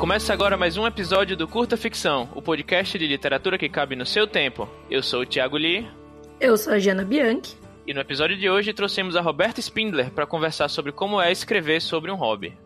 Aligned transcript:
Começa 0.00 0.32
agora 0.32 0.56
mais 0.56 0.78
um 0.78 0.86
episódio 0.86 1.36
do 1.36 1.46
Curta 1.46 1.76
Ficção, 1.76 2.26
o 2.34 2.40
podcast 2.40 2.98
de 2.98 3.06
literatura 3.06 3.58
que 3.58 3.68
cabe 3.68 3.94
no 3.94 4.06
seu 4.06 4.26
tempo. 4.26 4.66
Eu 4.90 5.02
sou 5.02 5.20
o 5.20 5.26
Thiago 5.26 5.58
Lee. 5.58 5.86
Eu 6.40 6.56
sou 6.56 6.72
a 6.72 6.78
Jana 6.78 7.04
Bianchi. 7.04 7.54
E 7.86 7.92
no 7.92 8.00
episódio 8.00 8.34
de 8.34 8.48
hoje 8.48 8.72
trouxemos 8.72 9.14
a 9.14 9.20
Roberta 9.20 9.60
Spindler 9.60 10.10
para 10.10 10.26
conversar 10.26 10.70
sobre 10.70 10.90
como 10.90 11.20
é 11.20 11.30
escrever 11.30 11.82
sobre 11.82 12.10
um 12.10 12.14
hobby. 12.14 12.56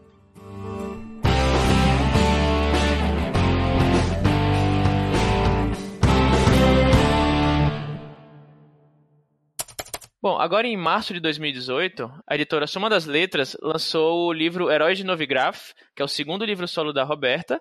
Bom, 10.24 10.38
agora 10.38 10.66
em 10.66 10.74
março 10.74 11.12
de 11.12 11.20
2018, 11.20 12.10
a 12.26 12.34
editora 12.34 12.66
Soma 12.66 12.88
das 12.88 13.04
Letras 13.04 13.54
lançou 13.60 14.26
o 14.26 14.32
livro 14.32 14.70
Heróis 14.70 14.96
de 14.96 15.04
Novigraph, 15.04 15.72
que 15.94 16.00
é 16.00 16.04
o 16.04 16.08
segundo 16.08 16.46
livro 16.46 16.66
solo 16.66 16.94
da 16.94 17.04
Roberta, 17.04 17.60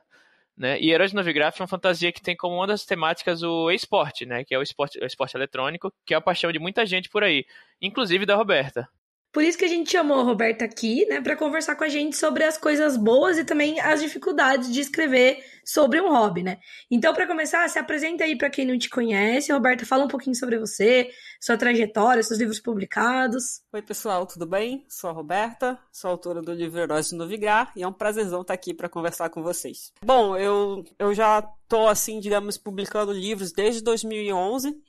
né? 0.56 0.80
E 0.80 0.90
Heróis 0.90 1.12
de 1.12 1.18
Novigraph 1.18 1.60
é 1.60 1.64
uma 1.64 1.68
fantasia 1.68 2.10
que 2.14 2.22
tem 2.22 2.38
como 2.38 2.56
uma 2.56 2.66
das 2.66 2.86
temáticas 2.86 3.44
o 3.44 3.70
esporte, 3.70 4.26
né? 4.26 4.46
Que 4.46 4.56
é 4.56 4.58
o 4.58 4.62
esporte, 4.62 4.98
o 4.98 5.06
esporte 5.06 5.36
eletrônico, 5.36 5.92
que 6.06 6.14
é 6.14 6.18
a 6.18 6.22
paixão 6.22 6.54
de 6.54 6.58
muita 6.58 6.86
gente 6.86 7.10
por 7.10 7.22
aí, 7.22 7.46
inclusive 7.82 8.26
da 8.26 8.38
Roberta. 8.38 8.88
Por 9.34 9.44
isso 9.44 9.58
que 9.58 9.66
a 9.66 9.68
gente 9.68 9.92
chamou 9.92 10.20
a 10.20 10.24
Roberta 10.24 10.64
aqui, 10.64 11.08
né, 11.08 11.20
para 11.20 11.36
conversar 11.36 11.76
com 11.76 11.84
a 11.84 11.90
gente 11.90 12.16
sobre 12.16 12.44
as 12.44 12.56
coisas 12.56 12.96
boas 12.96 13.36
e 13.40 13.44
também 13.44 13.80
as 13.80 14.00
dificuldades 14.00 14.72
de 14.72 14.80
escrever 14.80 15.44
sobre 15.66 16.00
um 16.00 16.10
hobby, 16.10 16.44
né? 16.44 16.60
Então, 16.92 17.12
para 17.16 17.26
começar, 17.26 17.68
se 17.68 17.80
apresenta 17.80 18.24
aí 18.24 18.38
para 18.38 18.52
quem 18.52 18.64
não 18.64 18.78
te 18.78 18.88
conhece. 18.92 19.52
Roberta, 19.52 19.88
fala 19.88 20.06
um 20.06 20.08
pouquinho 20.08 20.36
sobre 20.36 20.60
você, 20.60 21.10
sua 21.42 21.58
trajetória, 21.58 22.22
seus 22.22 22.40
livros 22.40 22.60
publicados. 22.60 23.64
Oi, 23.74 23.82
pessoal, 23.82 24.28
tudo 24.28 24.46
bem? 24.46 24.86
Sou 24.88 25.10
a 25.10 25.14
Roberta, 25.14 25.80
sou 25.92 26.12
autora 26.12 26.40
do 26.40 26.54
livro 26.54 26.80
Heróis 26.80 27.10
de 27.10 27.16
Novigrad 27.16 27.70
e 27.76 27.82
é 27.82 27.88
um 27.88 27.94
prazerzão 27.94 28.42
estar 28.42 28.54
aqui 28.54 28.72
para 28.72 28.88
conversar 28.88 29.32
com 29.32 29.42
vocês. 29.42 29.92
Bom, 30.06 30.38
eu, 30.38 30.84
eu 31.00 31.12
já 31.16 31.42
tô 31.68 31.88
assim, 31.88 32.20
digamos, 32.20 32.56
publicando 32.56 33.12
livros 33.12 33.52
desde 33.52 33.82
2011 33.82 34.80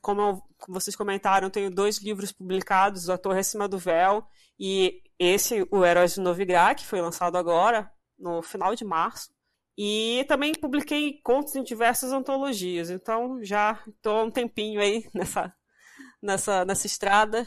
como 0.00 0.42
vocês 0.68 0.96
comentaram, 0.96 1.50
tenho 1.50 1.70
dois 1.70 1.98
livros 2.02 2.32
publicados, 2.32 3.08
A 3.08 3.16
Torre 3.16 3.40
Acima 3.40 3.68
do 3.68 3.78
Véu 3.78 4.26
e 4.58 5.02
esse, 5.18 5.66
O 5.70 5.84
Heróis 5.84 6.14
de 6.14 6.20
Novigrad, 6.20 6.78
que 6.78 6.86
foi 6.86 7.00
lançado 7.00 7.36
agora, 7.36 7.90
no 8.18 8.42
final 8.42 8.74
de 8.74 8.84
março. 8.84 9.30
E 9.76 10.24
também 10.28 10.52
publiquei 10.52 11.20
contos 11.22 11.56
em 11.56 11.62
diversas 11.62 12.12
antologias, 12.12 12.90
então 12.90 13.42
já 13.42 13.78
estou 13.86 14.24
um 14.24 14.30
tempinho 14.30 14.80
aí 14.80 15.08
nessa, 15.14 15.54
nessa, 16.22 16.64
nessa 16.64 16.86
estrada. 16.86 17.46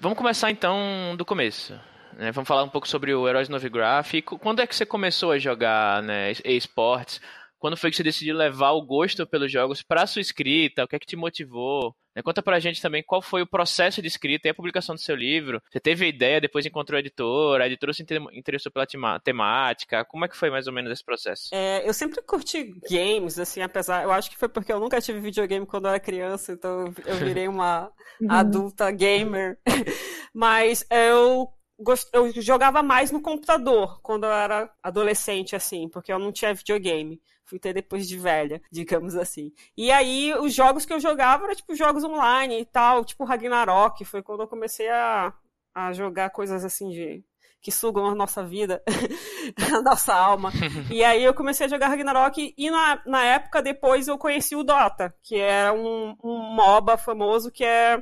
Vamos 0.00 0.16
começar 0.16 0.50
então 0.50 1.14
do 1.16 1.24
começo. 1.24 1.78
Né? 2.14 2.32
Vamos 2.32 2.48
falar 2.48 2.64
um 2.64 2.68
pouco 2.68 2.88
sobre 2.88 3.14
o 3.14 3.28
Heróis 3.28 3.48
de 3.48 3.52
Novigrad. 3.52 4.06
Quando 4.40 4.60
é 4.60 4.66
que 4.66 4.74
você 4.74 4.86
começou 4.86 5.32
a 5.32 5.38
jogar 5.38 6.02
né, 6.02 6.32
esportes? 6.44 7.20
Quando 7.58 7.76
foi 7.76 7.90
que 7.90 7.96
você 7.96 8.02
decidiu 8.02 8.36
levar 8.36 8.70
o 8.70 8.82
gosto 8.82 9.26
pelos 9.26 9.50
jogos 9.50 9.82
para 9.82 10.06
sua 10.06 10.22
escrita? 10.22 10.84
O 10.84 10.88
que 10.88 10.96
é 10.96 10.98
que 10.98 11.06
te 11.06 11.16
motivou? 11.16 11.94
Né, 12.18 12.22
conta 12.22 12.42
pra 12.42 12.58
gente 12.58 12.82
também 12.82 13.02
qual 13.02 13.22
foi 13.22 13.42
o 13.42 13.46
processo 13.46 14.02
de 14.02 14.08
escrita 14.08 14.48
e 14.48 14.50
a 14.50 14.54
publicação 14.54 14.94
do 14.94 15.00
seu 15.00 15.14
livro. 15.14 15.62
Você 15.70 15.78
teve 15.78 16.04
a 16.04 16.08
ideia, 16.08 16.40
depois 16.40 16.66
encontrou 16.66 16.96
a 16.96 17.00
editora, 17.00 17.62
a 17.62 17.66
editora 17.68 17.92
se 17.92 18.04
interessou 18.32 18.72
pela 18.72 18.86
temática. 19.20 20.04
Como 20.04 20.24
é 20.24 20.28
que 20.28 20.36
foi 20.36 20.50
mais 20.50 20.66
ou 20.66 20.72
menos 20.72 20.90
esse 20.90 21.04
processo? 21.04 21.48
É, 21.52 21.88
eu 21.88 21.94
sempre 21.94 22.20
curti 22.22 22.74
games, 22.90 23.38
assim, 23.38 23.62
apesar. 23.62 24.02
Eu 24.02 24.10
acho 24.10 24.30
que 24.30 24.36
foi 24.36 24.48
porque 24.48 24.72
eu 24.72 24.80
nunca 24.80 25.00
tive 25.00 25.20
videogame 25.20 25.64
quando 25.64 25.84
eu 25.84 25.90
era 25.90 26.00
criança, 26.00 26.52
então 26.52 26.92
eu 27.06 27.16
virei 27.16 27.46
uma 27.46 27.90
uhum. 28.20 28.30
adulta 28.30 28.90
gamer. 28.90 29.58
Mas 30.34 30.84
eu 30.90 31.48
eu 32.12 32.42
jogava 32.42 32.82
mais 32.82 33.12
no 33.12 33.22
computador 33.22 34.00
quando 34.02 34.24
eu 34.24 34.32
era 34.32 34.68
adolescente, 34.82 35.54
assim, 35.54 35.88
porque 35.88 36.12
eu 36.12 36.18
não 36.18 36.32
tinha 36.32 36.52
videogame. 36.52 37.20
Fui 37.48 37.58
ter 37.58 37.72
depois 37.72 38.06
de 38.06 38.18
velha, 38.18 38.60
digamos 38.70 39.16
assim. 39.16 39.50
E 39.74 39.90
aí, 39.90 40.34
os 40.34 40.52
jogos 40.52 40.84
que 40.84 40.92
eu 40.92 41.00
jogava 41.00 41.44
eram, 41.44 41.54
tipo, 41.54 41.74
jogos 41.74 42.04
online 42.04 42.60
e 42.60 42.64
tal, 42.66 43.04
tipo 43.04 43.24
Ragnarok. 43.24 44.04
Foi 44.04 44.22
quando 44.22 44.42
eu 44.42 44.48
comecei 44.48 44.88
a, 44.90 45.32
a 45.74 45.92
jogar 45.92 46.28
coisas 46.30 46.62
assim 46.62 46.90
de 46.90 47.24
que 47.60 47.72
sugam 47.72 48.06
a 48.06 48.14
nossa 48.14 48.44
vida, 48.44 48.82
a 49.74 49.82
nossa 49.82 50.14
alma. 50.14 50.52
e 50.92 51.02
aí 51.02 51.24
eu 51.24 51.34
comecei 51.34 51.66
a 51.66 51.68
jogar 51.68 51.88
Ragnarok 51.88 52.54
e 52.56 52.70
na, 52.70 53.02
na 53.06 53.24
época 53.24 53.62
depois 53.62 54.06
eu 54.06 54.18
conheci 54.18 54.54
o 54.54 54.62
Dota, 54.62 55.14
que 55.22 55.36
era 55.36 55.72
um, 55.72 56.16
um 56.22 56.38
MOBA 56.54 56.96
famoso 56.96 57.50
que 57.50 57.64
é, 57.64 57.98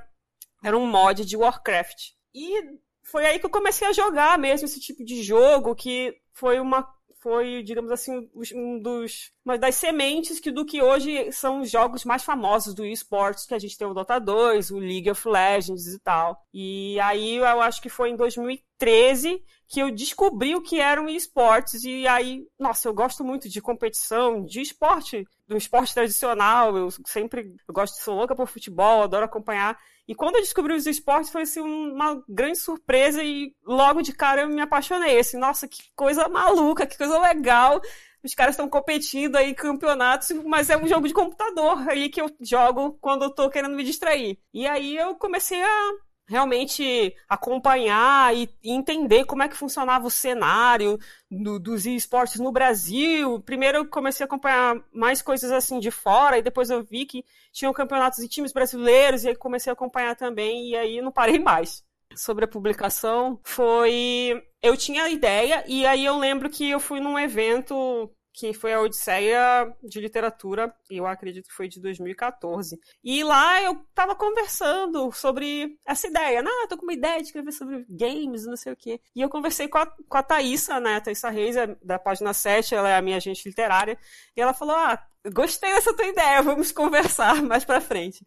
era 0.63 0.77
um 0.77 0.87
mod 0.87 1.25
de 1.25 1.37
Warcraft. 1.37 2.11
E 2.34 2.78
foi 3.03 3.25
aí 3.25 3.39
que 3.39 3.47
eu 3.47 3.51
comecei 3.51 3.87
a 3.87 3.93
jogar 3.93 4.39
mesmo 4.39 4.67
esse 4.67 4.81
tipo 4.81 5.05
de 5.05 5.23
jogo, 5.23 5.75
que 5.75 6.15
foi 6.33 6.61
uma 6.61 6.87
foi, 7.21 7.62
digamos 7.62 7.91
assim, 7.91 8.28
um 8.54 8.81
dos 8.81 9.32
uma 9.44 9.56
das 9.56 9.77
sementes 9.77 10.41
que 10.41 10.50
do 10.50 10.65
que 10.65 10.82
hoje 10.82 11.31
são 11.32 11.60
os 11.60 11.71
jogos 11.71 12.04
mais 12.04 12.25
famosos 12.25 12.75
do 12.75 12.84
esportes, 12.84 13.47
que 13.47 13.54
a 13.54 13.59
gente 13.59 13.78
tem 13.78 13.87
o 13.87 13.94
Dota 13.94 14.19
2, 14.19 14.71
o 14.71 14.78
League 14.78 15.10
of 15.10 15.28
Legends 15.28 15.87
e 15.87 15.99
tal. 16.00 16.41
E 16.53 16.99
aí 17.00 17.37
eu 17.37 17.60
acho 17.60 17.81
que 17.81 17.88
foi 17.88 18.10
em 18.10 18.16
2013 18.16 19.43
que 19.69 19.81
eu 19.81 19.91
descobri 19.91 20.54
o 20.54 20.62
que 20.62 20.81
eram 20.81 21.09
esportes 21.09 21.82
e 21.84 22.06
aí, 22.06 22.44
nossa, 22.59 22.88
eu 22.88 22.94
gosto 22.94 23.25
muito 23.25 23.48
de 23.48 23.60
competição, 23.60 24.44
de 24.44 24.60
esporte, 24.60 25.25
do 25.47 25.56
esporte 25.56 25.94
tradicional, 25.94 26.77
eu 26.77 26.88
sempre 27.06 27.54
eu 27.69 27.75
gosto, 27.75 28.03
sou 28.03 28.16
louca 28.16 28.34
por 28.34 28.47
futebol, 28.47 29.03
adoro 29.03 29.25
acompanhar. 29.25 29.78
E 30.09 30.15
quando 30.15 30.37
eu 30.37 30.41
descobri 30.41 30.72
os 30.72 30.87
esportes, 30.87 31.31
foi 31.31 31.43
assim, 31.43 31.61
uma 31.61 32.22
grande 32.28 32.59
surpresa 32.59 33.22
e 33.25 33.53
logo 33.65 34.03
de 34.03 34.12
cara 34.12 34.43
eu 34.43 34.49
me 34.49 34.61
apaixonei. 34.61 35.19
Assim, 35.19 35.37
nossa, 35.37 35.67
que 35.67 35.83
coisa 35.97 36.28
maluca, 36.28 36.87
que 36.87 36.97
coisa 36.97 37.19
legal. 37.19 37.81
Os 38.22 38.34
caras 38.34 38.55
estão 38.55 38.69
competindo 38.69 39.37
aí 39.37 39.55
campeonatos, 39.55 40.31
mas 40.45 40.71
é 40.71 40.77
um 40.77 40.87
jogo 40.87 41.06
de 41.06 41.15
computador 41.15 41.89
aí 41.89 42.09
que 42.09 42.21
eu 42.21 42.31
jogo 42.41 42.97
quando 43.00 43.25
eu 43.25 43.31
tô 43.31 43.50
querendo 43.50 43.75
me 43.77 43.84
distrair. 43.84 44.39
E 44.53 44.66
aí 44.66 44.97
eu 44.97 45.15
comecei 45.16 45.62
a 45.62 45.93
realmente 46.27 47.15
acompanhar 47.29 48.35
e 48.35 48.51
entender 48.65 49.25
como 49.25 49.43
é 49.43 49.49
que 49.49 49.57
funcionava 49.57 50.07
o 50.07 50.11
cenário 50.11 50.99
do, 51.31 51.59
dos 51.59 51.87
esportes 51.87 52.41
no 52.41 52.51
Brasil. 52.53 53.41
Primeiro 53.41 53.79
eu 53.79 53.87
comecei 53.87 54.25
a 54.25 54.27
acompanhar 54.27 54.77
mais 54.93 55.23
coisas 55.23 55.53
assim 55.53 55.79
de 55.79 55.91
fora, 55.91 56.39
e 56.39 56.43
depois 56.43 56.69
eu 56.69 56.83
vi 56.83 57.07
que 57.07 57.25
tinham 57.53 57.73
campeonatos 57.73 58.19
e 58.19 58.29
times 58.29 58.53
brasileiros, 58.53 59.25
e 59.25 59.29
aí 59.29 59.37
comecei 59.37 59.71
a 59.71 59.75
acompanhar 59.75 60.17
também, 60.17 60.71
e 60.71 60.77
aí 60.77 61.01
não 61.01 61.13
parei 61.13 61.39
mais. 61.39 61.85
Sobre 62.15 62.45
a 62.45 62.49
publicação, 62.49 63.39
foi. 63.45 64.43
Eu 64.63 64.77
tinha 64.77 65.05
a 65.05 65.11
ideia, 65.11 65.65
e 65.67 65.87
aí 65.87 66.05
eu 66.05 66.17
lembro 66.19 66.49
que 66.49 66.69
eu 66.71 66.81
fui 66.81 66.99
num 66.99 67.19
evento 67.19 68.11
que 68.37 68.53
foi 68.53 68.75
a 68.75 68.81
Odisseia 68.83 69.75
de 69.83 69.99
Literatura, 69.99 70.71
eu 70.91 71.07
acredito 71.07 71.49
que 71.49 71.55
foi 71.55 71.69
de 71.69 71.81
2014. 71.81 72.79
E 73.03 73.25
lá 73.25 73.63
eu 73.63 73.83
tava 73.95 74.15
conversando 74.15 75.11
sobre 75.11 75.79
essa 75.87 76.07
ideia. 76.07 76.43
Ah, 76.47 76.63
eu 76.63 76.69
tô 76.69 76.77
com 76.77 76.83
uma 76.83 76.93
ideia 76.93 77.17
de 77.17 77.29
escrever 77.29 77.51
sobre 77.53 77.87
games, 77.89 78.45
não 78.45 78.55
sei 78.55 78.75
o 78.75 78.77
quê. 78.77 79.01
E 79.15 79.23
eu 79.23 79.31
conversei 79.31 79.69
com 79.69 79.79
a, 79.79 79.87
com 79.87 80.19
a 80.19 80.23
Thaísa, 80.23 80.79
né, 80.79 80.97
a 80.97 81.01
Thaísa 81.01 81.31
Reis, 81.31 81.57
é 81.57 81.75
da 81.83 81.99
página 81.99 82.35
7, 82.35 82.75
ela 82.75 82.91
é 82.91 82.97
a 82.97 83.03
minha 83.03 83.17
agente 83.17 83.49
literária, 83.49 83.99
e 84.37 84.41
ela 84.41 84.53
falou, 84.53 84.77
ah, 84.77 85.03
gostei 85.33 85.73
dessa 85.73 85.97
tua 85.97 86.07
ideia, 86.07 86.43
vamos 86.43 86.71
conversar 86.73 87.41
mais 87.43 87.65
pra 87.65 87.81
frente. 87.81 88.23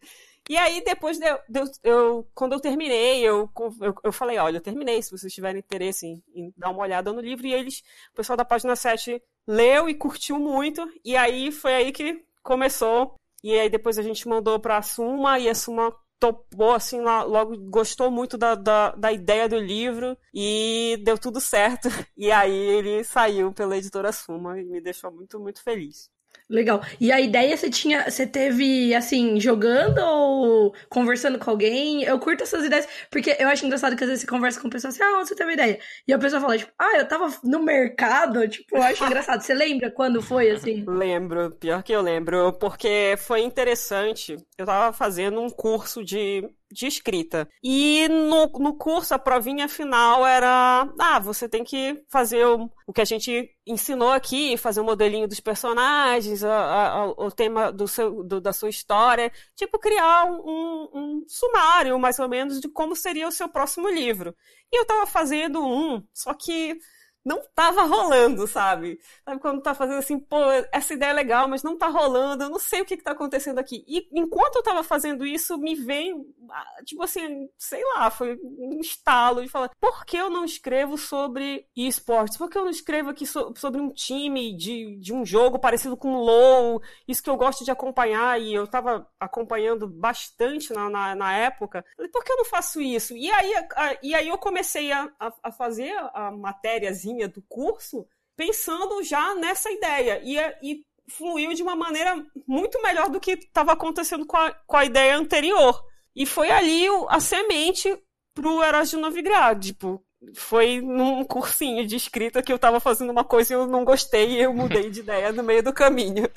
E 0.48 0.56
aí, 0.56 0.82
depois 0.82 1.18
de, 1.18 1.26
de, 1.48 1.60
eu, 1.84 2.28
quando 2.34 2.54
eu 2.54 2.60
terminei, 2.60 3.20
eu, 3.20 3.48
eu, 3.80 3.94
eu, 4.02 4.12
falei, 4.12 4.38
olha, 4.38 4.56
eu 4.56 4.60
terminei, 4.60 5.00
se 5.00 5.12
vocês 5.12 5.32
tiverem 5.32 5.60
interesse 5.60 6.04
em, 6.04 6.20
em, 6.34 6.52
dar 6.56 6.70
uma 6.70 6.82
olhada 6.82 7.12
no 7.12 7.20
livro, 7.20 7.46
e 7.46 7.54
eles, 7.54 7.84
o 8.12 8.16
pessoal 8.16 8.36
da 8.36 8.44
página 8.44 8.74
7 8.74 9.22
leu 9.46 9.88
e 9.88 9.94
curtiu 9.94 10.38
muito, 10.38 10.86
e 11.04 11.16
aí 11.16 11.52
foi 11.52 11.74
aí 11.74 11.92
que 11.92 12.24
começou. 12.42 13.14
E 13.42 13.58
aí 13.58 13.70
depois 13.70 13.98
a 13.98 14.02
gente 14.02 14.28
mandou 14.28 14.58
para 14.60 14.76
a 14.78 14.82
Suma, 14.82 15.38
e 15.38 15.48
a 15.48 15.54
Suma 15.54 15.94
topou, 16.20 16.74
assim, 16.74 17.00
logo 17.00 17.56
gostou 17.70 18.10
muito 18.10 18.36
da, 18.36 18.54
da, 18.54 18.90
da, 18.92 19.10
ideia 19.10 19.48
do 19.48 19.58
livro 19.58 20.16
e 20.34 21.00
deu 21.02 21.18
tudo 21.18 21.40
certo. 21.40 21.88
E 22.16 22.30
aí 22.30 22.52
ele 22.52 23.02
saiu 23.02 23.52
pela 23.52 23.76
editora 23.78 24.12
Suma 24.12 24.60
e 24.60 24.64
me 24.64 24.80
deixou 24.80 25.10
muito, 25.10 25.40
muito 25.40 25.62
feliz. 25.62 26.10
Legal. 26.50 26.82
E 26.98 27.12
a 27.12 27.20
ideia 27.20 27.56
você 27.56 27.70
tinha, 27.70 28.10
você 28.10 28.26
teve 28.26 28.92
assim, 28.92 29.38
jogando 29.38 29.98
ou 29.98 30.74
conversando 30.88 31.38
com 31.38 31.48
alguém? 31.48 32.02
Eu 32.02 32.18
curto 32.18 32.42
essas 32.42 32.64
ideias, 32.64 32.88
porque 33.08 33.36
eu 33.38 33.46
acho 33.46 33.64
engraçado 33.64 33.96
que 33.96 34.02
às 34.02 34.08
vezes 34.08 34.22
você 34.22 34.26
conversa 34.26 34.60
com 34.60 34.68
pessoas 34.68 34.94
assim, 34.94 35.04
ah, 35.04 35.18
onde 35.18 35.28
você 35.28 35.36
teve 35.36 35.52
ideia? 35.52 35.78
E 36.08 36.12
a 36.12 36.18
pessoa 36.18 36.40
fala, 36.40 36.58
tipo, 36.58 36.72
ah, 36.76 36.98
eu 36.98 37.06
tava 37.06 37.32
no 37.44 37.62
mercado, 37.62 38.48
tipo, 38.48 38.76
eu 38.76 38.82
acho 38.82 39.04
engraçado. 39.04 39.40
Você 39.42 39.54
lembra 39.54 39.92
quando 39.92 40.20
foi 40.20 40.50
assim? 40.50 40.84
Lembro, 40.88 41.52
pior 41.52 41.84
que 41.84 41.92
eu 41.92 42.02
lembro, 42.02 42.52
porque 42.54 43.14
foi 43.16 43.42
interessante. 43.42 44.36
Eu 44.58 44.66
tava 44.66 44.92
fazendo 44.92 45.40
um 45.40 45.48
curso 45.48 46.04
de 46.04 46.50
de 46.70 46.86
escrita. 46.86 47.48
E 47.62 48.08
no, 48.08 48.46
no 48.58 48.74
curso, 48.76 49.14
a 49.14 49.18
provinha 49.18 49.68
final 49.68 50.26
era: 50.26 50.88
ah, 50.98 51.18
você 51.18 51.48
tem 51.48 51.64
que 51.64 52.02
fazer 52.08 52.46
o, 52.46 52.70
o 52.86 52.92
que 52.92 53.00
a 53.00 53.04
gente 53.04 53.50
ensinou 53.66 54.10
aqui, 54.12 54.56
fazer 54.56 54.80
o 54.80 54.82
um 54.82 54.86
modelinho 54.86 55.28
dos 55.28 55.40
personagens, 55.40 56.44
a, 56.44 56.88
a, 56.88 57.06
o 57.10 57.30
tema 57.30 57.72
do 57.72 57.86
seu, 57.86 58.22
do, 58.22 58.40
da 58.40 58.52
sua 58.52 58.68
história. 58.68 59.32
Tipo, 59.54 59.78
criar 59.78 60.26
um, 60.26 60.88
um, 60.94 61.24
sumário, 61.26 61.98
mais 61.98 62.18
ou 62.18 62.28
menos, 62.28 62.60
de 62.60 62.68
como 62.68 62.94
seria 62.94 63.28
o 63.28 63.32
seu 63.32 63.48
próximo 63.48 63.88
livro. 63.88 64.34
E 64.72 64.80
eu 64.80 64.86
tava 64.86 65.06
fazendo 65.06 65.64
um, 65.64 66.02
só 66.14 66.32
que 66.34 66.78
não 67.24 67.42
tava 67.54 67.82
rolando, 67.82 68.46
sabe? 68.46 68.98
Sabe 69.24 69.40
quando 69.40 69.62
tá 69.62 69.74
fazendo 69.74 69.98
assim, 69.98 70.18
pô, 70.18 70.38
essa 70.72 70.94
ideia 70.94 71.10
é 71.10 71.14
legal, 71.14 71.48
mas 71.48 71.62
não 71.62 71.76
tá 71.76 71.88
rolando, 71.88 72.44
eu 72.44 72.50
não 72.50 72.58
sei 72.58 72.80
o 72.80 72.84
que 72.84 72.96
que 72.96 73.04
tá 73.04 73.12
acontecendo 73.12 73.58
aqui. 73.58 73.84
E 73.86 74.08
enquanto 74.12 74.56
eu 74.56 74.62
tava 74.62 74.82
fazendo 74.82 75.26
isso, 75.26 75.58
me 75.58 75.74
veio, 75.74 76.26
ah, 76.50 76.82
tipo 76.84 77.02
assim, 77.02 77.48
sei 77.58 77.82
lá, 77.94 78.10
foi 78.10 78.38
um 78.42 78.80
estalo 78.80 79.42
de 79.42 79.48
falar, 79.48 79.70
por 79.78 80.04
que 80.04 80.16
eu 80.16 80.30
não 80.30 80.44
escrevo 80.44 80.96
sobre 80.96 81.66
esportes? 81.76 82.38
Por 82.38 82.48
que 82.48 82.56
eu 82.56 82.64
não 82.64 82.70
escrevo 82.70 83.10
aqui 83.10 83.26
so 83.26 83.52
sobre 83.56 83.80
um 83.80 83.90
time 83.90 84.56
de, 84.56 84.96
de 84.96 85.12
um 85.12 85.24
jogo 85.24 85.58
parecido 85.58 85.96
com 85.96 86.14
o 86.14 86.24
LoL? 86.24 86.82
Isso 87.06 87.22
que 87.22 87.28
eu 87.28 87.36
gosto 87.36 87.64
de 87.64 87.70
acompanhar 87.70 88.40
e 88.40 88.54
eu 88.54 88.66
tava 88.66 89.06
acompanhando 89.18 89.86
bastante 89.86 90.72
na, 90.72 90.88
na, 90.88 91.14
na 91.14 91.32
época. 91.36 91.84
Por 92.12 92.24
que 92.24 92.32
eu 92.32 92.36
não 92.38 92.44
faço 92.44 92.80
isso? 92.80 93.14
E 93.16 93.30
aí, 93.30 93.54
a, 93.54 93.98
e 94.02 94.14
aí 94.14 94.28
eu 94.28 94.38
comecei 94.38 94.90
a, 94.92 95.10
a 95.42 95.52
fazer 95.52 95.92
a 96.14 96.30
matériazinha 96.30 97.09
do 97.28 97.42
curso 97.48 98.06
pensando 98.36 99.02
já 99.02 99.34
nessa 99.34 99.70
ideia. 99.70 100.20
E, 100.24 100.38
e 100.62 100.84
fluiu 101.10 101.52
de 101.52 101.62
uma 101.62 101.76
maneira 101.76 102.24
muito 102.46 102.80
melhor 102.82 103.10
do 103.10 103.20
que 103.20 103.32
estava 103.32 103.72
acontecendo 103.72 104.24
com 104.24 104.36
a, 104.36 104.50
com 104.66 104.76
a 104.76 104.84
ideia 104.84 105.16
anterior. 105.16 105.82
E 106.14 106.24
foi 106.24 106.50
ali 106.50 106.86
a 107.08 107.20
semente 107.20 107.96
pro 108.34 108.62
Heróis 108.62 108.90
de 108.90 108.96
Novigrad. 108.96 109.62
Tipo, 109.62 110.02
foi 110.34 110.80
num 110.80 111.24
cursinho 111.24 111.86
de 111.86 111.96
escrita 111.96 112.42
que 112.42 112.52
eu 112.52 112.56
estava 112.56 112.80
fazendo 112.80 113.10
uma 113.10 113.24
coisa 113.24 113.52
e 113.52 113.56
eu 113.56 113.66
não 113.66 113.84
gostei 113.84 114.30
e 114.30 114.40
eu 114.40 114.54
mudei 114.54 114.90
de 114.90 115.00
ideia 115.00 115.32
no 115.32 115.42
meio 115.42 115.62
do 115.62 115.72
caminho. 115.72 116.28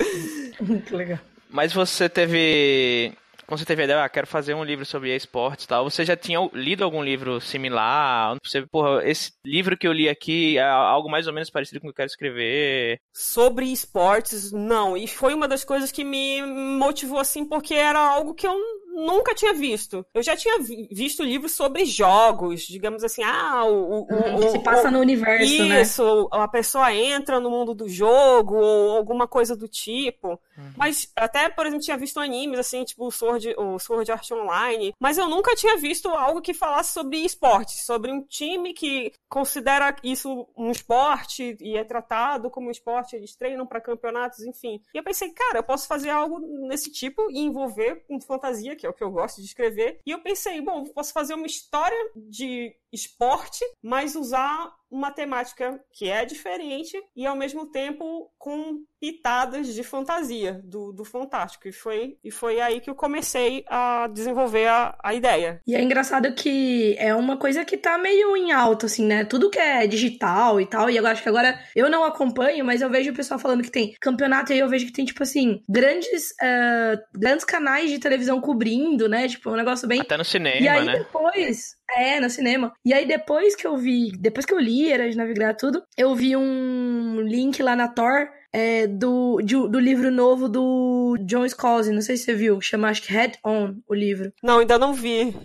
Muito 0.60 0.96
legal. 0.96 1.20
Mas 1.50 1.72
você 1.72 2.10
teve 2.10 3.14
quando 3.48 3.60
você 3.60 3.66
teve 3.66 3.82
a 3.82 3.86
ideia, 3.86 4.04
ah, 4.04 4.10
quero 4.10 4.28
fazer 4.28 4.54
um 4.54 4.64
livro 4.64 4.86
sobre 4.86 5.16
esportes 5.16 5.66
e 5.66 5.68
tal, 5.68 5.90
você 5.90 6.06
já 6.06 6.16
tinha 6.16 6.40
lido 6.54 6.84
algum 6.84 7.04
livro 7.04 7.40
similar? 7.40 8.38
Você, 8.44 8.66
porra, 8.66 9.08
esse 9.08 9.32
livro 9.46 9.78
que 9.78 9.88
eu 9.88 9.94
li 9.94 10.10
aqui 10.10 10.58
é 10.58 10.64
algo 10.64 11.10
mais 11.10 11.28
ou 11.28 11.34
menos 11.34 11.50
parecido 11.50 11.80
com 11.80 11.88
o 11.88 11.90
que 11.90 11.94
eu 11.94 11.98
quero 11.98 12.08
escrever? 12.08 13.00
Sobre 13.14 13.66
esportes, 13.66 14.52
não. 14.52 14.98
E 14.98 15.08
foi 15.08 15.34
uma 15.34 15.48
das 15.48 15.64
coisas 15.64 15.92
que 15.92 16.04
me 16.04 16.42
motivou 16.44 17.20
assim, 17.20 17.46
porque 17.46 17.74
era 17.74 18.00
algo 18.00 18.34
que 18.34 18.48
eu 18.48 18.56
nunca 18.94 19.34
tinha 19.34 19.54
visto. 19.54 20.06
Eu 20.14 20.22
já 20.22 20.36
tinha 20.36 20.58
visto 20.60 21.24
livros 21.24 21.54
sobre 21.54 21.86
jogos, 21.86 22.62
digamos 22.62 23.04
assim, 23.04 23.24
ah, 23.24 23.66
o. 23.66 24.02
o, 24.02 24.08
uhum, 24.14 24.40
que 24.40 24.50
se 24.50 24.60
passa 24.60 24.92
no 24.92 25.00
universo, 25.00 25.44
isso, 25.44 25.66
né? 25.66 25.82
Isso, 25.82 26.30
a 26.32 26.48
pessoa 26.48 26.94
entra 26.94 27.40
no 27.40 27.50
mundo 27.50 27.74
do 27.74 27.90
jogo, 27.90 28.56
ou 28.56 28.98
alguma 28.98 29.28
coisa 29.28 29.56
do 29.56 29.68
tipo. 29.68 30.40
Uhum. 30.58 30.74
Mas 30.78 31.12
até, 31.16 31.50
por 31.50 31.66
exemplo, 31.66 31.84
tinha 31.84 31.98
visto 31.98 32.20
animes, 32.20 32.60
assim, 32.60 32.84
tipo 32.84 33.08
o 33.08 33.12
Sword, 33.12 33.56
o 33.58 33.80
Sword 33.80 34.12
Art 34.12 34.32
Online. 34.32 34.94
Mas 35.00 35.18
eu 35.18 35.28
nunca 35.28 35.56
tinha 35.56 35.78
visto 35.78 36.10
algo 36.10 36.42
que 36.42 36.54
falasse 36.54 36.94
sobre 36.94 37.18
esporte, 37.18 37.84
sobre 37.84 38.12
um 38.12 38.22
time 38.22 38.74
que 38.74 39.12
considera 39.28 39.96
isso 40.04 40.48
um 40.56 40.72
esporte 40.72 41.58
e 41.60 41.78
é 41.78 41.84
tratado 41.84 42.50
como 42.50 42.68
um 42.68 42.72
esporte, 42.72 43.16
eles 43.16 43.36
treinam 43.36 43.66
para 43.66 43.82
campeonatos, 43.82 44.42
enfim. 44.42 44.82
E 44.94 44.98
eu 44.98 45.04
pensei, 45.04 45.32
cara, 45.32 45.60
eu 45.60 45.64
posso 45.64 45.88
fazer 45.88 46.10
algo 46.10 46.40
nesse 46.68 46.92
tipo 46.92 47.30
e 47.32 47.40
envolver 47.40 48.04
com 48.08 48.22
fantasia, 48.22 48.76
que 48.76 48.83
é 48.86 48.90
o 48.90 48.94
que 48.94 49.04
eu 49.04 49.12
gosto 49.12 49.42
de 49.42 49.48
escrever. 49.48 50.00
E 50.06 50.12
eu 50.12 50.22
pensei, 50.22 50.62
bom, 50.62 50.86
posso 50.86 51.14
fazer 51.14 51.34
uma 51.34 51.48
história 51.48 52.12
de 52.16 52.76
esporte, 52.94 53.66
mas 53.82 54.16
usar 54.16 54.72
uma 54.94 55.12
temática 55.12 55.80
que 55.92 56.08
é 56.08 56.24
diferente 56.24 56.96
e 57.16 57.26
ao 57.26 57.36
mesmo 57.36 57.66
tempo 57.72 58.32
com 58.38 58.84
pitadas 59.02 59.74
de 59.74 59.84
fantasia 59.84 60.62
do, 60.64 60.94
do 60.94 61.04
fantástico. 61.04 61.68
E 61.68 61.74
foi, 61.74 62.16
e 62.24 62.30
foi 62.30 62.62
aí 62.62 62.80
que 62.80 62.90
eu 62.90 62.96
comecei 62.96 63.66
a 63.68 64.08
desenvolver 64.08 64.68
a, 64.68 64.96
a 65.04 65.14
ideia. 65.14 65.60
E 65.68 65.76
é 65.76 65.82
engraçado 65.82 66.34
que 66.36 66.96
é 67.00 67.14
uma 67.14 67.38
coisa 67.38 67.66
que 67.66 67.76
tá 67.76 67.98
meio 67.98 68.38
em 68.38 68.52
alta, 68.52 68.86
assim, 68.86 69.06
né? 69.06 69.26
Tudo 69.26 69.50
que 69.50 69.60
é 69.60 69.88
digital 69.88 70.62
e 70.62 70.66
tal. 70.68 70.90
E 70.90 70.96
eu 70.96 71.06
acho 71.08 71.24
que 71.24 71.28
agora 71.28 71.60
eu 71.76 71.90
não 71.90 72.06
acompanho, 72.06 72.64
mas 72.64 72.82
eu 72.82 72.90
vejo 72.90 73.12
o 73.12 73.16
pessoal 73.16 73.40
falando 73.40 73.64
que 73.64 73.72
tem 73.72 73.96
campeonato 74.00 74.54
e 74.54 74.60
eu 74.60 74.70
vejo 74.70 74.86
que 74.86 74.94
tem, 74.94 75.06
tipo 75.06 75.24
assim, 75.24 75.64
grandes, 75.68 76.30
uh, 76.34 77.02
grandes 77.18 77.44
canais 77.44 77.90
de 77.90 78.00
televisão 78.00 78.40
cobrindo, 78.40 79.10
né? 79.10 79.28
Tipo, 79.28 79.50
um 79.50 79.58
negócio 79.58 79.88
bem. 79.88 80.02
Até 80.02 80.18
no 80.18 80.24
cinema, 80.24 80.62
e 80.62 80.68
aí, 80.68 80.86
né? 80.86 81.00
depois. 81.00 81.76
É, 81.92 82.20
no 82.20 82.30
cinema. 82.30 82.74
E 82.86 82.94
aí, 82.94 83.06
depois 83.06 83.56
que 83.56 83.68
eu 83.68 83.78
vi, 83.78 84.12
depois 84.18 84.46
que 84.46 84.54
eu 84.54 84.60
li 84.60 84.92
Era 84.92 85.10
de 85.10 85.18
Navegar 85.18 85.56
Tudo, 85.56 85.84
eu 85.98 86.16
vi 86.16 86.36
um 86.36 87.22
link 87.22 87.62
lá 87.62 87.76
na 87.76 87.88
Thor 87.88 88.30
é, 88.52 88.88
do, 88.88 89.42
de, 89.42 89.56
do 89.56 89.80
livro 89.80 90.12
novo 90.12 90.48
do 90.48 91.18
John 91.26 91.48
Scalzi, 91.48 91.92
não 91.92 92.02
sei 92.02 92.18
se 92.18 92.26
você 92.26 92.34
viu, 92.34 92.62
chama 92.62 92.90
acho 92.90 93.02
que 93.02 93.12
Head 93.12 93.40
On, 93.46 93.76
o 93.88 93.94
livro. 93.94 94.32
Não, 94.44 94.60
ainda 94.60 94.78
não 94.78 94.94
vi 94.94 95.36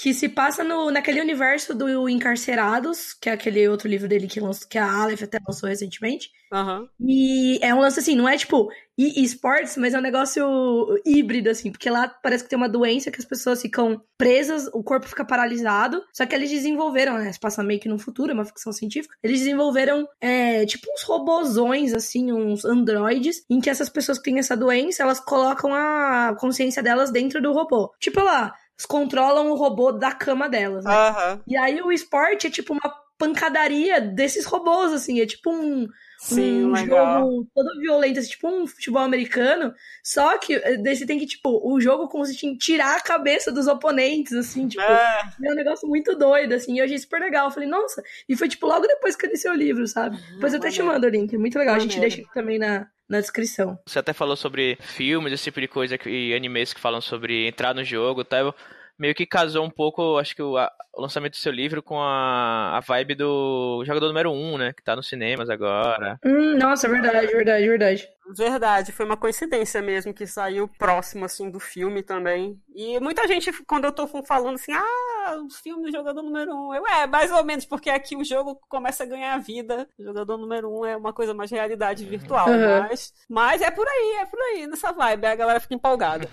que 0.00 0.14
se 0.14 0.28
passa 0.28 0.62
no, 0.62 0.92
naquele 0.92 1.20
universo 1.20 1.74
do 1.74 2.08
Encarcerados, 2.08 3.12
que 3.14 3.28
é 3.28 3.32
aquele 3.32 3.68
outro 3.68 3.88
livro 3.88 4.06
dele 4.06 4.28
que, 4.28 4.38
lançou, 4.38 4.68
que 4.68 4.78
a 4.78 4.88
Aleph 4.88 5.24
até 5.24 5.40
lançou 5.44 5.68
recentemente. 5.68 6.30
Uhum. 6.52 6.88
E 7.00 7.58
é 7.60 7.74
um 7.74 7.80
lance 7.80 7.98
assim, 7.98 8.14
não 8.14 8.28
é 8.28 8.36
tipo 8.36 8.70
e-sports, 8.96 9.76
mas 9.76 9.94
é 9.94 9.98
um 9.98 10.02
negócio 10.02 10.44
híbrido, 11.04 11.50
assim, 11.50 11.70
porque 11.70 11.90
lá 11.90 12.08
parece 12.08 12.44
que 12.44 12.50
tem 12.50 12.56
uma 12.56 12.68
doença 12.68 13.10
que 13.10 13.18
as 13.18 13.24
pessoas 13.24 13.60
ficam 13.60 14.00
presas, 14.16 14.68
o 14.72 14.82
corpo 14.82 15.08
fica 15.08 15.24
paralisado, 15.24 16.02
só 16.12 16.24
que 16.24 16.34
eles 16.34 16.50
desenvolveram, 16.50 17.18
né? 17.18 17.32
Se 17.32 17.38
passa 17.38 17.62
meio 17.62 17.80
que 17.80 17.88
no 17.88 17.98
futuro, 17.98 18.30
é 18.30 18.34
uma 18.34 18.44
ficção 18.44 18.72
científica, 18.72 19.14
eles 19.22 19.40
desenvolveram, 19.40 20.08
é, 20.20 20.64
tipo, 20.64 20.86
uns 20.92 21.02
robozões, 21.02 21.92
assim, 21.92 22.32
uns 22.32 22.64
androides, 22.64 23.44
em 23.50 23.60
que 23.60 23.70
essas 23.70 23.88
pessoas 23.88 24.18
que 24.18 24.24
têm 24.24 24.38
essa 24.38 24.56
doença, 24.56 25.02
elas 25.02 25.20
colocam 25.20 25.74
a 25.74 26.36
consciência 26.38 26.82
delas 26.82 27.10
dentro 27.10 27.42
do 27.42 27.52
robô. 27.52 27.92
Tipo 28.00 28.20
lá, 28.20 28.52
controlam 28.86 29.50
o 29.50 29.54
robô 29.54 29.90
da 29.92 30.12
cama 30.12 30.48
delas, 30.48 30.84
né? 30.84 30.92
Uhum. 31.10 31.40
E 31.46 31.56
aí 31.56 31.80
o 31.82 31.90
esporte 31.92 32.46
é 32.46 32.50
tipo 32.50 32.72
uma 32.72 32.94
pancadaria 33.18 34.00
desses 34.00 34.44
robôs, 34.46 34.92
assim, 34.92 35.20
é 35.20 35.26
tipo 35.26 35.50
um, 35.50 35.88
Sim, 36.20 36.66
um 36.66 36.72
legal. 36.72 37.20
jogo 37.20 37.48
todo 37.52 37.80
violento, 37.80 38.20
assim, 38.20 38.28
tipo 38.30 38.48
um 38.48 38.64
futebol 38.64 39.02
americano, 39.02 39.74
só 40.04 40.38
que 40.38 40.54
eh, 40.54 40.76
você 40.94 41.04
tem 41.04 41.18
que, 41.18 41.26
tipo, 41.26 41.60
o 41.68 41.80
jogo 41.80 42.06
consiste 42.08 42.46
em 42.46 42.56
tirar 42.56 42.96
a 42.96 43.00
cabeça 43.00 43.50
dos 43.50 43.66
oponentes, 43.66 44.32
assim, 44.34 44.68
tipo, 44.68 44.82
É. 44.82 45.20
é 45.44 45.50
um 45.52 45.56
negócio 45.56 45.88
muito 45.88 46.14
doido, 46.16 46.52
assim, 46.54 46.74
e 46.74 46.78
eu 46.78 46.84
achei 46.84 46.96
super 46.98 47.20
legal, 47.20 47.46
eu 47.48 47.50
falei, 47.50 47.68
nossa, 47.68 48.00
e 48.28 48.36
foi, 48.36 48.48
tipo, 48.48 48.66
logo 48.68 48.86
depois 48.86 49.16
que 49.16 49.26
eu 49.26 49.30
li 49.30 49.36
seu 49.36 49.52
livro, 49.52 49.86
sabe? 49.88 50.16
Depois 50.34 50.52
eu 50.52 50.60
até 50.60 50.70
te 50.70 50.78
maneiro. 50.80 50.94
mando 50.94 51.06
o 51.08 51.10
link, 51.10 51.34
é 51.34 51.38
muito 51.38 51.58
legal, 51.58 51.74
a 51.74 51.78
gente 51.80 51.96
Maneiro. 51.96 52.14
deixa 52.14 52.22
aqui 52.28 52.34
também 52.34 52.58
na, 52.60 52.86
na 53.08 53.20
descrição. 53.20 53.78
Você 53.86 53.98
até 53.98 54.12
falou 54.12 54.36
sobre 54.36 54.76
filmes, 54.80 55.32
esse 55.32 55.44
tipo 55.44 55.60
de 55.60 55.68
coisa 55.68 55.98
e 56.06 56.34
animes 56.34 56.72
que 56.74 56.80
falam 56.80 57.00
sobre 57.00 57.46
entrar 57.48 57.74
no 57.74 57.82
jogo, 57.84 58.24
tá? 58.24 58.38
Eu- 58.38 58.54
meio 58.98 59.14
que 59.14 59.24
casou 59.24 59.64
um 59.64 59.70
pouco, 59.70 60.18
acho 60.18 60.34
que 60.34 60.42
o, 60.42 60.56
a- 60.58 60.72
o 60.92 61.00
lançamento 61.02 61.34
do 61.34 61.36
seu 61.36 61.52
livro 61.52 61.80
com 61.80 62.00
a, 62.00 62.76
a 62.76 62.80
vibe 62.80 63.14
do 63.14 63.84
jogador 63.86 64.08
número 64.08 64.32
1, 64.32 64.34
um, 64.54 64.58
né? 64.58 64.72
Que 64.72 64.82
tá 64.82 64.96
nos 64.96 65.08
cinemas 65.08 65.48
agora. 65.48 66.18
Hum, 66.24 66.56
nossa, 66.58 66.88
verdade, 66.88 67.28
verdade, 67.28 67.68
verdade. 67.68 68.08
Verdade, 68.36 68.92
foi 68.92 69.06
uma 69.06 69.16
coincidência 69.16 69.80
mesmo 69.80 70.12
que 70.12 70.26
saiu 70.26 70.68
próximo 70.78 71.24
assim 71.24 71.50
do 71.50 71.58
filme 71.58 72.02
também. 72.02 72.60
E 72.74 73.00
muita 73.00 73.26
gente, 73.26 73.50
quando 73.64 73.84
eu 73.86 73.92
tô 73.92 74.06
falando 74.24 74.56
assim, 74.56 74.72
ah, 74.72 75.36
o 75.44 75.50
filme 75.50 75.84
do 75.84 75.90
jogador 75.90 76.22
número 76.22 76.52
um, 76.54 76.74
eu 76.74 76.86
é, 76.86 77.06
mais 77.06 77.32
ou 77.32 77.42
menos, 77.44 77.64
porque 77.64 77.88
aqui 77.88 78.16
o 78.16 78.24
jogo 78.24 78.60
começa 78.68 79.02
a 79.02 79.06
ganhar 79.06 79.38
vida. 79.38 79.88
O 79.98 80.04
jogador 80.04 80.36
número 80.36 80.70
um 80.70 80.84
é 80.84 80.96
uma 80.96 81.12
coisa 81.12 81.32
mais 81.32 81.50
realidade 81.50 82.04
virtual, 82.04 82.48
Uhum. 82.48 82.80
mas, 82.88 83.12
mas 83.28 83.62
é 83.62 83.70
por 83.70 83.86
aí, 83.88 84.18
é 84.20 84.26
por 84.26 84.40
aí, 84.40 84.66
nessa 84.66 84.92
vibe, 84.92 85.26
a 85.26 85.34
galera 85.34 85.60
fica 85.60 85.74
empolgada. 85.74 86.28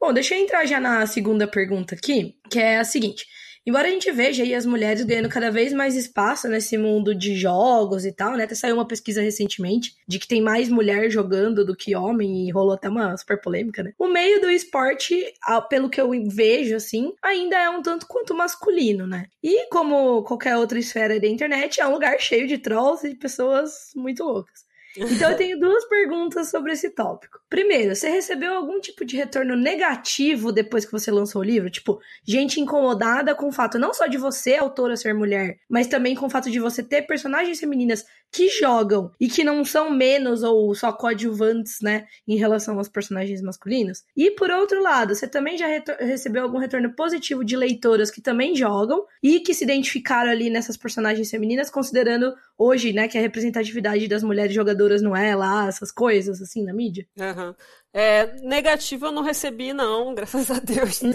Bom, 0.00 0.12
deixa 0.12 0.34
eu 0.34 0.42
entrar 0.42 0.66
já 0.66 0.78
na 0.78 1.06
segunda 1.06 1.46
pergunta 1.48 1.94
aqui, 1.94 2.38
que 2.50 2.58
é 2.58 2.78
a 2.78 2.84
seguinte. 2.84 3.26
Embora 3.66 3.88
a 3.88 3.90
gente 3.90 4.10
veja 4.12 4.42
aí 4.42 4.54
as 4.54 4.66
mulheres 4.66 5.02
ganhando 5.04 5.28
cada 5.28 5.50
vez 5.50 5.72
mais 5.72 5.96
espaço 5.96 6.48
nesse 6.48 6.76
mundo 6.76 7.14
de 7.14 7.34
jogos 7.34 8.04
e 8.04 8.12
tal, 8.12 8.36
né? 8.36 8.44
Até 8.44 8.54
saiu 8.54 8.74
uma 8.74 8.86
pesquisa 8.86 9.22
recentemente 9.22 9.96
de 10.06 10.18
que 10.18 10.28
tem 10.28 10.42
mais 10.42 10.68
mulher 10.68 11.10
jogando 11.10 11.64
do 11.64 11.74
que 11.74 11.96
homem 11.96 12.46
e 12.46 12.50
rolou 12.50 12.74
até 12.74 12.90
uma 12.90 13.16
super 13.16 13.40
polêmica, 13.40 13.82
né? 13.82 13.94
O 13.98 14.06
meio 14.06 14.38
do 14.40 14.50
esporte, 14.50 15.32
pelo 15.70 15.88
que 15.88 15.98
eu 15.98 16.10
vejo, 16.28 16.76
assim, 16.76 17.14
ainda 17.22 17.56
é 17.56 17.70
um 17.70 17.80
tanto 17.80 18.06
quanto 18.06 18.34
masculino, 18.34 19.06
né? 19.06 19.28
E 19.42 19.66
como 19.68 20.22
qualquer 20.24 20.58
outra 20.58 20.78
esfera 20.78 21.18
da 21.18 21.26
internet, 21.26 21.80
é 21.80 21.86
um 21.86 21.92
lugar 21.92 22.20
cheio 22.20 22.46
de 22.46 22.58
trolls 22.58 23.06
e 23.06 23.10
de 23.10 23.16
pessoas 23.16 23.92
muito 23.96 24.22
loucas. 24.24 24.64
Então 24.96 25.30
eu 25.30 25.36
tenho 25.36 25.58
duas 25.58 25.84
perguntas 25.86 26.50
sobre 26.50 26.72
esse 26.72 26.90
tópico. 26.90 27.40
Primeiro, 27.48 27.94
você 27.94 28.08
recebeu 28.08 28.54
algum 28.54 28.80
tipo 28.80 29.04
de 29.04 29.16
retorno 29.16 29.56
negativo 29.56 30.52
depois 30.52 30.84
que 30.84 30.92
você 30.92 31.10
lançou 31.10 31.40
o 31.40 31.44
livro? 31.44 31.70
Tipo, 31.70 32.00
gente 32.24 32.60
incomodada 32.60 33.34
com 33.34 33.48
o 33.48 33.52
fato 33.52 33.78
não 33.78 33.92
só 33.92 34.06
de 34.06 34.18
você, 34.18 34.56
autora, 34.56 34.96
ser 34.96 35.14
mulher, 35.14 35.58
mas 35.68 35.86
também 35.86 36.14
com 36.14 36.26
o 36.26 36.30
fato 36.30 36.50
de 36.50 36.60
você 36.60 36.82
ter 36.82 37.02
personagens 37.02 37.58
femininas 37.58 38.04
que 38.32 38.48
jogam 38.48 39.12
e 39.20 39.28
que 39.28 39.44
não 39.44 39.64
são 39.64 39.90
menos 39.90 40.42
ou 40.42 40.74
só 40.74 40.92
coadjuvantes, 40.92 41.80
né, 41.80 42.06
em 42.26 42.36
relação 42.36 42.76
aos 42.76 42.88
personagens 42.88 43.40
masculinos. 43.40 44.02
E 44.16 44.32
por 44.32 44.50
outro 44.50 44.82
lado, 44.82 45.14
você 45.14 45.28
também 45.28 45.56
já 45.56 45.66
recebeu 46.00 46.42
algum 46.42 46.58
retorno 46.58 46.92
positivo 46.94 47.44
de 47.44 47.56
leitoras 47.56 48.10
que 48.10 48.20
também 48.20 48.56
jogam 48.56 49.04
e 49.22 49.38
que 49.38 49.54
se 49.54 49.62
identificaram 49.62 50.30
ali 50.30 50.50
nessas 50.50 50.76
personagens 50.76 51.30
femininas, 51.30 51.70
considerando 51.70 52.34
hoje, 52.56 52.92
né, 52.92 53.08
que 53.08 53.18
a 53.18 53.20
representatividade 53.20 54.06
das 54.08 54.22
mulheres 54.22 54.54
jogadoras 54.54 55.02
não 55.02 55.16
é 55.16 55.34
lá, 55.34 55.66
essas 55.66 55.90
coisas, 55.90 56.40
assim, 56.40 56.64
na 56.64 56.72
mídia? 56.72 57.06
Uhum. 57.16 57.54
É, 57.92 58.26
negativo 58.42 59.06
eu 59.06 59.12
não 59.12 59.22
recebi, 59.22 59.72
não, 59.72 60.14
graças 60.16 60.50
a 60.50 60.58
Deus. 60.58 61.00
Uhum. 61.02 61.12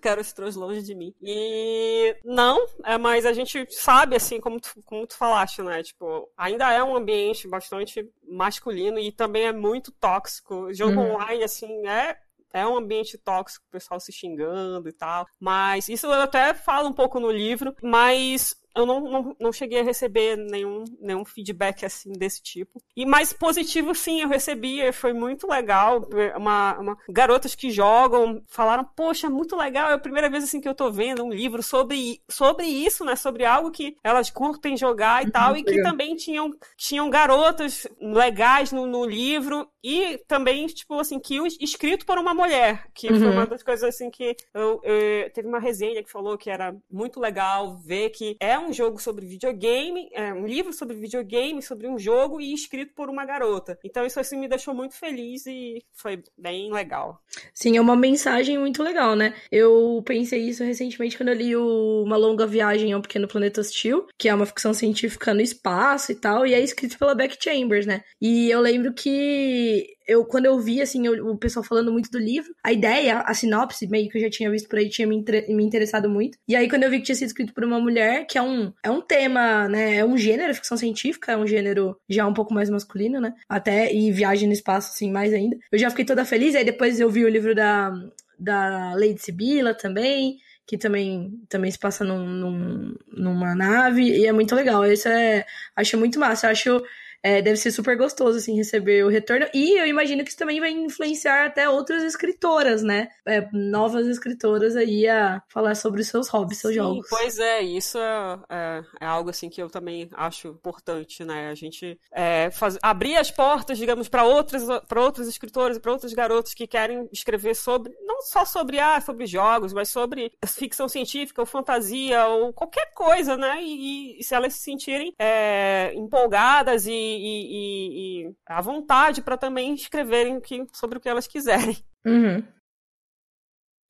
Quero, 0.00 0.20
os 0.20 0.32
trolls, 0.32 0.58
longe 0.58 0.82
de 0.82 0.94
mim. 0.94 1.14
E 1.22 2.16
não, 2.24 2.66
é, 2.84 2.98
mas 2.98 3.24
a 3.24 3.32
gente 3.32 3.66
sabe, 3.70 4.16
assim, 4.16 4.40
como 4.40 4.60
tu, 4.60 4.70
como 4.84 5.06
tu 5.06 5.16
falaste, 5.16 5.62
né? 5.62 5.82
Tipo, 5.82 6.28
ainda 6.36 6.72
é 6.72 6.82
um 6.82 6.96
ambiente 6.96 7.48
bastante 7.48 8.08
masculino 8.28 8.98
e 8.98 9.12
também 9.12 9.44
é 9.44 9.52
muito 9.52 9.92
tóxico. 9.92 10.72
Jogo 10.72 11.00
uhum. 11.00 11.14
online, 11.14 11.44
assim, 11.44 11.86
é 11.86 12.16
é 12.54 12.66
um 12.66 12.76
ambiente 12.76 13.16
tóxico, 13.16 13.64
o 13.66 13.72
pessoal 13.72 13.98
se 13.98 14.12
xingando 14.12 14.88
e 14.88 14.92
tal. 14.92 15.26
Mas 15.40 15.88
isso 15.88 16.06
eu 16.06 16.20
até 16.20 16.52
falo 16.52 16.88
um 16.88 16.92
pouco 16.92 17.18
no 17.18 17.30
livro, 17.30 17.74
mas 17.82 18.54
eu 18.74 18.86
não, 18.86 19.00
não, 19.00 19.36
não 19.38 19.52
cheguei 19.52 19.80
a 19.80 19.84
receber 19.84 20.36
nenhum, 20.36 20.84
nenhum 21.00 21.24
feedback 21.24 21.84
assim 21.84 22.12
desse 22.12 22.42
tipo. 22.42 22.82
E 22.96 23.04
mais 23.04 23.32
positivo, 23.32 23.94
sim, 23.94 24.20
eu 24.20 24.28
recebi, 24.28 24.92
foi 24.92 25.12
muito 25.12 25.46
legal. 25.46 26.08
Uma, 26.36 26.78
uma, 26.78 26.98
garotas 27.08 27.54
que 27.54 27.70
jogam 27.70 28.42
falaram, 28.48 28.84
poxa, 28.96 29.28
muito 29.28 29.56
legal, 29.56 29.90
é 29.90 29.94
a 29.94 29.98
primeira 29.98 30.30
vez 30.30 30.44
assim 30.44 30.60
que 30.60 30.68
eu 30.68 30.74
tô 30.74 30.90
vendo 30.90 31.24
um 31.24 31.32
livro 31.32 31.62
sobre, 31.62 32.20
sobre 32.28 32.66
isso, 32.66 33.04
né? 33.04 33.16
Sobre 33.16 33.44
algo 33.44 33.70
que 33.70 33.96
elas 34.02 34.30
curtem 34.30 34.76
jogar 34.76 35.22
e 35.22 35.26
uhum, 35.26 35.30
tal, 35.32 35.56
e 35.56 35.62
que 35.62 35.82
também 35.82 36.14
tinham, 36.16 36.50
tinham 36.76 37.10
garotas 37.10 37.86
legais 38.00 38.72
no, 38.72 38.86
no 38.86 39.04
livro, 39.04 39.68
e 39.84 40.18
também, 40.28 40.66
tipo 40.66 40.98
assim, 40.98 41.18
que 41.18 41.36
escrito 41.60 42.06
por 42.06 42.16
uma 42.16 42.32
mulher, 42.32 42.86
que 42.94 43.08
uhum. 43.12 43.18
foi 43.18 43.30
uma 43.30 43.46
das 43.46 43.62
coisas 43.62 43.88
assim 43.88 44.10
que 44.10 44.36
eu, 44.54 44.80
eu, 44.84 45.30
teve 45.32 45.48
uma 45.48 45.58
resenha 45.58 46.02
que 46.04 46.10
falou 46.10 46.38
que 46.38 46.48
era 46.48 46.74
muito 46.90 47.18
legal 47.18 47.76
ver 47.78 48.10
que 48.10 48.36
é 48.38 48.56
um 48.62 48.72
jogo 48.72 49.00
sobre 49.00 49.26
videogame, 49.26 50.08
é 50.12 50.32
um 50.32 50.46
livro 50.46 50.72
sobre 50.72 50.96
videogame, 50.96 51.62
sobre 51.62 51.86
um 51.86 51.98
jogo 51.98 52.40
e 52.40 52.52
escrito 52.54 52.94
por 52.94 53.08
uma 53.08 53.24
garota. 53.24 53.78
Então 53.84 54.04
isso 54.04 54.20
assim 54.20 54.38
me 54.38 54.48
deixou 54.48 54.74
muito 54.74 54.94
feliz 54.94 55.46
e 55.46 55.84
foi 55.92 56.22
bem 56.36 56.72
legal. 56.72 57.20
Sim, 57.52 57.76
é 57.76 57.80
uma 57.80 57.96
mensagem 57.96 58.58
muito 58.58 58.82
legal, 58.82 59.14
né? 59.14 59.34
Eu 59.50 60.02
pensei 60.04 60.40
isso 60.40 60.64
recentemente 60.64 61.16
quando 61.16 61.30
eu 61.30 61.34
li 61.34 61.56
o 61.56 62.02
Uma 62.04 62.16
Longa 62.16 62.46
Viagem 62.46 62.92
a 62.92 62.98
um 62.98 63.02
Pequeno 63.02 63.28
Planeta 63.28 63.60
Hostil, 63.60 64.06
que 64.18 64.28
é 64.28 64.34
uma 64.34 64.46
ficção 64.46 64.72
científica 64.72 65.34
no 65.34 65.40
espaço 65.40 66.12
e 66.12 66.14
tal, 66.14 66.46
e 66.46 66.54
é 66.54 66.60
escrito 66.60 66.98
pela 66.98 67.14
Beck 67.14 67.36
Chambers, 67.42 67.86
né? 67.86 68.02
E 68.20 68.50
eu 68.50 68.60
lembro 68.60 68.92
que 68.92 69.86
eu, 70.12 70.24
quando 70.24 70.46
eu 70.46 70.58
vi, 70.58 70.80
assim, 70.80 71.06
eu, 71.06 71.26
o 71.28 71.36
pessoal 71.36 71.64
falando 71.64 71.92
muito 71.92 72.10
do 72.10 72.18
livro, 72.18 72.54
a 72.62 72.72
ideia, 72.72 73.18
a 73.20 73.34
sinopse, 73.34 73.86
meio 73.88 74.08
que 74.08 74.18
eu 74.18 74.22
já 74.22 74.30
tinha 74.30 74.50
visto 74.50 74.68
por 74.68 74.78
aí, 74.78 74.88
tinha 74.88 75.06
me, 75.06 75.24
me 75.48 75.64
interessado 75.64 76.08
muito. 76.08 76.38
E 76.46 76.54
aí, 76.54 76.68
quando 76.68 76.84
eu 76.84 76.90
vi 76.90 76.98
que 76.98 77.04
tinha 77.04 77.16
sido 77.16 77.28
escrito 77.28 77.54
por 77.54 77.64
uma 77.64 77.80
mulher, 77.80 78.26
que 78.26 78.38
é 78.38 78.42
um, 78.42 78.72
é 78.82 78.90
um 78.90 79.00
tema, 79.00 79.68
né, 79.68 79.96
é 79.96 80.04
um 80.04 80.16
gênero, 80.16 80.54
ficção 80.54 80.76
científica, 80.76 81.32
é 81.32 81.36
um 81.36 81.46
gênero 81.46 81.96
já 82.08 82.26
um 82.26 82.34
pouco 82.34 82.52
mais 82.52 82.68
masculino, 82.70 83.20
né, 83.20 83.34
até, 83.48 83.92
e 83.92 84.10
viagem 84.12 84.46
no 84.46 84.54
espaço, 84.54 84.90
assim, 84.94 85.10
mais 85.10 85.32
ainda. 85.32 85.56
Eu 85.70 85.78
já 85.78 85.90
fiquei 85.90 86.04
toda 86.04 86.24
feliz, 86.24 86.54
aí 86.54 86.64
depois 86.64 87.00
eu 87.00 87.10
vi 87.10 87.24
o 87.24 87.28
livro 87.28 87.54
da, 87.54 87.92
da 88.38 88.94
Lady 88.94 89.20
Sibila 89.20 89.74
também, 89.74 90.36
que 90.66 90.78
também, 90.78 91.40
também 91.48 91.70
se 91.70 91.78
passa 91.78 92.04
num, 92.04 92.26
num, 92.26 92.94
numa 93.12 93.54
nave, 93.54 94.02
e 94.02 94.26
é 94.26 94.32
muito 94.32 94.54
legal. 94.54 94.86
Isso 94.86 95.08
é. 95.08 95.44
Acho 95.76 95.98
muito 95.98 96.18
massa. 96.18 96.48
Acho 96.48 96.82
é, 97.22 97.40
deve 97.40 97.56
ser 97.56 97.70
super 97.70 97.96
gostoso, 97.96 98.38
assim, 98.38 98.56
receber 98.56 99.04
o 99.04 99.08
retorno. 99.08 99.46
E 99.54 99.78
eu 99.78 99.86
imagino 99.86 100.24
que 100.24 100.30
isso 100.30 100.38
também 100.38 100.58
vai 100.58 100.70
influenciar 100.70 101.46
até 101.46 101.68
outras 101.68 102.02
escritoras, 102.02 102.82
né? 102.82 103.08
É, 103.24 103.48
novas 103.52 104.06
escritoras 104.08 104.74
aí 104.74 105.06
a 105.06 105.40
falar 105.48 105.76
sobre 105.76 106.00
os 106.00 106.08
seus 106.08 106.28
hobbies, 106.28 106.58
seus 106.58 106.74
Sim, 106.74 106.80
jogos. 106.80 107.06
Pois 107.08 107.38
é, 107.38 107.62
isso 107.62 107.96
é, 107.98 108.38
é, 108.50 108.82
é, 109.00 109.06
algo, 109.06 109.30
assim, 109.30 109.48
que 109.48 109.62
eu 109.62 109.70
também 109.70 110.08
acho 110.14 110.48
importante, 110.48 111.24
né? 111.24 111.48
A 111.50 111.54
gente 111.54 111.98
é, 112.12 112.50
faz, 112.50 112.76
abrir 112.82 113.16
as 113.16 113.30
portas, 113.30 113.78
digamos, 113.78 114.08
para 114.08 114.24
outras, 114.24 114.64
para 114.88 115.00
outros 115.00 115.28
escritores 115.28 115.76
e 115.76 115.80
para 115.80 115.92
outros 115.92 116.12
garotos 116.12 116.54
que 116.54 116.66
querem 116.66 117.08
escrever 117.12 117.54
sobre, 117.54 117.92
não 118.04 118.22
só 118.22 118.44
sobre, 118.44 118.80
ah, 118.80 119.00
sobre 119.00 119.26
jogos, 119.26 119.72
mas 119.72 119.88
sobre 119.88 120.32
ficção 120.46 120.88
científica 120.88 121.40
ou 121.40 121.46
fantasia 121.46 122.26
ou 122.26 122.52
qualquer 122.52 122.92
coisa, 122.94 123.36
né? 123.36 123.62
E, 123.62 124.18
e 124.18 124.24
se 124.24 124.34
elas 124.34 124.54
se 124.54 124.60
sentirem 124.60 125.14
é, 125.18 125.92
empolgadas 125.94 126.86
e 126.86 127.11
e, 127.18 128.24
e, 128.24 128.26
e 128.26 128.34
a 128.46 128.60
vontade 128.60 129.22
para 129.22 129.36
também 129.36 129.74
escreverem 129.74 130.40
que, 130.40 130.66
sobre 130.72 130.98
o 130.98 131.00
que 131.00 131.08
elas 131.08 131.26
quiserem. 131.26 131.76
Uhum. 132.04 132.42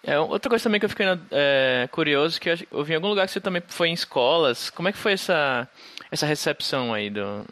É, 0.05 0.19
outra 0.19 0.49
coisa 0.49 0.64
também 0.64 0.81
que 0.81 0.85
eu 0.85 0.91
fiquei 0.91 1.07
é, 1.31 1.88
curioso, 1.93 2.41
que 2.41 2.50
eu, 2.50 2.55
eu 2.73 2.85
vi 2.85 2.93
em 2.93 2.97
algum 2.97 3.09
lugar 3.09 3.26
que 3.26 3.33
você 3.33 3.41
também 3.41 3.62
foi 3.69 3.88
em 3.88 3.93
escolas. 3.95 4.69
Como 4.69 4.88
é 4.88 4.93
que 4.93 4.99
foi 4.99 5.12
essa, 5.12 5.69
essa 6.11 6.26
recepção 6.26 6.93
aí 6.93 7.09
do, 7.09 7.47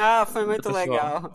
ah, 0.00 0.26
foi 0.26 0.44
muito 0.46 0.70
legal. 0.70 1.32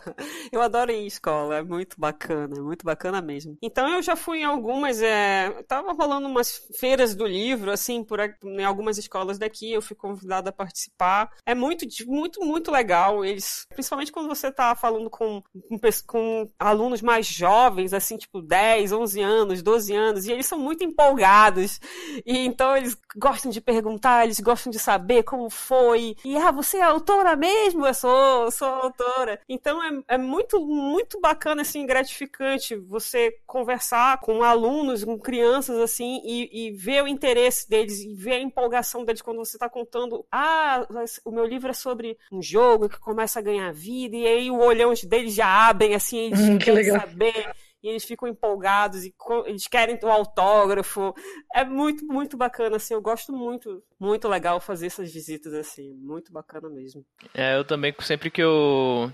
Eu 0.51 0.62
adoro 0.62 0.92
ir 0.92 0.96
em 0.96 1.08
escola, 1.08 1.58
é 1.58 1.63
muito 1.63 2.00
bacana, 2.00 2.56
é 2.58 2.62
muito 2.62 2.86
bacana 2.86 3.22
mesmo. 3.22 3.58
Então 3.62 3.88
eu 3.89 4.01
já 4.01 4.16
fui 4.16 4.39
em 4.39 4.46
algumas, 4.46 5.01
é, 5.01 5.50
tava 5.68 5.94
rolando 5.94 6.27
umas 6.27 6.62
feiras 6.80 7.16
do 7.16 7.25
livro, 7.25 7.72
assim, 7.72 8.04
por 8.04 8.20
em 8.44 8.63
algumas 8.63 8.98
escolas 8.98 9.38
daqui, 9.38 9.72
eu 9.72 9.82
fui 9.82 9.96
convidada 9.96 10.50
a 10.50 10.54
participar. 10.54 11.32
É 11.46 11.54
muito, 11.54 11.86
muito, 12.06 12.44
muito 12.44 12.72
legal. 12.72 13.24
Eles, 13.24 13.66
principalmente 13.70 14.12
quando 14.12 14.27
você 14.27 14.51
tá 14.51 14.75
falando 14.75 15.10
com, 15.10 15.42
com, 15.70 15.80
com 16.06 16.50
alunos 16.60 17.01
mais 17.01 17.25
jovens, 17.25 17.94
assim, 17.94 18.18
tipo 18.18 18.42
10, 18.42 18.92
11 18.92 19.22
anos, 19.22 19.62
12 19.62 19.96
anos, 19.96 20.25
e 20.25 20.32
eles 20.32 20.46
são 20.46 20.60
muito 20.60 20.84
empolgados. 20.84 21.80
E 22.25 22.46
então 22.46 22.75
eles 22.75 22.98
gostam 23.16 23.51
de 23.51 23.62
perguntar, 23.62 24.25
eles 24.25 24.39
gostam 24.39 24.72
de 24.72 24.80
saber 24.80 25.24
como 25.24 25.50
foi. 25.50 26.16
E 26.24 26.38
ah, 26.38 26.51
você 26.51 26.77
é 26.77 26.84
autora 26.84 27.36
mesmo? 27.36 27.86
Eu 27.86 27.94
sou 27.94 28.37
sou, 28.51 28.67
autora. 28.67 29.39
Então 29.48 29.84
é, 29.84 30.15
é 30.15 30.17
muito, 30.17 30.60
muito 30.60 31.20
bacana, 31.20 31.62
assim, 31.62 31.86
gratificante 31.86 32.75
você 32.75 33.38
conversar 33.46 34.20
com 34.20 34.44
alunos, 34.44 35.03
com 35.03 35.17
crianças, 35.17 35.79
assim, 35.79 36.22
e, 36.24 36.67
e 36.67 36.72
ver 36.72 37.03
o 37.03 37.08
interesse 37.08 37.70
deles 37.70 38.01
e 38.01 38.13
ver 38.13 38.34
a 38.34 38.39
empolgação 38.39 39.03
deles 39.03 39.22
quando 39.22 39.38
você 39.38 39.56
está 39.56 39.70
contando. 39.70 40.25
Ah, 40.32 40.86
o 41.25 41.32
meu 41.32 41.46
livro 41.46 41.70
é 41.70 41.74
sobre 41.74 42.17
um 42.32 42.41
jogo 42.41 42.89
que 42.89 43.00
começa 43.00 43.39
a 43.39 43.41
ganhar 43.41 43.72
vida, 43.74 44.15
e 44.15 44.27
aí 44.27 44.51
o 44.51 44.60
olhão 44.60 44.94
deles 45.03 45.34
já 45.34 45.70
abrem, 45.70 45.96
assim, 45.96 46.17
eles 46.17 46.39
hum, 46.39 46.58
querem 46.58 46.84
saber 46.86 47.51
e 47.88 47.89
eles 47.89 48.03
ficam 48.03 48.27
empolgados 48.27 49.06
e 49.06 49.15
eles 49.46 49.65
querem 49.65 49.98
o 50.03 50.08
autógrafo. 50.08 51.15
É 51.56 51.63
muito, 51.63 52.06
muito 52.06 52.36
bacana, 52.36 52.75
assim. 52.75 52.94
Eu 52.94 53.01
gosto 53.01 53.32
muito, 53.32 53.82
muito 53.98 54.27
legal 54.27 54.60
fazer 54.60 54.88
essas 54.88 55.12
visitas, 55.12 55.53
assim. 55.53 55.94
Muito 55.94 56.32
bacana 56.32 56.70
mesmo. 56.70 57.06
É, 57.34 57.56
eu 57.56 57.63
também, 57.63 57.96
sempre 58.01 58.29
que 58.29 58.44
eu, 58.44 59.10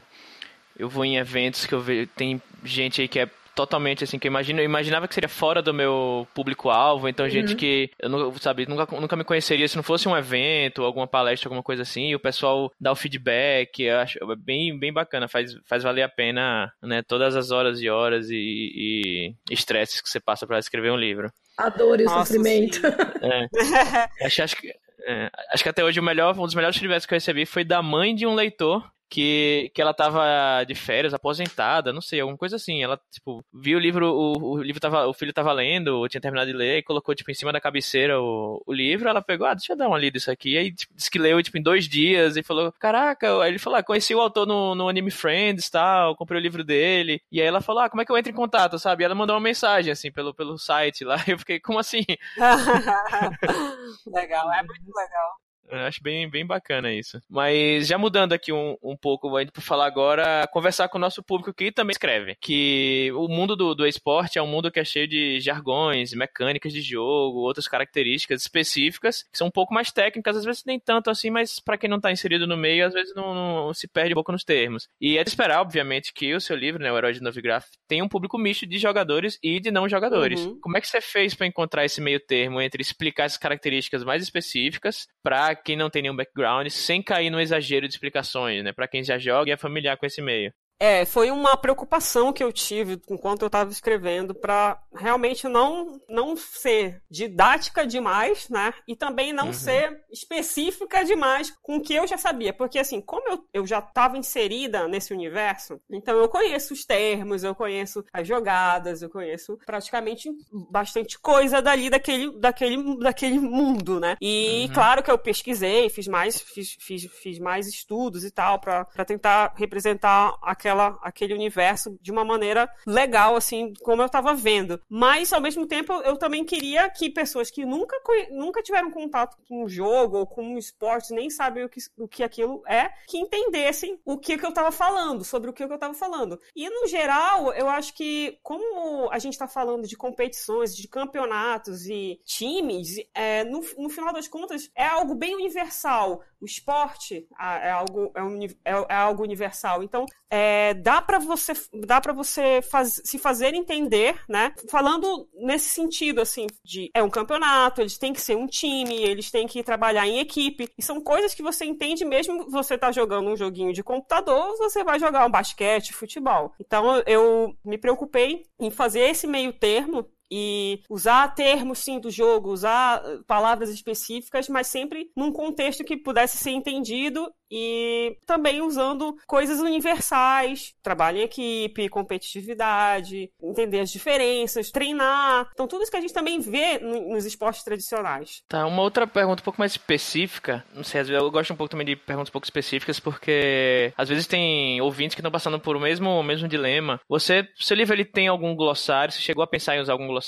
eu 0.75 0.89
vou 0.89 1.05
em 1.05 1.17
eventos 1.17 1.67
que 1.67 1.75
eu 1.75 1.81
vejo, 1.81 2.09
tem 2.15 2.41
gente 2.63 2.99
aí 2.99 3.07
que 3.07 3.19
é 3.19 3.29
totalmente 3.55 4.03
assim, 4.03 4.19
que 4.19 4.27
eu, 4.27 4.31
imagino, 4.31 4.59
eu 4.59 4.65
imaginava 4.65 5.07
que 5.07 5.13
seria 5.13 5.29
fora 5.29 5.61
do 5.61 5.73
meu 5.73 6.27
público-alvo, 6.33 7.07
então 7.07 7.29
gente 7.29 7.51
uhum. 7.51 7.57
que 7.57 7.91
eu 7.99 8.09
não, 8.09 8.33
sabe, 8.37 8.67
nunca, 8.67 8.99
nunca 8.99 9.15
me 9.15 9.23
conheceria 9.23 9.67
se 9.67 9.75
não 9.75 9.83
fosse 9.83 10.07
um 10.07 10.17
evento, 10.17 10.83
alguma 10.83 11.07
palestra, 11.07 11.47
alguma 11.47 11.63
coisa 11.63 11.83
assim, 11.83 12.09
e 12.09 12.15
o 12.15 12.19
pessoal 12.19 12.71
dá 12.79 12.91
o 12.91 12.95
feedback, 12.95 13.83
eu 13.83 13.97
acho 13.97 14.19
bem, 14.37 14.77
bem 14.77 14.91
bacana, 14.91 15.27
faz, 15.27 15.55
faz 15.65 15.83
valer 15.83 16.03
a 16.03 16.09
pena, 16.09 16.71
né, 16.81 17.01
todas 17.07 17.35
as 17.35 17.51
horas 17.51 17.81
e 17.81 17.89
horas 17.89 18.27
e 18.29 19.33
estresses 19.49 20.01
que 20.01 20.09
você 20.09 20.19
passa 20.19 20.45
para 20.47 20.59
escrever 20.59 20.91
um 20.91 20.97
livro. 20.97 21.31
A 21.57 21.69
dor 21.69 21.99
e 21.99 22.03
o 22.03 22.05
Nossa, 22.05 22.33
sofrimento. 22.33 22.81
É. 23.23 24.25
acho, 24.25 24.43
acho 24.43 24.55
que 24.57 24.69
é, 25.05 25.29
acho 25.53 25.63
que 25.63 25.69
até 25.69 25.83
hoje 25.83 25.99
o 25.99 26.03
melhor, 26.03 26.37
um 26.37 26.43
dos 26.43 26.55
melhores 26.55 26.77
feedbacks 26.77 27.05
que 27.05 27.13
eu 27.13 27.17
recebi 27.17 27.45
foi 27.45 27.63
da 27.63 27.81
mãe 27.81 28.15
de 28.15 28.25
um 28.25 28.33
leitor 28.33 28.83
que, 29.13 29.69
que 29.75 29.79
ela 29.79 29.93
tava 29.93 30.63
de 30.63 30.73
férias, 30.73 31.13
aposentada, 31.13 31.93
não 31.93 32.01
sei, 32.01 32.19
alguma 32.19 32.35
coisa 32.35 32.55
assim. 32.55 32.81
Ela, 32.81 32.99
tipo, 33.11 33.45
viu 33.53 33.77
o 33.77 33.81
livro, 33.81 34.11
o, 34.11 34.53
o 34.53 34.61
livro 34.63 34.81
tava, 34.81 35.05
o 35.05 35.13
filho 35.13 35.31
tava 35.31 35.53
lendo, 35.53 35.99
ou 35.99 36.09
tinha 36.09 36.19
terminado 36.19 36.49
de 36.49 36.57
ler, 36.57 36.79
e 36.79 36.83
colocou, 36.83 37.13
tipo, 37.13 37.29
em 37.29 37.35
cima 37.35 37.53
da 37.53 37.61
cabeceira 37.61 38.19
o, 38.19 38.63
o 38.65 38.73
livro, 38.73 39.07
ela 39.07 39.21
pegou, 39.21 39.45
ah, 39.45 39.53
deixa 39.53 39.73
eu 39.73 39.77
dar 39.77 39.87
uma 39.87 39.99
lida 39.99 40.17
isso 40.17 40.31
aqui. 40.31 40.53
E 40.53 40.57
aí, 40.57 40.71
tipo, 40.73 40.95
disse 40.95 41.11
que 41.11 41.19
leu, 41.19 41.43
tipo, 41.43 41.55
em 41.59 41.61
dois 41.61 41.87
dias, 41.87 42.35
e 42.37 42.41
falou, 42.41 42.71
caraca, 42.71 43.39
aí 43.43 43.51
ele 43.51 43.59
falou, 43.59 43.77
ah, 43.77 43.83
conheci 43.83 44.15
o 44.15 44.19
autor 44.19 44.47
no, 44.47 44.73
no 44.73 44.89
Anime 44.89 45.11
Friends, 45.11 45.69
tal, 45.69 46.15
comprei 46.15 46.39
o 46.39 46.41
livro 46.41 46.63
dele. 46.63 47.21
E 47.31 47.39
aí 47.39 47.45
ela 47.45 47.61
falou, 47.61 47.83
ah, 47.83 47.89
como 47.91 48.01
é 48.01 48.05
que 48.05 48.11
eu 48.11 48.17
entro 48.17 48.31
em 48.31 48.35
contato, 48.35 48.79
sabe? 48.79 49.03
E 49.03 49.05
ela 49.05 49.13
mandou 49.13 49.35
uma 49.35 49.41
mensagem, 49.43 49.91
assim, 49.91 50.11
pelo, 50.11 50.33
pelo 50.33 50.57
site 50.57 51.05
lá, 51.05 51.17
eu 51.29 51.37
fiquei, 51.37 51.59
como 51.59 51.77
assim? 51.77 52.03
legal, 54.07 54.51
é 54.53 54.63
muito 54.63 54.91
legal. 54.95 55.43
Eu 55.69 55.79
acho 55.79 56.01
bem, 56.03 56.29
bem 56.29 56.45
bacana 56.45 56.91
isso. 56.93 57.19
Mas 57.29 57.87
já 57.87 57.97
mudando 57.97 58.33
aqui 58.33 58.51
um, 58.51 58.75
um 58.81 58.95
pouco, 58.95 59.39
indo 59.39 59.51
para 59.51 59.61
falar 59.61 59.85
agora, 59.85 60.47
conversar 60.51 60.87
com 60.87 60.97
o 60.97 61.01
nosso 61.01 61.23
público 61.23 61.53
que 61.53 61.71
também 61.71 61.91
escreve. 61.91 62.35
Que 62.39 63.11
o 63.13 63.27
mundo 63.27 63.55
do, 63.55 63.73
do 63.73 63.85
esporte 63.85 64.37
é 64.37 64.41
um 64.41 64.47
mundo 64.47 64.71
que 64.71 64.79
é 64.79 64.85
cheio 64.85 65.07
de 65.07 65.39
jargões, 65.39 66.13
mecânicas 66.13 66.71
de 66.71 66.81
jogo, 66.81 67.39
outras 67.39 67.67
características 67.67 68.41
específicas, 68.41 69.23
que 69.23 69.37
são 69.37 69.47
um 69.47 69.51
pouco 69.51 69.73
mais 69.73 69.91
técnicas, 69.91 70.37
às 70.37 70.45
vezes 70.45 70.63
nem 70.65 70.79
tanto 70.79 71.09
assim, 71.09 71.29
mas 71.29 71.59
para 71.59 71.77
quem 71.77 71.89
não 71.89 71.97
está 71.97 72.11
inserido 72.11 72.45
no 72.45 72.57
meio, 72.57 72.85
às 72.85 72.93
vezes 72.93 73.13
não, 73.15 73.33
não, 73.33 73.73
se 73.73 73.87
perde 73.87 74.13
um 74.13 74.15
pouco 74.15 74.31
nos 74.31 74.43
termos. 74.43 74.87
E 74.99 75.17
é 75.17 75.23
de 75.23 75.29
esperar, 75.29 75.61
obviamente, 75.61 76.13
que 76.13 76.33
o 76.33 76.41
seu 76.41 76.55
livro, 76.55 76.81
né, 76.81 76.91
O 76.91 76.97
Herói 76.97 77.13
de 77.13 77.21
Novigraph, 77.21 77.65
tenha 77.87 78.03
um 78.03 78.09
público 78.09 78.37
misto 78.37 78.65
de 78.65 78.77
jogadores 78.77 79.39
e 79.41 79.59
de 79.59 79.71
não 79.71 79.87
jogadores. 79.89 80.41
Uhum. 80.41 80.59
Como 80.61 80.77
é 80.77 80.81
que 80.81 80.87
você 80.87 81.01
fez 81.01 81.33
para 81.33 81.47
encontrar 81.47 81.85
esse 81.85 82.01
meio 82.01 82.19
termo 82.19 82.61
entre 82.61 82.81
explicar 82.81 83.25
essas 83.25 83.37
características 83.37 84.03
mais 84.03 84.21
específicas 84.21 85.07
para 85.23 85.52
quem 85.55 85.75
não 85.75 85.89
tem 85.89 86.01
nenhum 86.01 86.15
background, 86.15 86.67
sem 86.69 87.01
cair 87.01 87.29
no 87.29 87.39
exagero 87.41 87.87
de 87.87 87.93
explicações, 87.93 88.63
né? 88.63 88.71
Para 88.71 88.87
quem 88.87 89.03
já 89.03 89.17
joga 89.17 89.49
e 89.49 89.53
é 89.53 89.57
familiar 89.57 89.97
com 89.97 90.05
esse 90.05 90.21
meio. 90.21 90.53
É, 90.83 91.05
foi 91.05 91.31
uma 91.31 91.55
preocupação 91.55 92.33
que 92.33 92.43
eu 92.43 92.51
tive 92.51 93.01
enquanto 93.09 93.43
eu 93.43 93.47
estava 93.47 93.71
escrevendo 93.71 94.35
para 94.35 94.77
realmente 94.93 95.47
não, 95.47 95.97
não 96.09 96.35
ser 96.35 97.01
didática 97.09 97.87
demais, 97.87 98.49
né? 98.49 98.73
E 98.85 98.93
também 98.93 99.31
não 99.31 99.45
uhum. 99.45 99.53
ser 99.53 100.03
específica 100.11 101.05
demais 101.05 101.51
com 101.61 101.77
o 101.77 101.81
que 101.81 101.93
eu 101.93 102.05
já 102.05 102.17
sabia. 102.17 102.51
Porque, 102.51 102.77
assim, 102.77 102.99
como 102.99 103.29
eu, 103.29 103.45
eu 103.53 103.65
já 103.65 103.79
estava 103.79 104.17
inserida 104.17 104.85
nesse 104.85 105.13
universo, 105.13 105.79
então 105.89 106.17
eu 106.17 106.27
conheço 106.27 106.73
os 106.73 106.83
termos, 106.83 107.45
eu 107.45 107.55
conheço 107.55 108.03
as 108.11 108.27
jogadas, 108.27 109.01
eu 109.01 109.09
conheço 109.09 109.57
praticamente 109.65 110.29
bastante 110.69 111.17
coisa 111.17 111.61
dali 111.61 111.89
daquele, 111.89 112.37
daquele, 112.41 112.99
daquele 112.99 113.39
mundo, 113.39 114.01
né? 114.01 114.17
E 114.19 114.65
uhum. 114.67 114.73
claro 114.73 115.01
que 115.01 115.09
eu 115.09 115.17
pesquisei, 115.17 115.89
fiz 115.89 116.09
mais, 116.09 116.41
fiz, 116.41 116.75
fiz, 116.77 117.05
fiz 117.05 117.39
mais 117.39 117.67
estudos 117.67 118.25
e 118.25 118.31
tal 118.31 118.59
para 118.59 119.05
tentar 119.05 119.53
representar 119.55 120.37
aquela 120.41 120.72
aquela, 120.73 120.99
aquele 121.01 121.33
universo 121.33 121.97
de 122.01 122.11
uma 122.11 122.25
maneira 122.25 122.69
legal, 122.85 123.35
assim, 123.35 123.73
como 123.81 124.01
eu 124.01 124.07
estava 124.07 124.33
vendo. 124.33 124.81
Mas, 124.89 125.31
ao 125.31 125.39
mesmo 125.39 125.65
tempo, 125.65 125.93
eu 126.01 126.17
também 126.17 126.43
queria 126.43 126.89
que 126.89 127.09
pessoas 127.09 127.51
que 127.51 127.65
nunca, 127.65 127.95
nunca 128.31 128.61
tiveram 128.61 128.91
contato 128.91 129.37
com 129.47 129.63
o 129.63 129.69
jogo 129.69 130.17
ou 130.17 130.27
com 130.27 130.55
o 130.55 130.57
esporte, 130.57 131.13
nem 131.13 131.29
sabem 131.29 131.63
o 131.63 131.69
que, 131.69 131.79
o 131.97 132.07
que 132.07 132.23
aquilo 132.23 132.63
é, 132.67 132.89
que 133.07 133.17
entendessem 133.17 133.99
o 134.03 134.17
que, 134.17 134.37
que 134.37 134.45
eu 134.45 134.49
estava 134.49 134.71
falando, 134.71 135.23
sobre 135.23 135.49
o 135.49 135.53
que, 135.53 135.65
que 135.65 135.71
eu 135.71 135.75
estava 135.75 135.93
falando. 135.93 136.39
E, 136.55 136.69
no 136.69 136.87
geral, 136.87 137.53
eu 137.53 137.69
acho 137.69 137.93
que, 137.93 138.39
como 138.41 139.09
a 139.11 139.19
gente 139.19 139.33
está 139.33 139.47
falando 139.47 139.87
de 139.87 139.95
competições, 139.95 140.75
de 140.75 140.87
campeonatos 140.87 141.85
e 141.85 142.19
times, 142.25 142.97
é, 143.13 143.43
no, 143.43 143.61
no 143.77 143.89
final 143.89 144.13
das 144.13 144.27
contas, 144.27 144.69
é 144.75 144.85
algo 144.85 145.15
bem 145.15 145.35
universal. 145.35 146.23
O 146.43 146.45
esporte 146.45 147.25
é 147.39 147.71
algo, 147.71 148.11
é, 148.13 148.21
um, 148.21 148.43
é, 148.43 148.71
é 148.89 148.95
algo 148.95 149.23
universal. 149.23 149.81
Então, 149.81 150.05
é, 150.29 150.73
dá 150.73 151.01
para 151.01 151.17
você, 151.17 151.53
dá 151.85 152.01
para 152.01 152.11
você 152.11 152.61
faz, 152.61 153.01
se 153.05 153.17
fazer 153.17 153.53
entender, 153.53 154.19
né? 154.27 154.53
Falando 154.69 155.25
nesse 155.35 155.69
sentido, 155.69 156.19
assim, 156.19 156.47
de 156.61 156.91
é 156.93 157.01
um 157.01 157.09
campeonato, 157.09 157.79
eles 157.79 157.97
têm 157.97 158.11
que 158.11 158.19
ser 158.19 158.35
um 158.35 158.45
time, 158.45 158.93
eles 158.93 159.31
têm 159.31 159.47
que 159.47 159.63
trabalhar 159.63 160.05
em 160.05 160.19
equipe. 160.19 160.69
E 160.77 160.83
são 160.83 160.99
coisas 160.99 161.33
que 161.33 161.41
você 161.41 161.63
entende 161.63 162.03
mesmo 162.03 162.49
você 162.49 162.77
tá 162.77 162.91
jogando 162.91 163.29
um 163.29 163.37
joguinho 163.37 163.71
de 163.71 163.81
computador, 163.81 164.57
você 164.57 164.83
vai 164.83 164.99
jogar 164.99 165.25
um 165.25 165.31
basquete, 165.31 165.93
futebol. 165.93 166.53
Então, 166.59 167.01
eu 167.07 167.55
me 167.63 167.77
preocupei 167.77 168.43
em 168.59 168.69
fazer 168.69 168.99
esse 168.99 169.25
meio 169.25 169.53
termo 169.53 170.05
e 170.35 170.81
usar 170.89 171.27
termos 171.35 171.77
sim 171.77 171.99
do 171.99 172.09
jogo, 172.09 172.51
usar 172.51 173.03
palavras 173.27 173.69
específicas, 173.69 174.49
mas 174.49 174.65
sempre 174.65 175.11
num 175.15 175.31
contexto 175.31 175.83
que 175.83 175.95
pudesse 175.95 176.37
ser 176.37 176.49
entendido 176.49 177.31
e 177.55 178.17
também 178.25 178.63
usando 178.63 179.15
coisas 179.27 179.59
universais, 179.59 180.73
trabalho 180.81 181.19
em 181.19 181.21
equipe, 181.21 181.87
competitividade, 181.87 183.29
entender 183.43 183.81
as 183.81 183.91
diferenças, 183.91 184.71
treinar. 184.71 185.47
Então, 185.53 185.67
tudo 185.67 185.83
isso 185.83 185.91
que 185.91 185.97
a 185.97 186.01
gente 186.01 186.13
também 186.13 186.39
vê 186.39 186.79
nos 186.79 187.25
esportes 187.25 187.63
tradicionais. 187.63 188.41
Tá, 188.47 188.65
uma 188.65 188.81
outra 188.81 189.05
pergunta 189.05 189.43
um 189.43 189.45
pouco 189.45 189.61
mais 189.61 189.73
específica. 189.73 190.65
Não 190.73 190.83
sei, 190.83 191.01
às 191.01 191.07
vezes 191.07 191.21
eu 191.21 191.29
gosto 191.29 191.53
um 191.53 191.55
pouco 191.55 191.69
também 191.69 191.85
de 191.85 191.95
perguntas 191.95 192.29
um 192.29 192.31
pouco 192.31 192.45
específicas, 192.45 192.99
porque 192.99 193.93
às 193.95 194.09
vezes 194.09 194.25
tem 194.25 194.81
ouvintes 194.81 195.13
que 195.13 195.21
estão 195.21 195.31
passando 195.31 195.59
por 195.59 195.75
o 195.75 195.79
mesmo, 195.79 196.09
o 196.09 196.23
mesmo 196.23 196.47
dilema. 196.47 196.99
Você, 197.07 197.47
seu 197.55 197.77
livro 197.77 197.93
ele 197.93 198.05
tem 198.05 198.27
algum 198.27 198.55
glossário? 198.55 199.13
Você 199.13 199.21
chegou 199.21 199.43
a 199.43 199.47
pensar 199.47 199.75
em 199.75 199.81
usar 199.81 199.93
algum 199.93 200.07
glossário? 200.07 200.22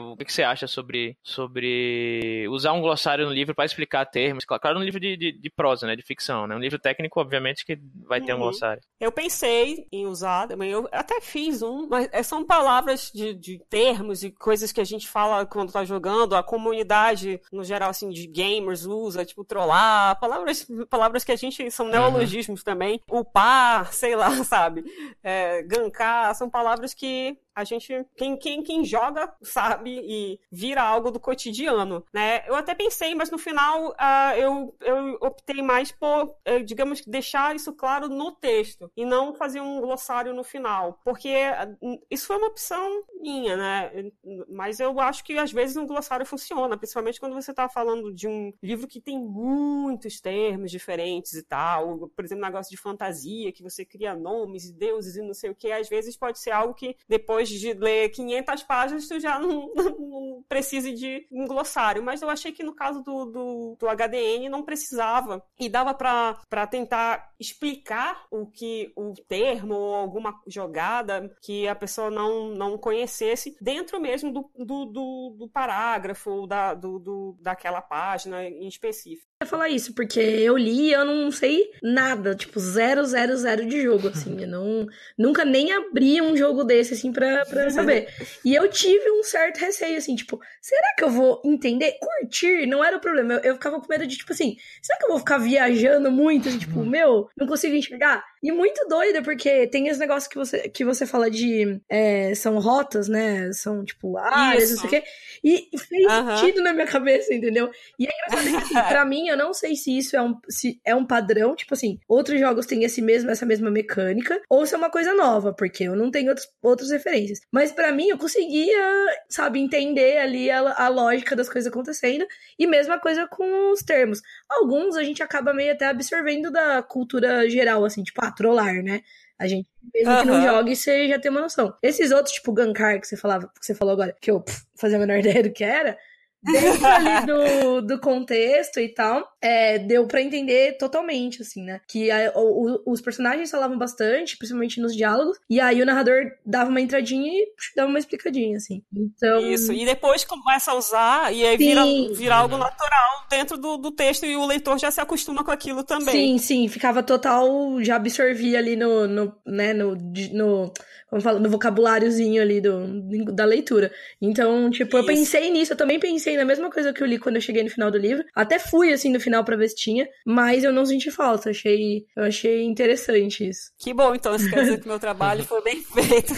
O 0.00 0.16
que, 0.16 0.32
você 0.32 0.42
acha 0.42 0.66
sobre, 0.66 1.16
sobre 1.22 2.46
usar 2.50 2.72
um 2.72 2.80
glossário 2.80 3.26
no 3.26 3.32
livro 3.32 3.54
para 3.54 3.64
explicar 3.64 4.04
termos? 4.06 4.44
Claro, 4.44 4.78
no 4.78 4.84
livro 4.84 5.00
de, 5.00 5.16
de, 5.16 5.32
de 5.32 5.50
prosa, 5.50 5.86
né? 5.86 5.96
De 5.96 6.02
ficção, 6.02 6.46
né? 6.46 6.54
Um 6.54 6.60
livro 6.60 6.78
técnico, 6.78 7.20
obviamente, 7.20 7.64
que 7.64 7.78
vai 8.06 8.20
ter 8.20 8.32
um 8.32 8.36
uhum. 8.36 8.42
glossário. 8.42 8.82
Eu 8.98 9.12
pensei 9.12 9.86
em 9.92 10.06
usar, 10.06 10.48
eu 10.50 10.88
até 10.92 11.20
fiz 11.20 11.62
um, 11.62 11.86
mas 11.88 12.08
é, 12.12 12.22
são 12.22 12.44
palavras 12.44 13.10
de, 13.14 13.34
de 13.34 13.58
termos 13.68 14.24
e 14.24 14.30
coisas 14.30 14.72
que 14.72 14.80
a 14.80 14.84
gente 14.84 15.08
fala 15.08 15.46
quando 15.46 15.72
tá 15.72 15.84
jogando, 15.84 16.34
a 16.34 16.42
comunidade, 16.42 17.40
no 17.52 17.64
geral, 17.64 17.90
assim, 17.90 18.08
de 18.08 18.26
gamers 18.26 18.84
usa, 18.86 19.24
tipo, 19.24 19.44
trollar, 19.44 20.18
palavras, 20.18 20.66
palavras 20.88 21.24
que 21.24 21.32
a 21.32 21.36
gente, 21.36 21.70
são 21.70 21.86
uhum. 21.86 21.92
neologismos 21.92 22.60
uhum. 22.60 22.64
também, 22.64 23.00
upar, 23.10 23.92
sei 23.92 24.16
lá, 24.16 24.30
sabe, 24.44 24.84
é, 25.22 25.62
gankar, 25.62 26.34
são 26.34 26.48
palavras 26.48 26.94
que 26.94 27.36
a 27.54 27.64
gente, 27.64 28.04
quem, 28.16 28.36
quem, 28.36 28.62
quem 28.62 28.84
joga 28.84 29.32
sabe 29.42 30.00
e 30.02 30.40
vira 30.50 30.82
algo 30.82 31.10
do 31.10 31.20
cotidiano, 31.20 32.04
né? 32.12 32.44
Eu 32.48 32.54
até 32.54 32.74
pensei, 32.74 33.14
mas 33.14 33.30
no 33.30 33.38
final 33.38 33.90
uh, 33.90 34.36
eu, 34.36 34.74
eu 34.80 35.18
optei 35.20 35.62
mais 35.62 35.92
por, 35.92 36.24
uh, 36.26 36.64
digamos, 36.64 37.04
deixar 37.06 37.54
isso 37.54 37.72
claro 37.72 38.08
no 38.08 38.32
texto 38.32 38.90
e 38.96 39.04
não 39.04 39.34
fazer 39.34 39.60
um 39.60 39.80
glossário 39.80 40.34
no 40.34 40.42
final, 40.42 41.00
porque 41.04 41.34
uh, 41.80 42.00
isso 42.10 42.26
foi 42.26 42.36
uma 42.36 42.48
opção 42.48 43.04
minha, 43.20 43.56
né? 43.56 44.10
Mas 44.48 44.80
eu 44.80 44.98
acho 45.00 45.24
que 45.24 45.38
às 45.38 45.52
vezes 45.52 45.76
um 45.76 45.86
glossário 45.86 46.26
funciona, 46.26 46.76
principalmente 46.76 47.20
quando 47.20 47.34
você 47.34 47.52
está 47.52 47.68
falando 47.68 48.12
de 48.12 48.26
um 48.26 48.52
livro 48.62 48.88
que 48.88 49.00
tem 49.00 49.18
muitos 49.18 50.20
termos 50.20 50.70
diferentes 50.70 51.34
e 51.34 51.42
tal, 51.42 52.08
por 52.08 52.24
exemplo, 52.24 52.44
negócio 52.44 52.70
de 52.70 52.76
fantasia, 52.76 53.52
que 53.52 53.62
você 53.62 53.84
cria 53.84 54.14
nomes 54.14 54.66
e 54.66 54.72
deuses 54.72 55.16
e 55.16 55.22
não 55.22 55.34
sei 55.34 55.50
o 55.50 55.54
que, 55.54 55.70
às 55.70 55.88
vezes 55.88 56.16
pode 56.16 56.38
ser 56.38 56.50
algo 56.50 56.74
que 56.74 56.96
depois 57.08 57.43
depois 57.44 57.48
de 57.50 57.74
ler 57.74 58.08
500 58.10 58.62
páginas, 58.62 59.08
tu 59.08 59.20
já 59.20 59.38
não, 59.38 59.72
não 59.74 60.44
precise 60.48 60.92
de 60.92 61.26
um 61.30 61.46
glossário. 61.46 62.02
Mas 62.02 62.22
eu 62.22 62.30
achei 62.30 62.52
que 62.52 62.62
no 62.62 62.74
caso 62.74 63.02
do, 63.02 63.26
do, 63.26 63.76
do 63.78 63.88
HDN 63.88 64.48
não 64.48 64.62
precisava. 64.62 65.44
E 65.58 65.68
dava 65.68 65.94
para 65.94 66.66
tentar 66.66 67.32
explicar 67.38 68.26
o 68.30 68.46
que 68.46 68.92
o 68.96 69.12
termo 69.28 69.74
ou 69.74 69.94
alguma 69.94 70.40
jogada 70.46 71.34
que 71.42 71.68
a 71.68 71.74
pessoa 71.74 72.10
não, 72.10 72.48
não 72.48 72.78
conhecesse 72.78 73.56
dentro 73.60 74.00
mesmo 74.00 74.32
do, 74.32 74.50
do, 74.56 74.84
do, 74.86 75.36
do 75.38 75.48
parágrafo 75.48 76.46
da, 76.46 76.74
do, 76.74 76.98
do, 76.98 77.36
daquela 77.40 77.82
página 77.82 78.44
em 78.44 78.66
específico. 78.66 79.33
Falar 79.46 79.68
isso, 79.68 79.94
porque 79.94 80.20
eu 80.20 80.56
li 80.56 80.88
e 80.88 80.92
eu 80.92 81.04
não 81.04 81.30
sei 81.30 81.70
nada, 81.82 82.34
tipo, 82.34 82.58
zero, 82.58 83.04
zero, 83.04 83.36
zero 83.36 83.66
de 83.66 83.82
jogo, 83.82 84.08
assim. 84.08 84.34
Eu 84.44 84.48
não, 84.48 84.86
nunca 85.16 85.44
nem 85.44 85.72
abri 85.72 86.20
um 86.20 86.36
jogo 86.36 86.64
desse, 86.64 86.94
assim, 86.94 87.12
pra, 87.12 87.44
pra, 87.46 87.68
saber. 87.70 88.08
E 88.44 88.54
eu 88.54 88.68
tive 88.68 89.10
um 89.10 89.22
certo 89.22 89.58
receio, 89.58 89.96
assim, 89.96 90.14
tipo, 90.14 90.38
será 90.60 90.94
que 90.96 91.04
eu 91.04 91.10
vou 91.10 91.40
entender? 91.44 91.94
Curtir 92.00 92.66
não 92.66 92.84
era 92.84 92.96
o 92.96 93.00
problema. 93.00 93.34
Eu, 93.34 93.40
eu 93.40 93.54
ficava 93.54 93.80
com 93.80 93.86
medo 93.88 94.06
de, 94.06 94.16
tipo 94.16 94.32
assim, 94.32 94.56
será 94.82 94.98
que 94.98 95.04
eu 95.04 95.10
vou 95.10 95.18
ficar 95.18 95.38
viajando 95.38 96.10
muito? 96.10 96.48
Assim, 96.48 96.58
tipo, 96.58 96.84
meu, 96.84 97.28
não 97.36 97.46
consigo 97.46 97.74
enxergar? 97.74 98.24
E 98.44 98.52
muito 98.52 98.86
doida, 98.86 99.22
porque 99.22 99.66
tem 99.68 99.88
esse 99.88 99.98
negócio 99.98 100.28
que 100.28 100.36
você, 100.36 100.68
que 100.68 100.84
você 100.84 101.06
fala 101.06 101.30
de. 101.30 101.80
É, 101.88 102.34
são 102.34 102.58
rotas, 102.58 103.08
né? 103.08 103.50
São, 103.54 103.82
tipo, 103.82 104.18
áreas, 104.18 104.64
Isso. 104.64 104.82
não 104.82 104.90
sei 104.90 104.98
o 104.98 105.02
quê. 105.02 105.08
E, 105.42 105.78
fez 105.78 106.06
uhum. 106.06 106.36
sentido 106.36 106.62
na 106.62 106.74
minha 106.74 106.86
cabeça, 106.86 107.32
entendeu? 107.32 107.70
E 107.98 108.06
é 108.06 108.10
engraçado 108.10 108.50
que, 108.50 108.56
assim, 108.56 108.74
pra 108.92 109.04
mim, 109.06 109.28
eu 109.28 109.36
não 109.38 109.54
sei 109.54 109.74
se 109.74 109.96
isso 109.96 110.14
é 110.14 110.20
um, 110.20 110.38
se 110.46 110.78
é 110.84 110.94
um 110.94 111.06
padrão, 111.06 111.56
tipo 111.56 111.72
assim, 111.72 111.98
outros 112.06 112.38
jogos 112.38 112.66
têm 112.66 112.84
esse 112.84 113.00
mesmo, 113.00 113.30
essa 113.30 113.46
mesma 113.46 113.70
mecânica, 113.70 114.38
ou 114.50 114.66
se 114.66 114.74
é 114.74 114.76
uma 114.76 114.90
coisa 114.90 115.14
nova, 115.14 115.54
porque 115.54 115.84
eu 115.84 115.96
não 115.96 116.10
tenho 116.10 116.28
outros, 116.28 116.46
outras 116.62 116.90
referências. 116.90 117.40
Mas 117.50 117.72
para 117.72 117.92
mim, 117.92 118.08
eu 118.08 118.18
conseguia, 118.18 118.78
sabe, 119.26 119.58
entender 119.58 120.18
ali 120.18 120.50
a, 120.50 120.84
a 120.84 120.88
lógica 120.88 121.34
das 121.34 121.48
coisas 121.48 121.72
acontecendo, 121.72 122.26
e 122.58 122.66
mesma 122.66 122.98
coisa 122.98 123.26
com 123.26 123.72
os 123.72 123.80
termos. 123.80 124.20
Alguns 124.50 124.96
a 124.96 125.02
gente 125.02 125.22
acaba 125.22 125.54
meio 125.54 125.72
até 125.72 125.86
absorvendo 125.86 126.50
da 126.50 126.82
cultura 126.82 127.48
geral, 127.48 127.86
assim, 127.86 128.02
tipo, 128.02 128.22
ah, 128.22 128.33
trollar, 128.34 128.82
né? 128.82 129.02
A 129.38 129.46
gente, 129.46 129.68
mesmo 129.92 130.12
uhum. 130.12 130.20
que 130.20 130.26
não 130.26 130.42
jogue, 130.42 130.76
você 130.76 131.08
já 131.08 131.18
tem 131.18 131.30
uma 131.30 131.40
noção. 131.40 131.74
Esses 131.82 132.10
outros, 132.10 132.34
tipo 132.34 132.52
Gankar, 132.52 133.00
que 133.00 133.06
você 133.06 133.16
falava, 133.16 133.50
que 133.58 133.66
você 133.66 133.74
falou 133.74 133.94
agora, 133.94 134.16
que 134.20 134.30
eu 134.30 134.40
pff, 134.40 134.64
fazia 134.76 134.96
a 134.96 135.00
menor 135.00 135.18
ideia 135.20 135.42
do 135.42 135.52
que 135.52 135.64
era, 135.64 135.98
dentro 136.44 136.86
ali 136.86 137.26
do, 137.26 137.80
do 137.82 138.00
contexto 138.00 138.78
e 138.78 138.88
tal, 138.88 139.26
é, 139.40 139.78
deu 139.78 140.06
para 140.06 140.22
entender 140.22 140.76
totalmente, 140.78 141.42
assim, 141.42 141.62
né? 141.62 141.80
Que 141.88 142.10
a, 142.10 142.32
o, 142.34 142.82
os 142.86 143.00
personagens 143.00 143.50
falavam 143.50 143.78
bastante, 143.78 144.36
principalmente 144.36 144.80
nos 144.80 144.94
diálogos, 144.94 145.38
e 145.48 145.60
aí 145.60 145.82
o 145.82 145.86
narrador 145.86 146.22
dava 146.44 146.70
uma 146.70 146.80
entradinha 146.80 147.30
e 147.30 147.46
dava 147.76 147.88
uma 147.88 147.98
explicadinha, 147.98 148.56
assim. 148.56 148.82
Então... 148.94 149.40
Isso, 149.40 149.72
e 149.72 149.84
depois 149.84 150.24
começa 150.24 150.72
a 150.72 150.74
usar, 150.74 151.34
e 151.34 151.44
aí 151.44 151.56
vira, 151.56 151.82
vira 152.14 152.36
algo 152.36 152.56
natural 152.56 153.26
dentro 153.30 153.56
do, 153.56 153.76
do 153.76 153.90
texto, 153.90 154.26
e 154.26 154.36
o 154.36 154.46
leitor 154.46 154.78
já 154.78 154.90
se 154.90 155.00
acostuma 155.00 155.42
com 155.42 155.50
aquilo 155.50 155.82
também. 155.82 156.38
Sim, 156.38 156.38
sim, 156.38 156.68
ficava 156.68 157.02
total, 157.02 157.82
já 157.82 157.96
absorvia 157.96 158.58
ali 158.58 158.76
no, 158.76 159.06
no 159.06 159.34
né, 159.46 159.72
no, 159.72 159.96
no 160.32 160.72
como 161.14 161.22
falo, 161.22 161.38
no 161.38 161.48
vocabuláriozinho 161.48 162.42
ali 162.42 162.60
do, 162.60 163.32
da 163.32 163.44
leitura. 163.44 163.92
Então, 164.20 164.68
tipo, 164.68 164.96
Isso. 164.96 164.96
eu 164.96 165.06
pensei 165.06 165.48
nisso, 165.48 165.72
eu 165.72 165.76
também 165.76 166.00
pensei 166.00 166.32
lendo 166.32 166.42
a 166.42 166.46
mesma 166.46 166.68
coisa 166.68 166.92
que 166.92 167.00
eu 167.00 167.06
li 167.06 167.20
quando 167.20 167.36
eu 167.36 167.40
cheguei 167.40 167.62
no 167.62 167.70
final 167.70 167.88
do 167.88 167.96
livro. 167.96 168.24
Até 168.34 168.58
fui, 168.58 168.92
assim, 168.92 169.12
no 169.12 169.20
final 169.20 169.44
pra 169.44 169.54
ver 169.54 169.68
se 169.68 169.76
tinha, 169.76 170.08
mas 170.26 170.64
eu 170.64 170.72
não 170.72 170.84
senti 170.84 171.12
falta. 171.12 171.50
Achei, 171.50 172.04
eu 172.16 172.24
achei 172.24 172.64
interessante 172.64 173.48
isso. 173.48 173.70
Que 173.78 173.94
bom, 173.94 174.12
então, 174.12 174.34
isso 174.34 174.50
quer 174.50 174.62
dizer 174.62 174.80
que 174.80 174.88
meu 174.88 174.98
trabalho 174.98 175.44
foi 175.46 175.62
bem 175.62 175.80
feito. 175.80 176.34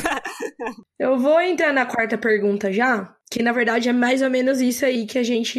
eu 0.98 1.16
vou 1.16 1.40
entrar 1.40 1.72
na 1.72 1.86
quarta 1.86 2.18
pergunta 2.18 2.70
já, 2.70 3.16
que 3.30 3.42
na 3.42 3.52
verdade 3.52 3.88
é 3.88 3.92
mais 3.92 4.22
ou 4.22 4.30
menos 4.30 4.60
isso 4.60 4.84
aí 4.84 5.04
que 5.04 5.18
a 5.18 5.22
gente 5.22 5.58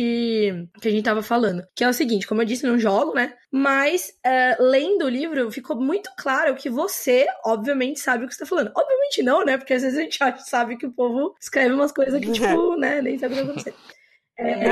que 0.81 0.87
a 0.87 0.91
gente 0.91 1.03
tava 1.03 1.21
falando. 1.21 1.63
Que 1.75 1.83
é 1.83 1.89
o 1.89 1.93
seguinte, 1.93 2.25
como 2.25 2.41
eu 2.41 2.45
disse, 2.45 2.65
não 2.65 2.79
jogo, 2.79 3.13
né? 3.13 3.33
Mas 3.51 4.13
uh, 4.25 4.63
lendo 4.63 5.05
o 5.05 5.09
livro, 5.09 5.51
ficou 5.51 5.75
muito 5.75 6.09
claro 6.17 6.55
que 6.55 6.69
você, 6.69 7.25
obviamente, 7.45 7.99
sabe 7.99 8.25
o 8.25 8.27
que 8.27 8.33
você 8.33 8.39
tá 8.39 8.45
falando. 8.45 8.71
Obviamente 8.75 9.21
não, 9.21 9.43
né? 9.43 9.57
Porque 9.57 9.73
às 9.73 9.81
vezes 9.81 9.97
a 9.97 10.01
gente 10.01 10.17
sabe 10.47 10.77
que 10.77 10.85
o 10.85 10.93
povo 10.93 11.35
escreve 11.41 11.73
umas 11.73 11.91
coisas 11.91 12.19
que, 12.19 12.31
tipo, 12.31 12.77
né, 12.77 13.01
nem 13.01 13.17
sabe 13.17 13.33
o 13.33 13.37
que 13.37 13.43
tá 13.43 13.49
acontecendo. 13.51 13.77
É... 14.39 14.69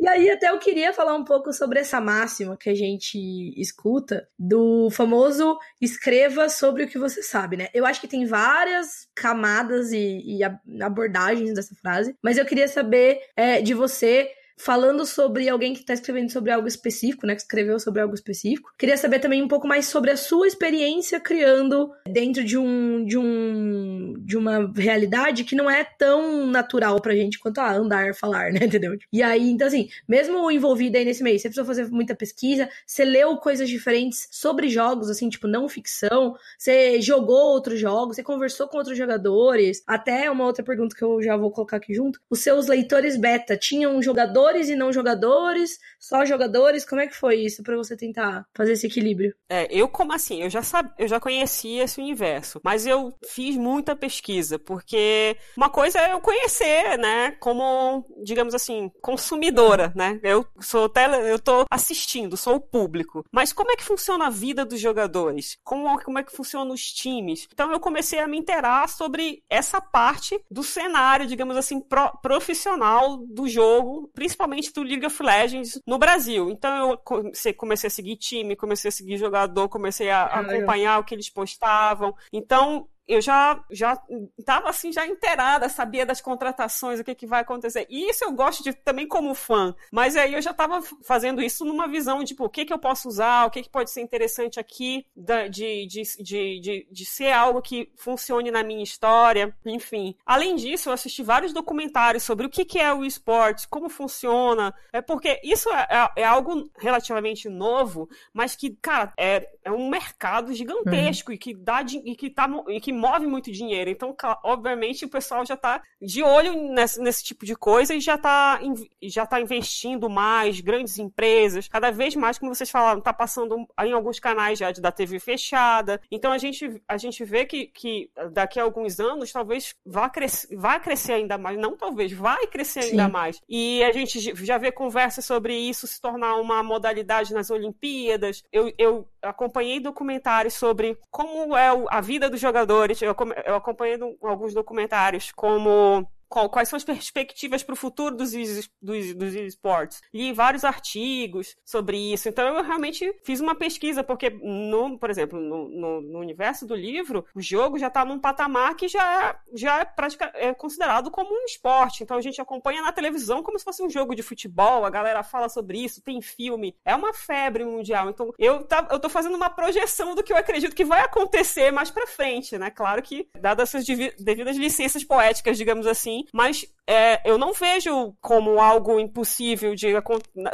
E 0.00 0.06
aí 0.06 0.30
até 0.30 0.50
eu 0.50 0.58
queria 0.58 0.92
falar 0.92 1.14
um 1.14 1.24
pouco 1.24 1.52
sobre 1.52 1.80
essa 1.80 2.00
máxima 2.00 2.56
que 2.56 2.70
a 2.70 2.74
gente 2.74 3.18
escuta 3.60 4.28
do 4.38 4.88
famoso 4.90 5.58
escreva 5.80 6.48
sobre 6.48 6.84
o 6.84 6.88
que 6.88 6.98
você 6.98 7.20
sabe, 7.22 7.56
né? 7.56 7.68
Eu 7.74 7.84
acho 7.84 8.00
que 8.00 8.06
tem 8.06 8.24
várias 8.24 9.08
camadas 9.14 9.90
e, 9.90 10.38
e 10.38 10.82
abordagens 10.82 11.52
dessa 11.52 11.74
frase, 11.74 12.14
mas 12.22 12.38
eu 12.38 12.46
queria 12.46 12.68
saber 12.68 13.20
é, 13.36 13.60
de 13.60 13.74
você 13.74 14.30
falando 14.58 15.06
sobre 15.06 15.48
alguém 15.48 15.72
que 15.72 15.80
está 15.80 15.94
escrevendo 15.94 16.30
sobre 16.30 16.50
algo 16.50 16.66
específico, 16.66 17.26
né? 17.26 17.34
Que 17.34 17.42
escreveu 17.42 17.78
sobre 17.78 18.02
algo 18.02 18.14
específico. 18.14 18.72
Queria 18.76 18.96
saber 18.96 19.20
também 19.20 19.42
um 19.42 19.48
pouco 19.48 19.66
mais 19.66 19.86
sobre 19.86 20.10
a 20.10 20.16
sua 20.16 20.46
experiência 20.46 21.20
criando 21.20 21.90
dentro 22.06 22.44
de 22.44 22.58
um 22.58 23.04
de 23.04 23.16
um 23.16 24.14
de 24.18 24.36
uma 24.36 24.70
realidade 24.76 25.44
que 25.44 25.54
não 25.54 25.70
é 25.70 25.84
tão 25.84 26.46
natural 26.46 27.00
pra 27.00 27.14
gente 27.14 27.38
quanto 27.38 27.58
a 27.58 27.72
andar, 27.72 28.14
falar, 28.14 28.52
né? 28.52 28.60
Entendeu? 28.66 28.98
E 29.12 29.22
aí, 29.22 29.50
então 29.50 29.66
assim, 29.66 29.88
mesmo 30.06 30.50
envolvida 30.50 30.98
aí 30.98 31.04
nesse 31.04 31.22
meio, 31.22 31.38
você 31.38 31.48
precisou 31.48 31.64
fazer 31.64 31.88
muita 31.90 32.14
pesquisa, 32.14 32.68
você 32.86 33.04
leu 33.04 33.36
coisas 33.36 33.68
diferentes 33.68 34.28
sobre 34.30 34.68
jogos, 34.68 35.08
assim, 35.08 35.28
tipo 35.28 35.46
não 35.46 35.68
ficção, 35.68 36.36
você 36.58 37.00
jogou 37.00 37.52
outros 37.52 37.78
jogos, 37.78 38.16
você 38.16 38.22
conversou 38.22 38.66
com 38.68 38.78
outros 38.78 38.98
jogadores. 38.98 39.82
Até 39.86 40.30
uma 40.30 40.44
outra 40.44 40.64
pergunta 40.64 40.96
que 40.96 41.02
eu 41.02 41.22
já 41.22 41.36
vou 41.36 41.50
colocar 41.50 41.76
aqui 41.76 41.94
junto. 41.94 42.20
Os 42.28 42.40
seus 42.40 42.66
leitores 42.66 43.16
beta 43.16 43.56
tinham 43.56 43.96
um 43.96 44.02
jogador 44.02 44.47
jogadores 44.48 44.68
e 44.68 44.74
não 44.74 44.92
jogadores, 44.92 45.78
só 45.98 46.24
jogadores? 46.24 46.84
Como 46.84 47.00
é 47.00 47.06
que 47.06 47.14
foi 47.14 47.36
isso 47.36 47.62
para 47.62 47.76
você 47.76 47.96
tentar 47.96 48.46
fazer 48.54 48.72
esse 48.72 48.86
equilíbrio? 48.86 49.34
É, 49.48 49.66
eu 49.70 49.88
como 49.88 50.12
assim, 50.12 50.42
eu 50.42 50.50
já 50.50 50.62
sabia, 50.62 50.92
eu 50.98 51.08
já 51.08 51.20
conhecia 51.20 51.84
esse 51.84 52.00
universo, 52.00 52.60
mas 52.64 52.86
eu 52.86 53.12
fiz 53.26 53.56
muita 53.56 53.94
pesquisa, 53.94 54.58
porque 54.58 55.36
uma 55.56 55.68
coisa 55.68 55.98
é 56.00 56.12
eu 56.12 56.20
conhecer, 56.20 56.98
né, 56.98 57.32
como, 57.32 58.04
digamos 58.22 58.54
assim, 58.54 58.90
consumidora, 59.00 59.92
né? 59.94 60.18
Eu 60.22 60.46
sou 60.60 60.88
tele, 60.88 61.16
eu 61.30 61.38
tô 61.38 61.64
assistindo, 61.70 62.36
sou 62.36 62.56
o 62.56 62.60
público. 62.60 63.24
Mas 63.32 63.52
como 63.52 63.70
é 63.70 63.76
que 63.76 63.84
funciona 63.84 64.26
a 64.26 64.30
vida 64.30 64.64
dos 64.64 64.80
jogadores? 64.80 65.58
Como, 65.64 66.00
como 66.02 66.18
é 66.18 66.22
que 66.22 66.34
funcionam 66.34 66.72
os 66.72 66.82
times? 66.92 67.46
Então 67.52 67.72
eu 67.72 67.80
comecei 67.80 68.18
a 68.18 68.28
me 68.28 68.38
interar 68.38 68.88
sobre 68.88 69.42
essa 69.48 69.80
parte 69.80 70.40
do 70.50 70.62
cenário, 70.62 71.26
digamos 71.26 71.56
assim, 71.56 71.80
pro, 71.80 72.10
profissional 72.22 73.18
do 73.18 73.48
jogo, 73.48 74.10
principalmente 74.14 74.37
principalmente 74.38 74.72
do 74.72 74.82
League 74.82 75.04
of 75.04 75.22
Legends 75.22 75.80
no 75.84 75.98
Brasil. 75.98 76.48
Então 76.48 76.90
eu 76.90 77.54
comecei 77.54 77.88
a 77.88 77.90
seguir 77.90 78.16
time, 78.16 78.54
comecei 78.54 78.88
a 78.88 78.92
seguir 78.92 79.16
jogador, 79.18 79.68
comecei 79.68 80.10
a 80.10 80.24
acompanhar 80.26 81.00
o 81.00 81.04
que 81.04 81.14
eles 81.14 81.28
postavam. 81.28 82.14
Então 82.32 82.88
eu 83.08 83.20
já 83.20 83.64
já 83.70 84.00
estava 84.38 84.68
assim 84.68 84.92
já 84.92 85.06
inteirada, 85.06 85.68
sabia 85.68 86.04
das 86.04 86.20
contratações, 86.20 87.00
o 87.00 87.04
que, 87.04 87.14
que 87.14 87.26
vai 87.26 87.40
acontecer. 87.40 87.86
E 87.88 88.10
isso 88.10 88.24
eu 88.24 88.32
gosto 88.32 88.62
de 88.62 88.72
também 88.72 89.08
como 89.08 89.34
fã, 89.34 89.74
mas 89.90 90.16
aí 90.16 90.34
eu 90.34 90.42
já 90.42 90.50
estava 90.50 90.82
fazendo 91.02 91.40
isso 91.40 91.64
numa 91.64 91.88
visão 91.88 92.22
tipo, 92.24 92.44
o 92.44 92.50
que 92.50 92.64
que 92.64 92.72
eu 92.72 92.78
posso 92.78 93.08
usar, 93.08 93.46
o 93.46 93.50
que 93.50 93.62
que 93.62 93.70
pode 93.70 93.90
ser 93.90 94.02
interessante 94.02 94.60
aqui 94.60 95.06
de, 95.16 95.48
de, 95.48 95.86
de, 95.86 96.60
de, 96.60 96.88
de 96.90 97.06
ser 97.06 97.32
algo 97.32 97.62
que 97.62 97.90
funcione 97.96 98.50
na 98.50 98.62
minha 98.62 98.82
história, 98.82 99.56
enfim. 99.64 100.14
Além 100.26 100.54
disso, 100.54 100.88
eu 100.88 100.92
assisti 100.92 101.22
vários 101.22 101.52
documentários 101.52 102.22
sobre 102.22 102.46
o 102.46 102.50
que 102.50 102.64
que 102.64 102.78
é 102.78 102.92
o 102.92 103.04
esporte, 103.04 103.66
como 103.68 103.88
funciona, 103.88 104.74
é 104.92 105.00
porque 105.00 105.40
isso 105.42 105.70
é, 105.70 105.88
é, 105.90 106.22
é 106.22 106.24
algo 106.24 106.70
relativamente 106.78 107.48
novo, 107.48 108.08
mas 108.32 108.54
que, 108.54 108.70
cara, 108.70 109.12
é, 109.16 109.48
é 109.64 109.72
um 109.72 109.88
mercado 109.88 110.52
gigantesco 110.52 111.30
uhum. 111.30 111.34
e 111.34 111.38
que 111.38 111.54
dá 111.54 111.82
e 111.82 112.14
que 112.14 112.28
tá 112.28 112.48
e 112.68 112.80
que 112.80 112.92
move 112.98 113.26
muito 113.26 113.50
dinheiro. 113.52 113.90
Então, 113.90 114.14
obviamente, 114.42 115.04
o 115.04 115.08
pessoal 115.08 115.46
já 115.46 115.54
está 115.54 115.82
de 116.00 116.22
olho 116.22 116.72
nesse, 116.72 117.00
nesse, 117.00 117.24
tipo 117.24 117.44
de 117.44 117.54
coisa 117.54 117.94
e 117.94 118.00
já 118.00 118.14
está 118.14 118.60
já 119.02 119.26
tá 119.26 119.40
investindo 119.40 120.08
mais, 120.08 120.60
grandes 120.60 120.98
empresas, 120.98 121.68
cada 121.68 121.90
vez 121.90 122.14
mais, 122.14 122.38
como 122.38 122.54
vocês 122.54 122.70
falaram, 122.70 122.98
está 122.98 123.12
passando 123.12 123.66
em 123.82 123.92
alguns 123.92 124.18
canais 124.18 124.58
já 124.58 124.70
da 124.72 124.92
TV 124.92 125.18
fechada. 125.18 126.00
Então, 126.10 126.32
a 126.32 126.38
gente, 126.38 126.82
a 126.86 126.96
gente 126.96 127.24
vê 127.24 127.44
que, 127.44 127.66
que 127.66 128.10
daqui 128.32 128.58
a 128.60 128.62
alguns 128.62 129.00
anos, 129.00 129.32
talvez 129.32 129.74
vá, 129.84 130.08
cres, 130.08 130.46
vá 130.52 130.78
crescer 130.78 131.14
ainda 131.14 131.38
mais. 131.38 131.58
Não 131.58 131.76
talvez, 131.76 132.12
vai 132.12 132.46
crescer 132.46 132.82
Sim. 132.82 132.90
ainda 132.90 133.08
mais. 133.08 133.40
E 133.48 133.82
a 133.84 133.92
gente 133.92 134.18
já 134.44 134.58
vê 134.58 134.72
conversa 134.72 135.22
sobre 135.22 135.54
isso 135.54 135.86
se 135.86 136.00
tornar 136.00 136.36
uma 136.36 136.62
modalidade 136.62 137.32
nas 137.32 137.50
Olimpíadas. 137.50 138.42
Eu, 138.52 138.72
eu 138.78 139.08
acompanhei 139.22 139.80
documentários 139.80 140.54
sobre 140.54 140.98
como 141.10 141.56
é 141.56 141.68
a 141.90 142.00
vida 142.00 142.30
dos 142.30 142.40
jogadores. 142.40 142.87
Eu, 143.04 143.14
eu 143.46 143.54
acompanhei 143.56 143.98
alguns 144.22 144.54
documentários 144.54 145.32
como 145.32 146.08
qual, 146.28 146.48
quais 146.48 146.68
são 146.68 146.76
as 146.76 146.84
perspectivas 146.84 147.62
para 147.62 147.72
o 147.72 147.76
futuro 147.76 148.14
dos, 148.14 148.32
dos, 148.80 149.14
dos 149.14 149.34
esportes. 149.34 150.00
Li 150.12 150.32
vários 150.32 150.64
artigos 150.64 151.56
sobre 151.64 151.96
isso. 152.12 152.28
Então 152.28 152.46
eu 152.46 152.62
realmente 152.62 153.12
fiz 153.24 153.40
uma 153.40 153.54
pesquisa, 153.54 154.04
porque, 154.04 154.30
no, 154.30 154.98
por 154.98 155.10
exemplo, 155.10 155.40
no, 155.40 155.68
no, 155.68 156.00
no 156.00 156.18
universo 156.18 156.66
do 156.66 156.74
livro, 156.74 157.24
o 157.34 157.40
jogo 157.40 157.78
já 157.78 157.88
está 157.88 158.04
num 158.04 158.18
patamar 158.18 158.74
que 158.76 158.88
já, 158.88 159.38
já 159.54 159.80
é, 159.80 159.84
pratica, 159.84 160.30
é 160.34 160.52
considerado 160.54 161.10
como 161.10 161.32
um 161.32 161.44
esporte. 161.44 162.02
Então 162.02 162.16
a 162.16 162.20
gente 162.20 162.40
acompanha 162.40 162.82
na 162.82 162.92
televisão 162.92 163.42
como 163.42 163.58
se 163.58 163.64
fosse 163.64 163.82
um 163.82 163.90
jogo 163.90 164.14
de 164.14 164.22
futebol, 164.22 164.84
a 164.84 164.90
galera 164.90 165.22
fala 165.22 165.48
sobre 165.48 165.82
isso, 165.82 166.02
tem 166.02 166.20
filme. 166.20 166.76
É 166.84 166.94
uma 166.94 167.12
febre 167.12 167.64
mundial. 167.64 168.10
Então 168.10 168.32
eu, 168.38 168.64
tá, 168.64 168.86
fazendo 169.08 169.36
uma 169.36 169.50
projeção 169.50 170.14
do 170.14 170.22
que 170.22 170.32
eu 170.32 170.36
acredito 170.36 170.74
que 170.74 170.84
vai 170.84 171.00
acontecer 171.00 171.70
mais 171.70 171.90
para 171.90 172.06
frente, 172.06 172.58
né? 172.58 172.70
Claro 172.70 173.02
que, 173.02 173.28
dadas 173.40 173.74
essas 173.74 173.86
devidas 173.86 174.56
licenças 174.56 175.04
poéticas, 175.04 175.56
digamos 175.56 175.86
assim, 175.86 176.17
mas 176.32 176.66
é, 176.88 177.20
eu 177.30 177.36
não 177.36 177.52
vejo 177.52 178.14
como 178.18 178.58
algo 178.58 178.98
impossível 178.98 179.74
de 179.74 179.88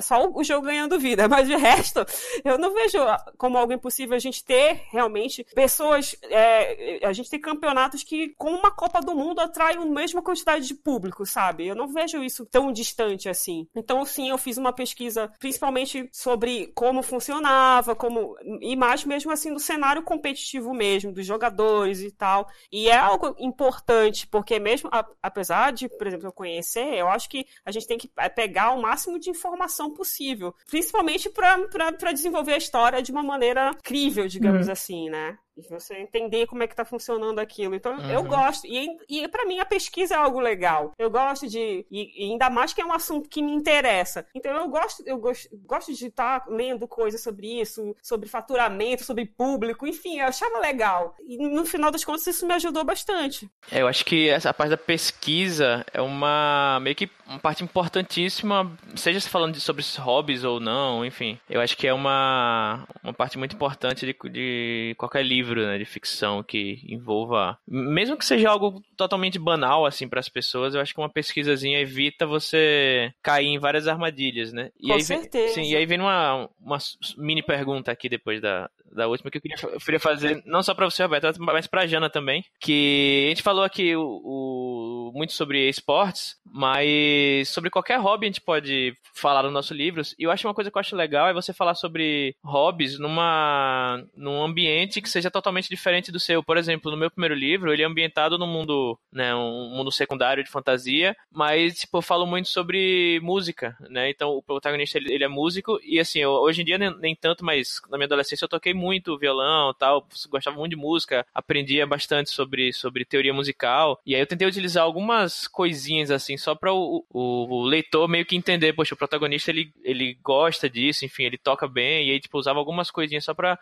só 0.03 0.29
o 0.29 0.42
jogo 0.42 0.66
ganhando 0.66 0.98
vida, 0.98 1.29
mas 1.31 1.46
de 1.46 1.55
resto 1.55 2.05
eu 2.44 2.59
não 2.59 2.74
vejo 2.74 2.98
como 3.38 3.57
algo 3.57 3.72
impossível 3.72 4.16
a 4.16 4.18
gente 4.18 4.44
ter 4.44 4.83
realmente 4.90 5.46
pessoas, 5.55 6.16
é, 6.24 7.07
a 7.07 7.12
gente 7.12 7.31
tem 7.31 7.40
campeonatos 7.40 8.03
que 8.03 8.35
com 8.37 8.50
uma 8.50 8.72
Copa 8.72 9.00
do 9.00 9.14
Mundo 9.14 9.38
atraem 9.38 9.79
a 9.79 9.87
mesma 9.87 10.20
quantidade 10.22 10.66
de 10.66 10.74
público, 10.74 11.24
sabe? 11.24 11.68
Eu 11.68 11.77
não 11.77 11.87
vejo 11.87 12.22
isso 12.24 12.44
tão 12.46 12.72
distante 12.72 13.29
assim. 13.29 13.68
Então 13.72 14.05
sim, 14.05 14.31
eu 14.31 14.38
fiz 14.38 14.59
uma 14.59 14.72
pesquisa 14.72 15.31
principalmente 15.38 16.09
sobre 16.12 16.72
como 16.74 17.00
funcionava, 17.00 17.94
como 17.94 18.35
e 18.61 18.74
mais 18.74 19.05
mesmo 19.05 19.31
assim 19.31 19.53
do 19.53 19.61
cenário 19.61 20.03
competitivo 20.03 20.74
mesmo, 20.74 21.12
dos 21.12 21.24
jogadores 21.24 22.00
e 22.00 22.11
tal. 22.11 22.48
E 22.72 22.88
é 22.88 22.96
algo 22.96 23.37
importante 23.38 24.27
porque 24.27 24.59
mesmo 24.59 24.90
apesar 25.22 25.53
apesar 25.54 25.72
de, 25.72 25.88
por 25.88 26.06
exemplo, 26.06 26.26
eu 26.26 26.32
conhecer, 26.32 26.94
eu 26.94 27.08
acho 27.08 27.28
que 27.28 27.46
a 27.64 27.70
gente 27.70 27.86
tem 27.86 27.96
que 27.96 28.10
é, 28.18 28.28
pegar 28.28 28.72
o 28.72 28.82
máximo 28.82 29.18
de 29.18 29.30
informação 29.30 29.92
possível, 29.92 30.54
principalmente 30.68 31.30
para 31.30 32.12
desenvolver 32.12 32.54
a 32.54 32.58
história 32.58 33.02
de 33.02 33.12
uma 33.12 33.22
maneira 33.22 33.72
crível, 33.82 34.26
digamos 34.26 34.66
uhum. 34.66 34.72
assim, 34.72 35.08
né? 35.08 35.38
E 35.56 35.62
você 35.68 35.94
entender 35.98 36.46
como 36.46 36.62
é 36.62 36.66
que 36.66 36.74
tá 36.74 36.84
funcionando 36.84 37.38
aquilo. 37.38 37.74
Então, 37.74 37.96
uhum. 37.96 38.10
eu 38.10 38.22
gosto. 38.24 38.66
E, 38.66 38.96
e 39.08 39.28
para 39.28 39.46
mim, 39.46 39.60
a 39.60 39.64
pesquisa 39.64 40.14
é 40.14 40.16
algo 40.16 40.40
legal. 40.40 40.92
Eu 40.98 41.10
gosto 41.10 41.46
de. 41.46 41.86
E, 41.90 42.26
e, 42.26 42.32
ainda 42.32 42.50
mais 42.50 42.72
que 42.72 42.80
é 42.80 42.86
um 42.86 42.92
assunto 42.92 43.28
que 43.28 43.42
me 43.42 43.52
interessa. 43.52 44.26
Então, 44.34 44.52
eu 44.52 44.68
gosto, 44.68 45.02
eu 45.06 45.18
gosto, 45.18 45.48
gosto 45.64 45.94
de 45.94 46.06
estar 46.06 46.40
tá 46.40 46.46
lendo 46.50 46.88
coisas 46.88 47.22
sobre 47.22 47.60
isso, 47.60 47.94
sobre 48.02 48.28
faturamento, 48.28 49.04
sobre 49.04 49.26
público, 49.26 49.86
enfim, 49.86 50.18
eu 50.18 50.26
achava 50.26 50.58
legal. 50.58 51.14
E 51.26 51.36
no 51.36 51.64
final 51.64 51.90
das 51.90 52.04
contas, 52.04 52.26
isso 52.26 52.46
me 52.46 52.54
ajudou 52.54 52.84
bastante. 52.84 53.48
É, 53.70 53.82
eu 53.82 53.86
acho 53.86 54.04
que 54.04 54.28
essa 54.28 54.52
parte 54.52 54.70
da 54.70 54.76
pesquisa 54.76 55.84
é 55.92 56.00
uma. 56.00 56.78
meio 56.80 56.96
que 56.96 57.08
uma 57.26 57.38
parte 57.38 57.64
importantíssima, 57.64 58.70
seja 58.96 59.20
se 59.20 59.28
falando 59.28 59.54
de, 59.54 59.60
sobre 59.60 59.84
hobbies 59.98 60.44
ou 60.44 60.60
não, 60.60 61.04
enfim. 61.04 61.38
Eu 61.48 61.60
acho 61.60 61.76
que 61.76 61.86
é 61.86 61.92
uma, 61.92 62.86
uma 63.02 63.12
parte 63.12 63.38
muito 63.38 63.54
importante 63.54 64.04
de, 64.04 64.30
de 64.30 64.94
qualquer 64.98 65.24
livro 65.24 65.43
livro 65.44 65.66
né, 65.66 65.78
de 65.78 65.85
ficção 65.85 66.42
que 66.42 66.80
envolva. 66.88 67.59
Mesmo 67.68 68.16
que 68.16 68.24
seja 68.24 68.48
algo 68.48 68.83
totalmente 68.96 69.38
banal, 69.38 69.85
assim, 69.85 70.09
para 70.09 70.20
as 70.20 70.28
pessoas, 70.28 70.74
eu 70.74 70.80
acho 70.80 70.94
que 70.94 71.00
uma 71.00 71.09
pesquisazinha 71.09 71.80
evita 71.80 72.26
você 72.26 73.12
cair 73.22 73.48
em 73.48 73.59
várias 73.59 73.87
armadilhas, 73.87 74.52
né? 74.52 74.70
E 74.80 74.88
Com 74.88 74.94
aí 74.94 75.02
certeza. 75.02 75.54
Vem, 75.54 75.64
sim, 75.64 75.72
e 75.72 75.76
aí 75.76 75.87
vem 75.87 76.00
uma, 76.00 76.48
uma 76.61 76.78
mini 77.18 77.42
pergunta 77.42 77.92
aqui 77.92 78.09
depois 78.09 78.40
da, 78.40 78.70
da 78.94 79.09
última 79.09 79.30
que 79.30 79.38
eu 79.38 79.42
queria, 79.42 79.57
eu 79.62 79.80
queria 79.80 80.00
fazer, 80.00 80.42
não 80.46 80.62
só 80.62 80.72
para 80.72 80.88
você, 80.88 81.02
Roberto, 81.02 81.40
mas 81.40 81.66
pra 81.66 81.87
Jana 81.87 82.09
também. 82.09 82.44
Que 82.61 83.24
a 83.26 83.28
gente 83.30 83.42
falou 83.42 83.64
aqui 83.64 83.94
o, 83.96 84.20
o, 84.24 85.12
muito 85.14 85.33
sobre 85.33 85.68
esportes, 85.68 86.37
mas 86.44 87.48
sobre 87.48 87.70
qualquer 87.70 87.98
hobby 87.98 88.26
a 88.26 88.28
gente 88.28 88.40
pode 88.40 88.94
falar 89.12 89.42
no 89.42 89.50
nosso 89.50 89.74
livro. 89.74 90.02
E 90.18 90.22
eu 90.24 90.30
acho 90.30 90.46
uma 90.46 90.54
coisa 90.54 90.70
que 90.70 90.76
eu 90.76 90.80
acho 90.80 90.96
legal 90.96 91.28
é 91.28 91.35
você 91.35 91.52
falar 91.52 91.74
sobre 91.74 92.37
hobbies 92.42 92.98
numa, 92.98 94.02
num 94.16 94.42
ambiente 94.42 95.02
que 95.02 95.11
seja 95.11 95.30
totalmente 95.34 95.68
diferente 95.68 96.12
do 96.12 96.20
seu. 96.20 96.42
Por 96.42 96.56
exemplo, 96.56 96.90
no 96.90 96.96
meu 96.96 97.10
primeiro 97.10 97.34
livro, 97.34 97.72
ele 97.72 97.82
é 97.82 97.86
ambientado 97.86 98.38
no 98.38 98.46
mundo, 98.46 98.96
né, 99.12 99.34
um 99.34 99.70
mundo 99.70 99.90
secundário 99.90 100.44
de 100.44 100.50
fantasia, 100.50 101.16
mas, 101.30 101.80
tipo, 101.80 101.98
eu 101.98 102.02
falo 102.02 102.24
muito 102.24 102.48
sobre 102.48 103.18
música, 103.20 103.76
né? 103.90 104.08
Então, 104.10 104.30
o 104.30 104.42
protagonista, 104.42 104.96
ele, 104.96 105.12
ele 105.12 105.24
é 105.24 105.28
músico 105.28 105.80
e, 105.82 105.98
assim, 105.98 106.20
eu, 106.20 106.30
hoje 106.30 106.62
em 106.62 106.64
dia 106.64 106.78
nem, 106.78 106.96
nem, 107.00 107.16
tanto, 107.16 107.44
mas 107.44 107.80
na 107.90 107.98
minha 107.98 108.06
adolescência 108.06 108.44
eu 108.44 108.48
toquei 108.48 108.72
muito 108.72 109.18
violão 109.18 109.74
tal, 109.74 110.06
gostava 110.28 110.56
muito 110.56 110.70
de 110.70 110.76
música, 110.76 111.26
aprendia 111.34 111.86
bastante 111.86 112.30
sobre, 112.30 112.72
sobre 112.72 113.04
teoria 113.04 113.34
musical, 113.34 114.00
e 114.06 114.14
aí 114.14 114.20
eu 114.20 114.26
tentei 114.26 114.46
utilizar 114.46 114.84
algumas 114.84 115.48
coisinhas, 115.48 116.10
assim, 116.12 116.36
só 116.36 116.54
para 116.54 116.72
o, 116.72 117.04
o, 117.10 117.62
o, 117.62 117.62
leitor 117.64 118.08
meio 118.08 118.24
que 118.24 118.36
entender, 118.36 118.72
poxa, 118.72 118.94
o 118.94 118.98
protagonista, 118.98 119.50
ele, 119.50 119.72
ele 119.82 120.16
gosta 120.22 120.70
disso, 120.70 121.04
enfim, 121.04 121.24
ele 121.24 121.38
toca 121.38 121.66
bem, 121.66 122.08
e 122.08 122.12
aí, 122.12 122.20
tipo, 122.20 122.38
usava 122.38 122.58
algumas 122.60 122.90
coisinhas 122.90 123.24
só 123.24 123.34
pra... 123.34 123.58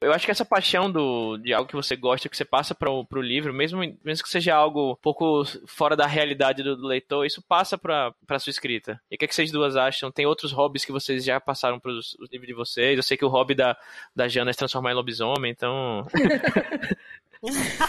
Eu 0.00 0.12
acho 0.12 0.24
que 0.24 0.30
essa 0.30 0.44
paixão 0.44 0.90
do, 0.90 1.15
de 1.38 1.52
algo 1.52 1.68
que 1.68 1.76
você 1.76 1.96
gosta, 1.96 2.28
que 2.28 2.36
você 2.36 2.44
passa 2.44 2.74
para 2.74 2.90
o 2.90 3.20
livro, 3.20 3.52
mesmo, 3.52 3.80
mesmo 4.04 4.24
que 4.24 4.28
seja 4.28 4.54
algo 4.54 4.92
um 4.92 4.96
pouco 4.96 5.44
fora 5.66 5.96
da 5.96 6.06
realidade 6.06 6.62
do, 6.62 6.76
do 6.76 6.86
leitor, 6.86 7.26
isso 7.26 7.42
passa 7.42 7.76
para 7.78 8.38
sua 8.38 8.50
escrita. 8.50 9.00
E 9.10 9.14
o 9.14 9.18
que, 9.18 9.24
é 9.24 9.28
que 9.28 9.34
vocês 9.34 9.50
duas 9.50 9.76
acham? 9.76 10.10
Tem 10.10 10.26
outros 10.26 10.52
hobbies 10.52 10.84
que 10.84 10.92
vocês 10.92 11.24
já 11.24 11.40
passaram 11.40 11.78
para 11.80 11.92
os 11.92 12.16
livros 12.30 12.46
de 12.46 12.54
vocês? 12.54 12.96
Eu 12.96 13.02
sei 13.02 13.16
que 13.16 13.24
o 13.24 13.28
hobby 13.28 13.54
da, 13.54 13.76
da 14.14 14.28
Jana 14.28 14.50
é 14.50 14.52
se 14.52 14.58
transformar 14.58 14.92
em 14.92 14.94
lobisomem, 14.94 15.50
então. 15.50 16.06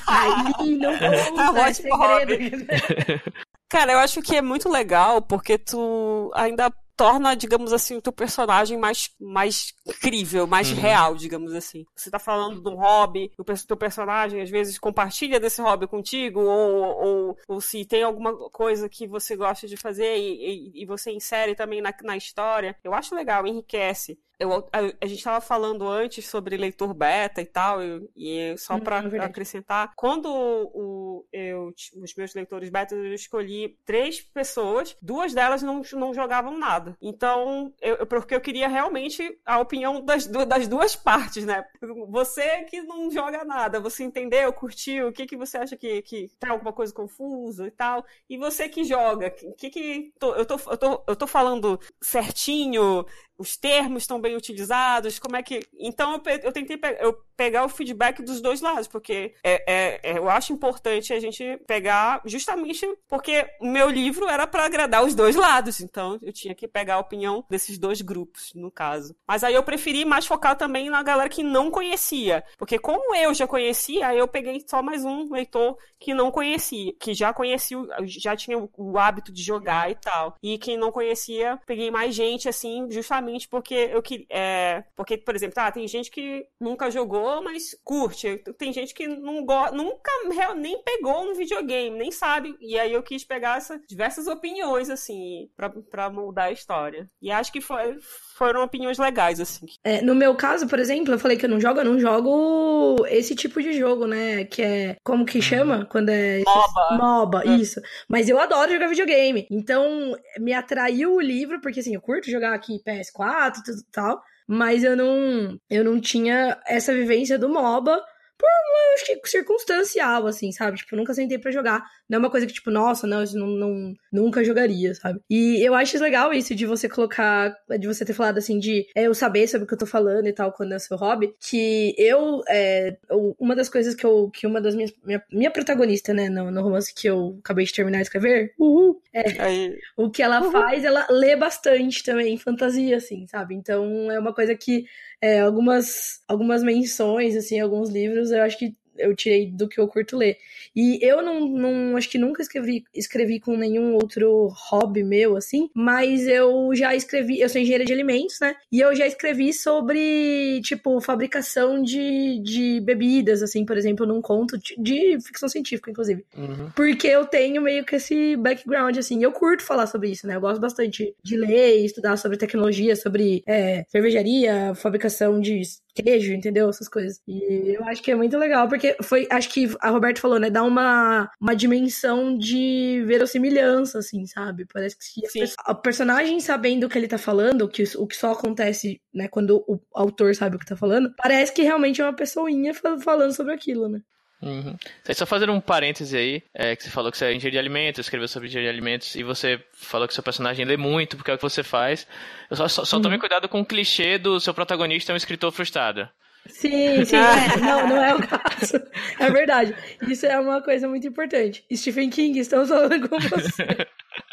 Ai, 0.07 0.29
não 0.77 0.91
é 1.57 1.73
segredo. 1.73 2.65
Cara, 3.69 3.91
eu 3.91 3.99
acho 3.99 4.21
que 4.21 4.35
é 4.35 4.41
muito 4.41 4.69
legal 4.69 5.21
porque 5.21 5.57
tu 5.57 6.31
ainda 6.33 6.71
torna, 6.97 7.35
digamos 7.35 7.71
assim, 7.71 7.95
o 7.95 8.01
teu 8.01 8.11
personagem 8.11 8.75
mais, 8.75 9.11
mais 9.21 9.71
crível, 10.01 10.47
mais 10.47 10.71
uhum. 10.71 10.77
real, 10.77 11.15
digamos 11.15 11.53
assim. 11.53 11.85
Você 11.95 12.09
tá 12.09 12.17
falando 12.17 12.59
de 12.59 12.67
um 12.67 12.75
hobby, 12.75 13.31
o 13.37 13.43
teu 13.43 13.77
personagem 13.77 14.41
às 14.41 14.49
vezes 14.49 14.79
compartilha 14.79 15.39
desse 15.39 15.61
hobby 15.61 15.85
contigo, 15.85 16.41
ou, 16.41 17.05
ou, 17.05 17.37
ou 17.47 17.61
se 17.61 17.85
tem 17.85 18.01
alguma 18.01 18.33
coisa 18.49 18.89
que 18.89 19.07
você 19.07 19.35
gosta 19.35 19.67
de 19.67 19.77
fazer 19.77 20.17
e, 20.17 20.71
e, 20.73 20.83
e 20.83 20.85
você 20.87 21.11
insere 21.11 21.53
também 21.53 21.81
na, 21.81 21.93
na 22.01 22.17
história. 22.17 22.75
Eu 22.83 22.95
acho 22.95 23.13
legal, 23.13 23.45
enriquece. 23.45 24.17
Eu, 24.39 24.53
a, 24.71 24.79
a, 25.01 25.07
gente 25.07 25.17
estava 25.17 25.41
falando 25.41 25.87
antes 25.87 26.27
sobre 26.27 26.57
leitor 26.57 26.93
beta 26.93 27.41
e 27.41 27.45
tal, 27.45 27.81
e, 27.81 28.07
e 28.15 28.57
só 28.57 28.79
para 28.79 29.01
hum, 29.01 29.15
é 29.15 29.19
acrescentar, 29.19 29.93
quando 29.95 30.27
o, 30.29 31.25
eu, 31.33 31.73
os 32.03 32.13
meus 32.15 32.35
leitores 32.35 32.69
beta, 32.69 32.93
eu 32.93 33.13
escolhi 33.13 33.77
três 33.83 34.21
pessoas, 34.21 34.95
duas 35.01 35.33
delas 35.33 35.63
não, 35.63 35.81
não 35.93 36.13
jogavam 36.13 36.55
nada. 36.55 36.95
Então, 37.01 37.73
eu, 37.81 38.05
porque 38.05 38.35
eu 38.35 38.41
queria 38.41 38.67
realmente 38.67 39.39
a 39.43 39.59
opinião 39.59 40.05
das, 40.05 40.27
das 40.27 40.67
duas 40.67 40.95
partes, 40.95 41.43
né? 41.43 41.65
Você 42.09 42.63
que 42.65 42.81
não 42.83 43.09
joga 43.09 43.43
nada, 43.43 43.79
você 43.79 44.03
entendeu, 44.03 44.53
curtiu, 44.53 45.07
o 45.07 45.11
que, 45.11 45.25
que 45.25 45.35
você 45.35 45.57
acha 45.57 45.75
que, 45.75 46.03
que 46.03 46.29
tem 46.39 46.51
alguma 46.51 46.71
coisa 46.71 46.93
confusa 46.93 47.65
e 47.65 47.71
tal, 47.71 48.05
e 48.29 48.37
você 48.37 48.69
que 48.69 48.83
joga, 48.83 49.33
o 49.43 49.53
que 49.53 49.71
que. 49.71 50.13
Tô, 50.19 50.35
eu, 50.35 50.45
tô, 50.45 50.59
eu, 50.69 50.77
tô, 50.77 51.03
eu 51.07 51.15
tô 51.15 51.25
falando 51.25 51.79
certinho, 51.99 53.03
os 53.37 53.55
termos 53.55 54.03
estão 54.03 54.19
bem 54.19 54.35
utilizados, 54.35 55.19
como 55.19 55.35
é 55.35 55.43
que. 55.43 55.61
Então 55.79 56.13
eu, 56.13 56.39
eu 56.43 56.51
tentei 56.51 56.77
pe 56.77 56.97
eu 56.99 57.17
pegar 57.35 57.63
o 57.63 57.69
feedback 57.69 58.23
dos 58.23 58.41
dois 58.41 58.61
lados, 58.61 58.87
porque 58.87 59.35
é, 59.43 59.63
é, 59.71 59.99
é, 60.03 60.17
eu 60.17 60.27
acho 60.27 60.51
importante 60.51 61.13
a 61.13 61.19
gente 61.19 61.59
pegar 61.67 62.19
justamente 62.25 62.87
porque 63.07 63.47
o 63.61 63.67
meu 63.67 63.89
livro 63.89 64.27
era 64.27 64.47
para 64.47 64.65
agradar 64.65 65.05
os 65.05 65.13
dois 65.13 65.35
lados, 65.35 65.79
então 65.79 66.17
eu 66.23 66.33
tinha 66.33 66.55
que 66.55 66.67
pegar 66.67 66.95
a 66.95 66.99
opinião 66.99 67.45
desses 67.47 67.77
dois 67.77 68.01
grupos, 68.01 68.51
no 68.55 68.71
caso. 68.71 69.15
Mas 69.27 69.43
aí 69.43 69.53
eu 69.53 69.61
preferi 69.61 70.03
mais 70.03 70.25
focar 70.25 70.57
também 70.57 70.89
na 70.89 71.03
galera 71.03 71.29
que 71.29 71.43
não 71.43 71.69
conhecia, 71.69 72.43
porque 72.57 72.79
como 72.79 73.15
eu 73.15 73.33
já 73.35 73.45
conhecia, 73.45 74.15
eu 74.15 74.27
peguei 74.27 74.63
só 74.65 74.81
mais 74.81 75.05
um 75.05 75.31
leitor 75.31 75.77
que 75.99 76.15
não 76.15 76.31
conhecia, 76.31 76.93
que 76.99 77.13
já 77.13 77.31
conhecia, 77.31 77.77
já 78.05 78.35
tinha 78.35 78.57
o 78.57 78.97
hábito 78.97 79.31
de 79.31 79.43
jogar 79.43 79.91
e 79.91 79.95
tal. 79.95 80.35
E 80.41 80.57
quem 80.57 80.75
não 80.75 80.91
conhecia, 80.91 81.59
peguei 81.67 81.91
mais 81.91 82.15
gente 82.15 82.49
assim, 82.49 82.89
justamente 82.89 83.26
justamente 83.27 83.47
porque 83.47 83.73
eu 83.73 84.01
queria. 84.01 84.25
É, 84.29 84.83
porque, 84.95 85.17
por 85.17 85.35
exemplo, 85.35 85.55
tá, 85.55 85.71
tem 85.71 85.87
gente 85.87 86.09
que 86.09 86.47
nunca 86.59 86.89
jogou, 86.89 87.41
mas 87.43 87.77
curte. 87.83 88.37
Tem 88.57 88.71
gente 88.71 88.93
que 88.93 89.07
não 89.07 89.45
go 89.45 89.71
nunca 89.73 90.11
nem 90.55 90.81
pegou 90.83 91.25
no 91.25 91.35
videogame, 91.35 91.97
nem 91.97 92.11
sabe. 92.11 92.55
E 92.59 92.79
aí 92.79 92.93
eu 92.93 93.03
quis 93.03 93.23
pegar 93.23 93.57
essas 93.57 93.81
diversas 93.87 94.27
opiniões, 94.27 94.89
assim, 94.89 95.49
pra, 95.55 95.69
pra 95.69 96.09
moldar 96.09 96.45
a 96.45 96.51
história. 96.51 97.09
E 97.21 97.31
acho 97.31 97.51
que 97.51 97.61
foi, 97.61 97.97
foram 98.37 98.63
opiniões 98.63 98.99
legais, 98.99 99.39
assim. 99.39 99.65
É, 99.83 100.01
no 100.01 100.13
meu 100.13 100.35
caso, 100.35 100.67
por 100.67 100.77
exemplo, 100.77 101.13
eu 101.13 101.19
falei 101.19 101.37
que 101.37 101.45
eu 101.45 101.49
não 101.49 101.59
jogo, 101.59 101.79
eu 101.79 101.85
não 101.85 101.99
jogo 101.99 103.05
esse 103.09 103.35
tipo 103.35 103.61
de 103.61 103.73
jogo, 103.73 104.05
né? 104.05 104.45
Que 104.45 104.61
é. 104.61 104.97
Como 105.03 105.25
que 105.25 105.41
chama? 105.41 105.79
Uhum. 105.79 105.85
Quando 105.85 106.09
é. 106.09 106.43
MOBA. 106.45 106.97
MOBA, 106.97 107.43
é. 107.45 107.55
isso. 107.55 107.81
Mas 108.07 108.29
eu 108.29 108.39
adoro 108.39 108.71
jogar 108.71 108.87
videogame. 108.87 109.47
Então, 109.49 110.15
me 110.39 110.53
atraiu 110.53 111.15
o 111.15 111.21
livro, 111.21 111.59
porque 111.59 111.79
assim, 111.79 111.95
eu 111.95 112.01
curto 112.01 112.29
jogar 112.29 112.53
aqui 112.53 112.79
PS4 112.85 113.55
e 113.57 113.91
tal. 113.91 114.21
Mas 114.47 114.83
eu 114.83 114.95
não, 114.95 115.59
eu 115.69 115.83
não 115.83 115.99
tinha 115.99 116.57
essa 116.65 116.93
vivência 116.93 117.37
do 117.37 117.49
MOBA 117.49 118.01
por, 118.37 118.47
acho 118.95 119.05
que 119.05 119.29
circunstancial, 119.29 120.27
assim, 120.27 120.51
sabe? 120.51 120.77
Tipo, 120.77 120.95
nunca 120.95 121.13
sentei 121.13 121.37
para 121.37 121.51
jogar. 121.51 121.83
Não 122.09 122.17
é 122.17 122.19
uma 122.19 122.29
coisa 122.29 122.45
que, 122.45 122.53
tipo, 122.53 122.71
nossa, 122.71 123.05
não, 123.05 123.23
isso 123.23 123.37
não, 123.37 123.47
não, 123.47 123.93
nunca 124.11 124.43
jogaria, 124.43 124.93
sabe? 124.95 125.19
E 125.29 125.61
eu 125.65 125.73
acho 125.73 125.97
legal 125.99 126.33
isso 126.33 126.55
de 126.55 126.65
você 126.65 126.87
colocar, 126.87 127.55
de 127.79 127.87
você 127.87 128.05
ter 128.05 128.13
falado 128.13 128.37
assim, 128.37 128.59
de 128.59 128.87
é, 128.95 129.03
eu 129.03 129.13
saber 129.13 129.47
sobre 129.47 129.65
o 129.65 129.67
que 129.67 129.73
eu 129.73 129.77
tô 129.77 129.85
falando 129.85 130.27
e 130.27 130.33
tal, 130.33 130.51
quando 130.51 130.73
é 130.73 130.79
seu 130.79 130.97
hobby. 130.97 131.33
Que 131.39 131.95
eu, 131.97 132.41
é, 132.47 132.97
uma 133.39 133.55
das 133.55 133.69
coisas 133.69 133.93
que 133.93 134.05
eu, 134.05 134.29
que 134.29 134.47
uma 134.47 134.61
das 134.61 134.75
minhas, 134.75 134.93
minha, 135.03 135.23
minha 135.31 135.51
protagonista, 135.51 136.13
né, 136.13 136.29
no, 136.29 136.51
no 136.51 136.61
romance 136.61 136.93
que 136.93 137.07
eu 137.07 137.37
acabei 137.39 137.65
de 137.65 137.73
terminar 137.73 137.97
de 137.97 138.03
escrever, 138.03 138.53
uhul, 138.57 139.01
é, 139.13 139.41
Aí. 139.41 139.77
o 139.95 140.09
que 140.09 140.21
ela 140.21 140.41
uhul. 140.41 140.51
faz, 140.51 140.83
ela 140.83 141.05
lê 141.09 141.35
bastante 141.35 142.03
também, 142.03 142.37
fantasia, 142.37 142.97
assim, 142.97 143.27
sabe? 143.27 143.55
Então 143.55 144.11
é 144.11 144.19
uma 144.19 144.33
coisa 144.33 144.55
que 144.55 144.85
é, 145.21 145.39
algumas, 145.41 146.21
algumas 146.27 146.63
menções, 146.63 147.35
assim, 147.35 147.59
alguns 147.59 147.89
livros, 147.89 148.31
eu 148.31 148.43
acho 148.43 148.57
que 148.57 148.75
eu 148.97 149.15
tirei 149.15 149.47
do 149.47 149.67
que 149.67 149.79
eu 149.79 149.87
curto 149.87 150.17
ler. 150.17 150.37
E 150.75 150.99
eu 151.01 151.21
não, 151.21 151.47
não 151.47 151.97
acho 151.97 152.09
que 152.09 152.17
nunca 152.17 152.41
escrevi, 152.41 152.83
escrevi 152.93 153.39
com 153.39 153.55
nenhum 153.55 153.95
outro 153.95 154.47
hobby 154.69 155.03
meu, 155.03 155.35
assim, 155.35 155.69
mas 155.73 156.27
eu 156.27 156.71
já 156.73 156.95
escrevi, 156.95 157.39
eu 157.39 157.49
sou 157.49 157.59
engenheira 157.59 157.85
de 157.85 157.93
alimentos, 157.93 158.39
né? 158.39 158.55
E 158.71 158.79
eu 158.79 158.95
já 158.95 159.07
escrevi 159.07 159.53
sobre, 159.53 160.61
tipo, 160.63 160.99
fabricação 161.01 161.81
de, 161.81 162.39
de 162.43 162.79
bebidas, 162.81 163.41
assim, 163.41 163.65
por 163.65 163.77
exemplo, 163.77 164.05
num 164.05 164.21
conto 164.21 164.57
de, 164.57 164.75
de 164.77 165.19
ficção 165.21 165.49
científica, 165.49 165.89
inclusive. 165.89 166.25
Uhum. 166.37 166.69
Porque 166.75 167.07
eu 167.07 167.25
tenho 167.25 167.61
meio 167.61 167.83
que 167.83 167.95
esse 167.95 168.35
background, 168.35 168.97
assim, 168.97 169.23
eu 169.23 169.31
curto 169.31 169.63
falar 169.63 169.87
sobre 169.87 170.09
isso, 170.09 170.27
né? 170.27 170.35
Eu 170.35 170.41
gosto 170.41 170.61
bastante 170.61 171.15
de 171.23 171.37
ler, 171.37 171.83
estudar 171.83 172.17
sobre 172.17 172.37
tecnologia, 172.37 172.95
sobre 172.95 173.43
é, 173.47 173.83
cervejaria, 173.89 174.73
fabricação 174.75 175.39
de 175.39 175.61
queijo, 176.01 176.33
entendeu? 176.33 176.69
Essas 176.69 176.87
coisas. 176.87 177.21
E 177.27 177.75
eu 177.75 177.83
acho 177.85 178.01
que 178.01 178.11
é 178.11 178.15
muito 178.15 178.37
legal, 178.37 178.67
porque 178.67 178.95
foi, 179.01 179.27
acho 179.31 179.49
que 179.49 179.69
a 179.81 179.89
Roberta 179.89 180.21
falou, 180.21 180.39
né? 180.39 180.49
Dá 180.49 180.63
uma, 180.63 181.29
uma 181.39 181.55
dimensão 181.55 182.37
de 182.37 183.03
verossimilhança, 183.05 183.99
assim, 183.99 184.25
sabe? 184.25 184.65
Parece 184.71 184.95
que 184.97 185.21
a, 185.41 185.71
a 185.71 185.75
personagem 185.75 186.39
sabendo 186.39 186.85
o 186.85 186.89
que 186.89 186.97
ele 186.97 187.07
tá 187.07 187.17
falando, 187.17 187.67
que, 187.67 187.83
o 187.97 188.07
que 188.07 188.15
só 188.15 188.31
acontece, 188.31 189.01
né, 189.13 189.27
quando 189.27 189.63
o 189.67 189.79
autor 189.93 190.35
sabe 190.35 190.55
o 190.55 190.59
que 190.59 190.65
tá 190.65 190.75
falando, 190.75 191.13
parece 191.17 191.53
que 191.53 191.61
realmente 191.61 192.01
é 192.01 192.05
uma 192.05 192.15
pessoinha 192.15 192.73
falando 192.73 193.33
sobre 193.33 193.53
aquilo, 193.53 193.87
né? 193.87 194.01
Uhum. 194.41 194.77
Só 195.13 195.25
fazendo 195.25 195.51
um 195.51 195.59
parêntese 195.59 196.15
aí, 196.15 196.43
é, 196.53 196.75
que 196.75 196.83
você 196.83 196.89
falou 196.89 197.11
que 197.11 197.17
você 197.17 197.25
é 197.25 197.33
engenheiro 197.33 197.53
de 197.53 197.59
alimentos, 197.59 198.05
escreveu 198.05 198.27
sobre 198.27 198.47
engenharia 198.47 198.71
de 198.71 198.75
alimentos, 198.75 199.15
e 199.15 199.23
você 199.23 199.59
falou 199.73 200.07
que 200.07 200.13
seu 200.13 200.23
personagem 200.23 200.65
lê 200.65 200.77
muito, 200.77 201.17
porque 201.17 201.31
é 201.31 201.33
o 201.33 201.37
que 201.37 201.43
você 201.43 201.63
faz. 201.63 202.07
Eu 202.49 202.55
só, 202.55 202.67
só, 202.67 202.85
só 202.85 202.97
uhum. 202.97 203.01
tome 203.01 203.19
cuidado 203.19 203.49
com 203.49 203.61
o 203.61 203.65
clichê 203.65 204.17
do 204.17 204.39
seu 204.39 204.53
protagonista 204.53 205.11
é 205.11 205.13
um 205.13 205.17
escritor 205.17 205.51
frustrado. 205.51 206.07
Sim, 206.47 207.03
sim, 207.05 207.15
é. 207.15 207.57
Não, 207.57 207.87
não 207.87 208.03
é 208.03 208.15
o 208.15 208.19
caso. 208.25 208.81
É 209.19 209.29
verdade. 209.29 209.75
Isso 210.07 210.25
é 210.25 210.39
uma 210.39 210.61
coisa 210.61 210.87
muito 210.87 211.07
importante. 211.07 211.65
Stephen 211.73 212.09
King, 212.09 212.39
estamos 212.39 212.69
falando 212.69 213.09
com 213.09 213.19
você. 213.19 213.87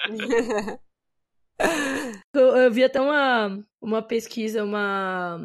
Eu, 2.35 2.57
eu 2.57 2.73
vi 2.73 2.83
até 2.83 3.01
uma, 3.01 3.65
uma 3.81 4.03
pesquisa, 4.03 4.65
uma. 4.65 5.39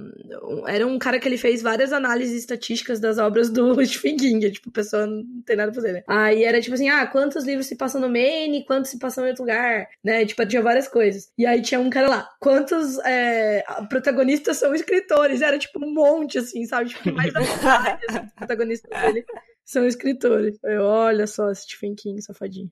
Era 0.67 0.87
um 0.87 0.97
cara 0.97 1.19
que 1.19 1.27
ele 1.27 1.37
fez 1.37 1.61
várias 1.61 1.93
análises 1.93 2.39
estatísticas 2.39 2.99
das 2.99 3.17
obras 3.19 3.49
do 3.49 3.73
Stephen 3.85 4.17
King. 4.17 4.51
Tipo, 4.51 4.69
a 4.69 4.73
pessoa 4.73 5.05
não 5.05 5.23
tem 5.45 5.55
nada 5.55 5.71
pra 5.71 5.81
fazer, 5.81 5.93
né? 5.93 6.03
Aí 6.07 6.43
era 6.43 6.59
tipo 6.59 6.73
assim: 6.73 6.89
ah, 6.89 7.05
quantos 7.05 7.45
livros 7.45 7.67
se 7.67 7.75
passam 7.75 8.01
no 8.01 8.09
Maine, 8.09 8.65
quantos 8.65 8.89
se 8.89 8.97
passam 8.97 9.25
em 9.25 9.29
outro 9.29 9.43
lugar, 9.43 9.87
né? 10.03 10.25
Tipo, 10.25 10.45
tinha 10.47 10.63
várias 10.63 10.87
coisas. 10.87 11.31
E 11.37 11.45
aí 11.45 11.61
tinha 11.61 11.79
um 11.79 11.89
cara 11.89 12.09
lá: 12.09 12.29
quantos 12.39 12.97
é, 13.05 13.63
protagonistas 13.87 14.57
são 14.57 14.73
escritores? 14.73 15.41
Era 15.41 15.59
tipo 15.59 15.83
um 15.85 15.93
monte, 15.93 16.39
assim, 16.39 16.65
sabe? 16.65 16.89
Tipo, 16.89 17.13
mais 17.13 17.31
da 17.31 17.41
metade 17.41 18.05
assim, 18.09 18.27
protagonistas 18.35 19.01
dele 19.01 19.25
são 19.63 19.85
escritores. 19.85 20.57
Eu, 20.63 20.81
olha 20.81 21.27
só, 21.27 21.53
Stephen 21.53 21.93
King, 21.93 22.19
safadinho. 22.21 22.71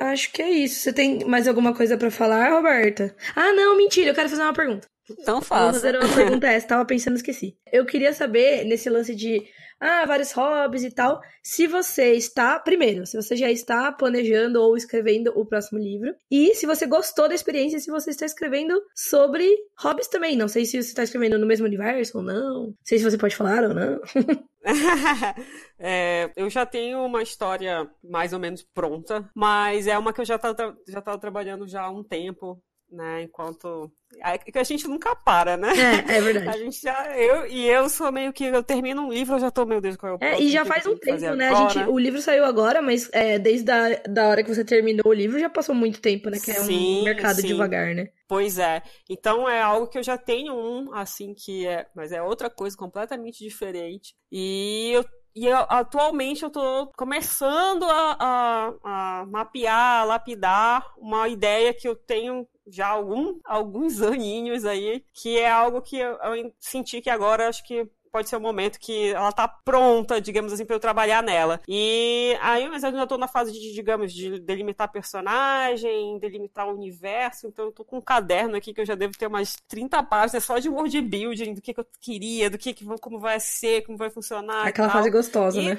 Acho 0.00 0.32
que 0.32 0.42
é 0.42 0.50
isso. 0.50 0.80
Você 0.80 0.92
tem 0.92 1.24
mais 1.24 1.46
alguma 1.46 1.74
coisa 1.74 1.96
para 1.96 2.10
falar, 2.10 2.50
Roberta? 2.50 3.14
Ah, 3.36 3.52
não, 3.52 3.76
mentira, 3.76 4.10
eu 4.10 4.14
quero 4.14 4.28
fazer 4.28 4.42
uma 4.42 4.52
pergunta. 4.52 4.91
Então 5.10 5.40
faça. 5.42 5.64
Vou 5.64 5.72
fazer 5.80 5.96
uma 5.98 6.14
pergunta 6.14 6.46
essa, 6.46 6.68
tava 6.68 6.84
pensando, 6.84 7.16
esqueci. 7.16 7.56
Eu 7.72 7.84
queria 7.84 8.12
saber, 8.12 8.64
nesse 8.64 8.88
lance 8.88 9.14
de 9.14 9.42
ah, 9.82 10.06
vários 10.06 10.30
hobbies 10.30 10.84
e 10.84 10.92
tal. 10.92 11.20
Se 11.42 11.66
você 11.66 12.14
está, 12.14 12.56
primeiro, 12.60 13.04
se 13.04 13.16
você 13.16 13.34
já 13.34 13.50
está 13.50 13.90
planejando 13.90 14.62
ou 14.62 14.76
escrevendo 14.76 15.32
o 15.34 15.44
próximo 15.44 15.80
livro, 15.80 16.14
e 16.30 16.54
se 16.54 16.66
você 16.66 16.86
gostou 16.86 17.28
da 17.28 17.34
experiência, 17.34 17.80
se 17.80 17.90
você 17.90 18.10
está 18.10 18.24
escrevendo 18.24 18.80
sobre 18.94 19.48
hobbies 19.76 20.06
também. 20.06 20.36
Não 20.36 20.46
sei 20.46 20.64
se 20.64 20.80
você 20.80 20.88
está 20.88 21.02
escrevendo 21.02 21.36
no 21.36 21.46
mesmo 21.46 21.66
universo 21.66 22.18
ou 22.18 22.24
não. 22.24 22.66
Não 22.68 22.74
sei 22.84 22.98
se 22.98 23.04
você 23.04 23.18
pode 23.18 23.34
falar 23.34 23.64
ou 23.64 23.74
não. 23.74 24.00
é, 25.80 26.30
eu 26.36 26.48
já 26.48 26.64
tenho 26.64 27.04
uma 27.04 27.22
história 27.22 27.90
mais 28.04 28.32
ou 28.32 28.38
menos 28.38 28.62
pronta, 28.62 29.28
mas 29.34 29.88
é 29.88 29.98
uma 29.98 30.12
que 30.12 30.20
eu 30.20 30.24
já 30.24 30.36
estava 30.36 30.76
já 30.86 31.00
trabalhando 31.18 31.66
já 31.66 31.82
há 31.82 31.90
um 31.90 32.04
tempo 32.04 32.62
né? 32.92 33.22
Enquanto. 33.22 33.90
É 34.22 34.36
que 34.36 34.58
a 34.58 34.62
gente 34.62 34.86
nunca 34.86 35.16
para, 35.16 35.56
né? 35.56 35.72
É, 36.08 36.18
é 36.18 36.20
verdade. 36.20 36.48
A 36.52 36.58
gente 36.58 36.80
já. 36.80 37.16
Eu, 37.16 37.46
e 37.46 37.66
eu 37.66 37.88
sou 37.88 38.12
meio 38.12 38.32
que. 38.32 38.44
Eu 38.44 38.62
termino 38.62 39.06
um 39.06 39.12
livro, 39.12 39.36
eu 39.36 39.40
já 39.40 39.50
tô, 39.50 39.64
meu 39.64 39.80
Deus, 39.80 39.96
qual 39.96 40.12
é 40.12 40.16
o 40.16 40.18
É, 40.20 40.40
e 40.40 40.50
já 40.50 40.64
faz 40.64 40.86
um 40.86 40.96
tempo, 40.96 41.34
né? 41.34 41.48
A 41.48 41.68
gente, 41.68 41.88
o 41.88 41.98
livro 41.98 42.20
saiu 42.20 42.44
agora, 42.44 42.82
mas 42.82 43.08
é, 43.12 43.38
desde 43.38 43.70
a 43.70 44.02
da 44.06 44.28
hora 44.28 44.44
que 44.44 44.54
você 44.54 44.64
terminou 44.64 45.06
o 45.06 45.12
livro 45.12 45.40
já 45.40 45.48
passou 45.48 45.74
muito 45.74 46.00
tempo, 46.00 46.28
né? 46.28 46.38
Que 46.38 46.50
é 46.50 46.60
um 46.60 47.04
mercado 47.04 47.40
sim. 47.40 47.48
devagar, 47.48 47.94
né? 47.94 48.10
Pois 48.28 48.58
é. 48.58 48.82
Então 49.08 49.48
é 49.48 49.60
algo 49.62 49.88
que 49.88 49.98
eu 49.98 50.02
já 50.02 50.18
tenho 50.18 50.54
um, 50.54 50.94
assim, 50.94 51.34
que 51.34 51.66
é. 51.66 51.86
Mas 51.94 52.12
é 52.12 52.22
outra 52.22 52.50
coisa 52.50 52.76
completamente 52.76 53.42
diferente. 53.42 54.14
E 54.30 54.90
eu 54.92 55.04
e 55.34 55.46
eu, 55.46 55.56
atualmente 55.68 56.42
eu 56.42 56.48
estou 56.48 56.92
começando 56.94 57.84
a, 57.84 58.16
a, 58.20 58.74
a, 58.84 59.26
mapear, 59.26 60.02
a 60.02 60.04
lapidar 60.04 60.92
uma 60.98 61.26
ideia 61.26 61.72
que 61.72 61.88
eu 61.88 61.96
tenho 61.96 62.46
já 62.66 62.88
algum, 62.88 63.38
alguns 63.44 64.00
aninhos 64.00 64.64
aí, 64.64 65.04
que 65.12 65.38
é 65.38 65.50
algo 65.50 65.82
que 65.82 65.96
eu, 65.96 66.16
eu 66.16 66.52
senti 66.60 67.00
que 67.00 67.10
agora 67.10 67.48
acho 67.48 67.64
que 67.64 67.88
pode 68.12 68.28
ser 68.28 68.36
o 68.36 68.38
um 68.38 68.42
momento 68.42 68.78
que 68.78 69.08
ela 69.08 69.32
tá 69.32 69.48
pronta, 69.48 70.20
digamos 70.20 70.52
assim, 70.52 70.66
para 70.66 70.76
eu 70.76 70.80
trabalhar 70.80 71.22
nela. 71.22 71.60
E 71.66 72.36
aí, 72.42 72.68
mas 72.68 72.82
eu 72.82 72.90
ainda 72.90 73.06
tô 73.06 73.16
na 73.16 73.26
fase 73.26 73.52
de, 73.52 73.72
digamos, 73.72 74.12
de 74.12 74.38
delimitar 74.38 74.92
personagem, 74.92 76.18
delimitar 76.18 76.68
o 76.68 76.74
universo, 76.74 77.46
então 77.46 77.64
eu 77.64 77.72
tô 77.72 77.84
com 77.84 77.96
um 77.96 78.02
caderno 78.02 78.54
aqui 78.54 78.74
que 78.74 78.82
eu 78.82 78.86
já 78.86 78.94
devo 78.94 79.16
ter 79.16 79.26
umas 79.26 79.56
30 79.66 80.02
páginas 80.02 80.44
só 80.44 80.58
de 80.58 80.68
world 80.68 81.00
building, 81.00 81.54
do 81.54 81.62
que, 81.62 81.72
que 81.72 81.80
eu 81.80 81.86
queria, 81.98 82.50
do 82.50 82.58
que, 82.58 82.74
que 82.74 82.84
como 83.00 83.18
vai 83.18 83.40
ser, 83.40 83.82
como 83.86 83.96
vai 83.96 84.10
funcionar. 84.10 84.66
Aquela 84.66 84.90
fase 84.90 85.10
gostosa, 85.10 85.58
e, 85.58 85.68
né? 85.68 85.78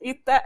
E 0.00 0.14
tá, 0.14 0.42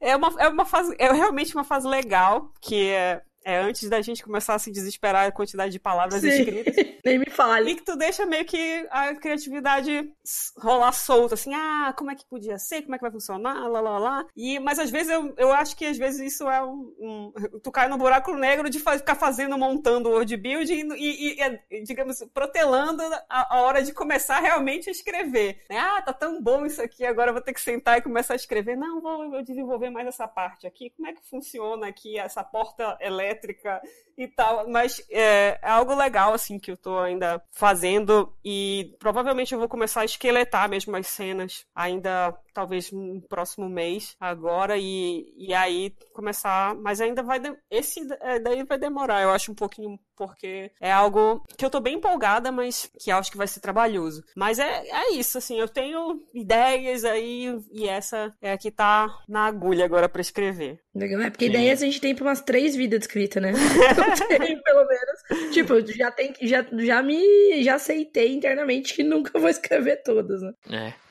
é, 0.00 0.10
é, 0.10 0.16
uma, 0.16 0.34
é 0.40 0.48
uma 0.48 0.64
fase, 0.64 0.94
é 0.98 1.12
realmente 1.12 1.54
uma 1.54 1.64
fase 1.64 1.86
legal, 1.86 2.52
que 2.60 2.90
é 2.90 3.22
é, 3.48 3.56
antes 3.56 3.88
da 3.88 4.02
gente 4.02 4.22
começar 4.22 4.54
a 4.54 4.58
se 4.58 4.70
desesperar 4.70 5.26
a 5.26 5.32
quantidade 5.32 5.72
de 5.72 5.78
palavras 5.78 6.20
Sim. 6.20 6.28
escritas. 6.28 6.76
Nem 7.02 7.18
me 7.18 7.30
fale. 7.30 7.70
E 7.70 7.76
que 7.76 7.82
tu 7.82 7.96
deixa 7.96 8.26
meio 8.26 8.44
que 8.44 8.86
a 8.90 9.14
criatividade 9.14 10.12
rolar 10.58 10.92
solta, 10.92 11.32
assim, 11.32 11.54
ah, 11.54 11.94
como 11.96 12.10
é 12.10 12.14
que 12.14 12.26
podia 12.26 12.58
ser, 12.58 12.82
como 12.82 12.94
é 12.94 12.98
que 12.98 13.02
vai 13.02 13.10
funcionar, 13.10 13.66
lá, 13.66 13.80
lá, 13.80 13.98
lá. 13.98 14.26
E, 14.36 14.58
mas 14.58 14.78
às 14.78 14.90
vezes 14.90 15.10
eu, 15.10 15.32
eu 15.38 15.50
acho 15.50 15.74
que 15.78 15.86
às 15.86 15.96
vezes 15.96 16.34
isso 16.34 16.46
é 16.46 16.62
um. 16.62 16.94
um 17.00 17.32
tu 17.62 17.72
cai 17.72 17.88
no 17.88 17.96
buraco 17.96 18.34
negro 18.34 18.68
de 18.68 18.78
ficar 18.78 19.14
fazendo, 19.14 19.56
montando 19.56 20.10
world 20.10 20.36
building 20.36 20.94
e, 20.96 21.40
e, 21.40 21.60
e, 21.70 21.82
digamos, 21.84 22.22
protelando 22.34 23.02
a, 23.30 23.56
a, 23.56 23.62
hora 23.62 23.82
de 23.82 23.94
começar 23.94 24.40
realmente 24.40 24.90
a 24.90 24.92
escrever. 24.92 25.64
Ah, 25.70 26.02
tá 26.02 26.12
tão 26.12 26.42
bom 26.42 26.66
isso 26.66 26.82
aqui, 26.82 27.02
agora 27.06 27.30
eu 27.30 27.34
vou 27.34 27.42
ter 27.42 27.54
que 27.54 27.62
sentar 27.62 27.96
e 27.96 28.02
começar 28.02 28.34
a 28.34 28.36
escrever. 28.36 28.76
Não, 28.76 29.00
vou, 29.00 29.30
vou 29.30 29.42
desenvolver 29.42 29.88
mais 29.88 30.06
essa 30.06 30.28
parte 30.28 30.66
aqui. 30.66 30.90
Como 30.90 31.08
é 31.08 31.14
que 31.14 31.26
funciona 31.26 31.88
aqui 31.88 32.18
essa 32.18 32.44
porta 32.44 32.98
elétrica? 33.00 33.37
Elétrica 33.38 33.80
e 34.16 34.26
tal, 34.26 34.68
mas 34.68 35.00
é, 35.10 35.58
é, 35.62 35.70
algo 35.70 35.94
legal, 35.94 36.34
assim, 36.34 36.58
que 36.58 36.72
eu 36.72 36.76
tô 36.76 36.98
ainda 36.98 37.40
fazendo 37.52 38.34
e 38.44 38.96
provavelmente 38.98 39.52
eu 39.52 39.58
vou 39.58 39.68
começar 39.68 40.00
a 40.00 40.04
esqueletar 40.04 40.68
mesmo 40.68 40.96
as 40.96 41.06
cenas 41.06 41.64
ainda, 41.74 42.36
talvez 42.58 42.90
no 42.90 43.22
próximo 43.22 43.68
mês, 43.68 44.16
agora, 44.18 44.76
e, 44.76 45.32
e 45.36 45.54
aí 45.54 45.94
começar, 46.12 46.74
mas 46.74 47.00
ainda 47.00 47.22
vai, 47.22 47.38
de, 47.38 47.54
esse 47.70 48.00
é, 48.20 48.40
daí 48.40 48.64
vai 48.64 48.76
demorar, 48.76 49.22
eu 49.22 49.30
acho 49.30 49.52
um 49.52 49.54
pouquinho, 49.54 49.96
porque 50.16 50.72
é 50.80 50.90
algo 50.90 51.44
que 51.56 51.64
eu 51.64 51.70
tô 51.70 51.78
bem 51.78 51.94
empolgada, 51.94 52.50
mas 52.50 52.90
que 52.98 53.12
acho 53.12 53.30
que 53.30 53.36
vai 53.36 53.46
ser 53.46 53.60
trabalhoso. 53.60 54.24
Mas 54.34 54.58
é, 54.58 54.88
é 54.88 55.12
isso, 55.12 55.38
assim, 55.38 55.60
eu 55.60 55.68
tenho 55.68 56.20
ideias 56.34 57.04
aí 57.04 57.56
e 57.70 57.88
essa 57.88 58.34
é 58.42 58.50
a 58.50 58.58
que 58.58 58.72
tá 58.72 59.06
na 59.28 59.46
agulha 59.46 59.84
agora 59.84 60.08
para 60.08 60.20
escrever. 60.20 60.80
Legal, 60.92 61.20
é 61.20 61.30
porque 61.30 61.44
Sim. 61.44 61.52
ideias 61.52 61.80
a 61.80 61.84
gente 61.84 62.00
tem 62.00 62.12
pra 62.12 62.24
umas 62.24 62.40
três 62.40 62.74
vidas 62.74 62.98
de 62.98 63.04
escrita, 63.04 63.40
né? 63.40 63.52
tenho, 64.36 64.60
pelo 64.64 64.84
menos. 64.84 65.52
Tipo, 65.52 65.80
já, 65.92 66.10
tem, 66.10 66.34
já, 66.42 66.66
já 66.72 67.00
me 67.04 67.62
já 67.62 67.76
aceitei 67.76 68.34
internamente 68.34 68.94
que 68.94 69.04
nunca 69.04 69.38
vou 69.38 69.48
escrever 69.48 70.02
todas, 70.02 70.42
né? 70.42 70.52
É. 70.72 71.07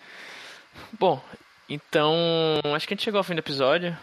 Bom, 1.00 1.22
então 1.70 2.16
acho 2.76 2.88
que 2.88 2.94
a 2.94 2.96
gente 2.96 3.04
chegou 3.04 3.18
ao 3.18 3.24
fim 3.24 3.34
do 3.34 3.40
episódio. 3.40 3.98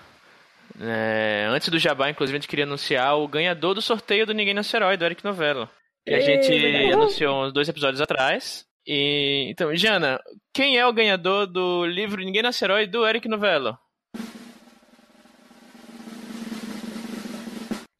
É, 0.80 1.46
antes 1.48 1.68
do 1.68 1.78
Jabá, 1.78 2.10
inclusive, 2.10 2.36
a 2.36 2.40
gente 2.40 2.48
queria 2.48 2.64
anunciar 2.64 3.16
o 3.16 3.28
ganhador 3.28 3.74
do 3.74 3.82
sorteio 3.82 4.26
do 4.26 4.34
Ninguém 4.34 4.54
Nasce 4.54 4.74
Herói, 4.74 4.96
do 4.96 5.04
Eric 5.04 5.24
Novello. 5.24 5.68
Que 6.04 6.14
a 6.14 6.20
gente 6.20 6.92
anunciou 6.92 7.44
uns 7.44 7.52
dois 7.52 7.68
episódios 7.68 8.00
atrás. 8.00 8.64
E, 8.86 9.46
então, 9.48 9.74
Jana, 9.74 10.20
quem 10.52 10.76
é 10.76 10.86
o 10.86 10.92
ganhador 10.92 11.46
do 11.46 11.86
livro 11.86 12.22
Ninguém 12.22 12.42
Nasce 12.42 12.64
Herói 12.64 12.86
do 12.86 13.06
Eric 13.06 13.28
Novello? 13.28 13.78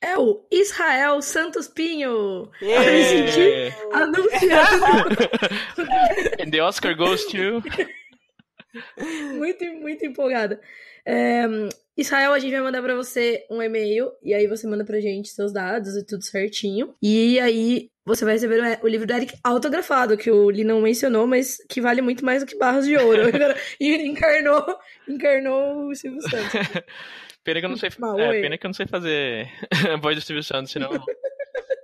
é 0.04 0.18
o 0.18 0.46
Israel 0.50 1.22
Santos 1.22 1.66
Pinho. 1.66 2.50
Yeah. 2.60 2.84
Eu 2.84 2.92
me 2.92 3.04
senti 3.04 3.74
anunciando. 3.92 5.16
And 6.40 6.50
the 6.50 6.60
Oscar 6.60 6.94
goes 6.94 7.24
to... 7.26 7.62
muito, 9.36 9.64
muito 9.74 10.04
empolgada. 10.04 10.60
É, 11.06 11.44
Israel, 11.96 12.32
a 12.32 12.38
gente 12.38 12.52
vai 12.52 12.60
mandar 12.60 12.82
para 12.82 12.94
você 12.94 13.44
um 13.50 13.62
e-mail 13.62 14.10
e 14.22 14.34
aí 14.34 14.46
você 14.46 14.66
manda 14.66 14.84
pra 14.84 15.00
gente 15.00 15.28
seus 15.28 15.52
dados 15.52 15.96
e 15.96 16.04
tudo 16.04 16.24
certinho. 16.24 16.94
E 17.00 17.38
aí 17.38 17.88
você 18.04 18.24
vai 18.24 18.34
receber 18.34 18.80
o 18.82 18.88
livro 18.88 19.06
do 19.06 19.12
Eric 19.12 19.34
autografado, 19.42 20.16
que 20.16 20.30
o 20.30 20.50
Lee 20.50 20.64
não 20.64 20.80
mencionou, 20.80 21.26
mas 21.26 21.58
que 21.68 21.80
vale 21.80 22.02
muito 22.02 22.24
mais 22.24 22.42
do 22.42 22.46
que 22.46 22.58
barras 22.58 22.86
de 22.86 22.96
ouro. 22.96 23.22
e 23.80 23.94
encarnou, 24.06 24.78
encarnou 25.08 25.88
o 25.88 25.94
Silvio 25.94 26.20
Santos. 26.22 26.82
Pena 27.44 27.60
que 27.60 27.66
eu 27.66 27.70
não 27.70 27.76
sei, 27.76 27.90
é, 27.90 28.40
pena 28.40 28.56
que 28.56 28.64
eu 28.64 28.68
não 28.68 28.74
sei 28.74 28.86
fazer 28.86 29.46
a 29.92 29.96
voz 29.98 30.16
do 30.16 30.22
Silvio 30.22 30.42
Santos, 30.42 30.72
senão 30.72 30.88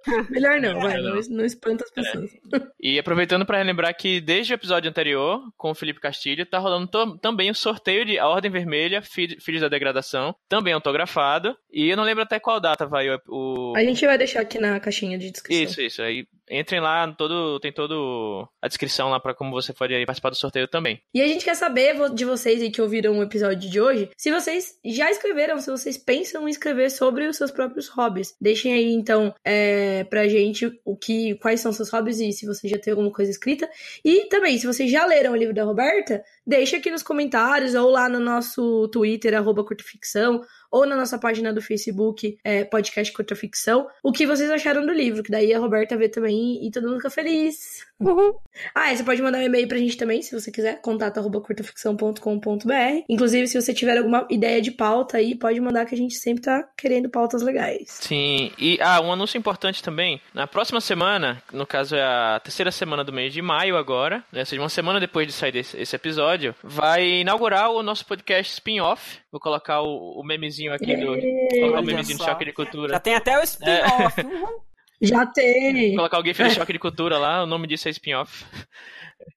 Melhor 0.30 0.60
não, 0.60 0.80
vai, 0.80 1.00
não, 1.00 1.20
não 1.30 1.44
espanta 1.44 1.84
as 1.84 1.90
pessoas. 1.90 2.30
É. 2.32 2.60
E 2.80 2.98
aproveitando 2.98 3.44
para 3.44 3.58
relembrar 3.58 3.96
que 3.96 4.20
desde 4.20 4.52
o 4.52 4.54
episódio 4.54 4.88
anterior, 4.88 5.42
com 5.56 5.70
o 5.70 5.74
Felipe 5.74 6.00
Castilho, 6.00 6.46
tá 6.46 6.58
rolando 6.58 6.88
também 7.18 7.50
o 7.50 7.54
sorteio 7.54 8.04
de 8.04 8.18
A 8.18 8.26
Ordem 8.26 8.50
Vermelha, 8.50 9.02
Filhos 9.02 9.60
da 9.60 9.68
Degradação, 9.68 10.34
também 10.48 10.72
autografado. 10.72 11.56
E 11.72 11.88
eu 11.88 11.96
não 11.96 12.04
lembro 12.04 12.22
até 12.22 12.38
qual 12.40 12.60
data 12.60 12.86
vai 12.86 13.06
o. 13.28 13.72
A 13.76 13.84
gente 13.84 14.04
vai 14.06 14.18
deixar 14.18 14.40
aqui 14.40 14.58
na 14.58 14.78
caixinha 14.80 15.18
de 15.18 15.30
descrição. 15.30 15.62
Isso, 15.62 15.80
isso. 15.80 16.02
Aí 16.02 16.26
entrem 16.50 16.80
lá, 16.80 17.12
todo, 17.12 17.60
tem 17.60 17.72
todo 17.72 18.48
a 18.60 18.68
descrição 18.68 19.08
lá 19.10 19.20
para 19.20 19.34
como 19.34 19.52
você 19.52 19.72
pode 19.72 19.94
participar 20.04 20.30
do 20.30 20.36
sorteio 20.36 20.66
também. 20.66 21.00
E 21.14 21.22
a 21.22 21.28
gente 21.28 21.44
quer 21.44 21.54
saber 21.54 21.96
de 22.10 22.24
vocês 22.24 22.60
aí 22.60 22.70
que 22.70 22.82
ouviram 22.82 23.18
o 23.18 23.22
episódio 23.22 23.70
de 23.70 23.80
hoje, 23.80 24.10
se 24.16 24.30
vocês 24.30 24.78
já 24.84 25.10
escreveram, 25.10 25.60
se 25.60 25.70
vocês 25.70 25.96
pensam 25.96 26.48
em 26.48 26.50
escrever 26.50 26.90
sobre 26.90 27.26
os 27.26 27.36
seus 27.36 27.50
próprios 27.50 27.88
hobbies. 27.88 28.34
Deixem 28.40 28.72
aí 28.72 28.92
então 28.92 29.34
é, 29.44 30.04
pra 30.04 30.28
gente 30.28 30.70
o 30.84 30.96
que, 30.96 31.36
quais 31.36 31.60
são 31.60 31.72
seus 31.72 31.90
hobbies 31.90 32.20
e 32.20 32.32
se 32.32 32.46
você 32.46 32.68
já 32.68 32.78
tem 32.78 32.92
alguma 32.92 33.12
coisa 33.12 33.30
escrita. 33.30 33.68
E 34.04 34.26
também, 34.28 34.58
se 34.58 34.66
vocês 34.66 34.90
já 34.90 35.06
leram 35.06 35.32
o 35.32 35.36
livro 35.36 35.54
da 35.54 35.64
Roberta, 35.64 36.22
deixa 36.46 36.76
aqui 36.76 36.90
nos 36.90 37.02
comentários 37.02 37.74
ou 37.74 37.90
lá 37.90 38.08
no 38.08 38.18
nosso 38.18 38.88
Twitter, 38.88 39.34
arroba 39.34 39.64
curtoficção, 39.64 40.42
ou 40.70 40.86
na 40.86 40.96
nossa 40.96 41.18
página 41.18 41.52
do 41.52 41.60
Facebook, 41.60 42.38
é, 42.44 42.64
Podcast 42.64 43.12
Contra 43.12 43.36
Ficção, 43.36 43.88
o 44.02 44.12
que 44.12 44.26
vocês 44.26 44.50
acharam 44.50 44.86
do 44.86 44.92
livro, 44.92 45.22
que 45.22 45.30
daí 45.30 45.52
a 45.52 45.58
Roberta 45.58 45.96
vê 45.96 46.08
também 46.08 46.66
e 46.66 46.70
todo 46.70 46.88
mundo 46.88 46.98
fica 46.98 47.10
feliz. 47.10 47.84
Uhum. 47.98 48.34
Ah, 48.74 48.92
e 48.92 48.96
você 48.96 49.04
pode 49.04 49.20
mandar 49.20 49.38
um 49.38 49.42
e-mail 49.42 49.68
pra 49.68 49.76
gente 49.76 49.96
também, 49.96 50.22
se 50.22 50.38
você 50.38 50.50
quiser, 50.50 50.80
contato.curtaficção.com.br. 50.80 53.04
Inclusive, 53.08 53.46
se 53.46 53.60
você 53.60 53.74
tiver 53.74 53.98
alguma 53.98 54.26
ideia 54.30 54.62
de 54.62 54.70
pauta 54.70 55.18
aí, 55.18 55.34
pode 55.34 55.60
mandar 55.60 55.84
que 55.84 55.94
a 55.94 55.98
gente 55.98 56.14
sempre 56.14 56.44
tá 56.44 56.66
querendo 56.76 57.10
pautas 57.10 57.42
legais. 57.42 57.88
Sim, 57.88 58.52
e 58.58 58.78
ah, 58.80 59.00
um 59.02 59.12
anúncio 59.12 59.36
importante 59.36 59.82
também. 59.82 60.20
Na 60.32 60.46
próxima 60.46 60.80
semana, 60.80 61.42
no 61.52 61.66
caso 61.66 61.94
é 61.94 62.02
a 62.02 62.40
terceira 62.42 62.70
semana 62.70 63.04
do 63.04 63.12
mês 63.12 63.32
de 63.32 63.42
maio 63.42 63.76
agora, 63.76 64.24
né, 64.32 64.40
ou 64.40 64.46
seja, 64.46 64.62
uma 64.62 64.68
semana 64.68 64.98
depois 64.98 65.26
de 65.26 65.32
sair 65.32 65.52
desse, 65.52 65.78
esse 65.78 65.94
episódio, 65.94 66.54
vai 66.62 67.20
inaugurar 67.20 67.70
o 67.70 67.82
nosso 67.82 68.06
podcast 68.06 68.54
spin-off. 68.54 69.18
Vou 69.30 69.40
colocar 69.40 69.82
o, 69.82 70.20
o 70.20 70.24
memezinho 70.24 70.59
aqui 70.68 70.96
do. 70.96 71.16
Colocar 71.60 71.80
o 71.80 71.84
memezinho 71.84 72.18
do 72.18 72.24
Choque 72.24 72.44
de 72.44 72.52
Cultura. 72.52 72.92
Já 72.92 73.00
tem 73.00 73.14
até 73.14 73.38
o 73.38 73.42
spin-off. 73.42 74.20
É. 74.20 75.06
Já 75.06 75.26
tem. 75.26 75.94
Colocar 75.96 76.20
o 76.20 76.24
GIF 76.24 76.42
do 76.42 76.50
Choque 76.50 76.72
de 76.72 76.78
Cultura 76.78 77.18
lá, 77.18 77.42
o 77.42 77.46
nome 77.46 77.66
disso 77.66 77.88
é 77.88 77.90
spin-off. 77.90 78.44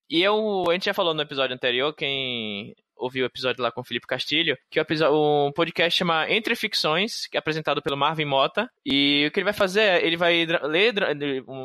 E 0.10 0.22
eu, 0.22 0.66
a 0.70 0.74
gente 0.74 0.86
já 0.86 0.94
falou 0.94 1.14
no 1.14 1.22
episódio 1.22 1.56
anterior, 1.56 1.94
quem 1.94 2.76
ouviu 3.04 3.24
o 3.24 3.28
episódio 3.28 3.62
lá 3.62 3.72
com 3.72 3.82
o 3.82 3.84
Felipe 3.84 4.08
Castilho, 4.08 4.58
que 4.70 4.80
é 4.80 5.10
um 5.10 5.52
podcast 5.54 5.98
chama 5.98 6.30
Entre 6.30 6.56
Ficções, 6.56 7.28
que 7.28 7.38
é 7.38 7.40
apresentado 7.40 7.82
pelo 7.82 7.98
Marvin 7.98 8.26
Mota. 8.26 8.70
E 8.86 9.26
o 9.28 9.32
que 9.32 9.40
ele 9.40 9.46
vai 9.46 9.54
fazer 9.54 9.82
é, 9.82 10.06
ele 10.06 10.16
vai 10.16 10.46
ler, 10.46 10.94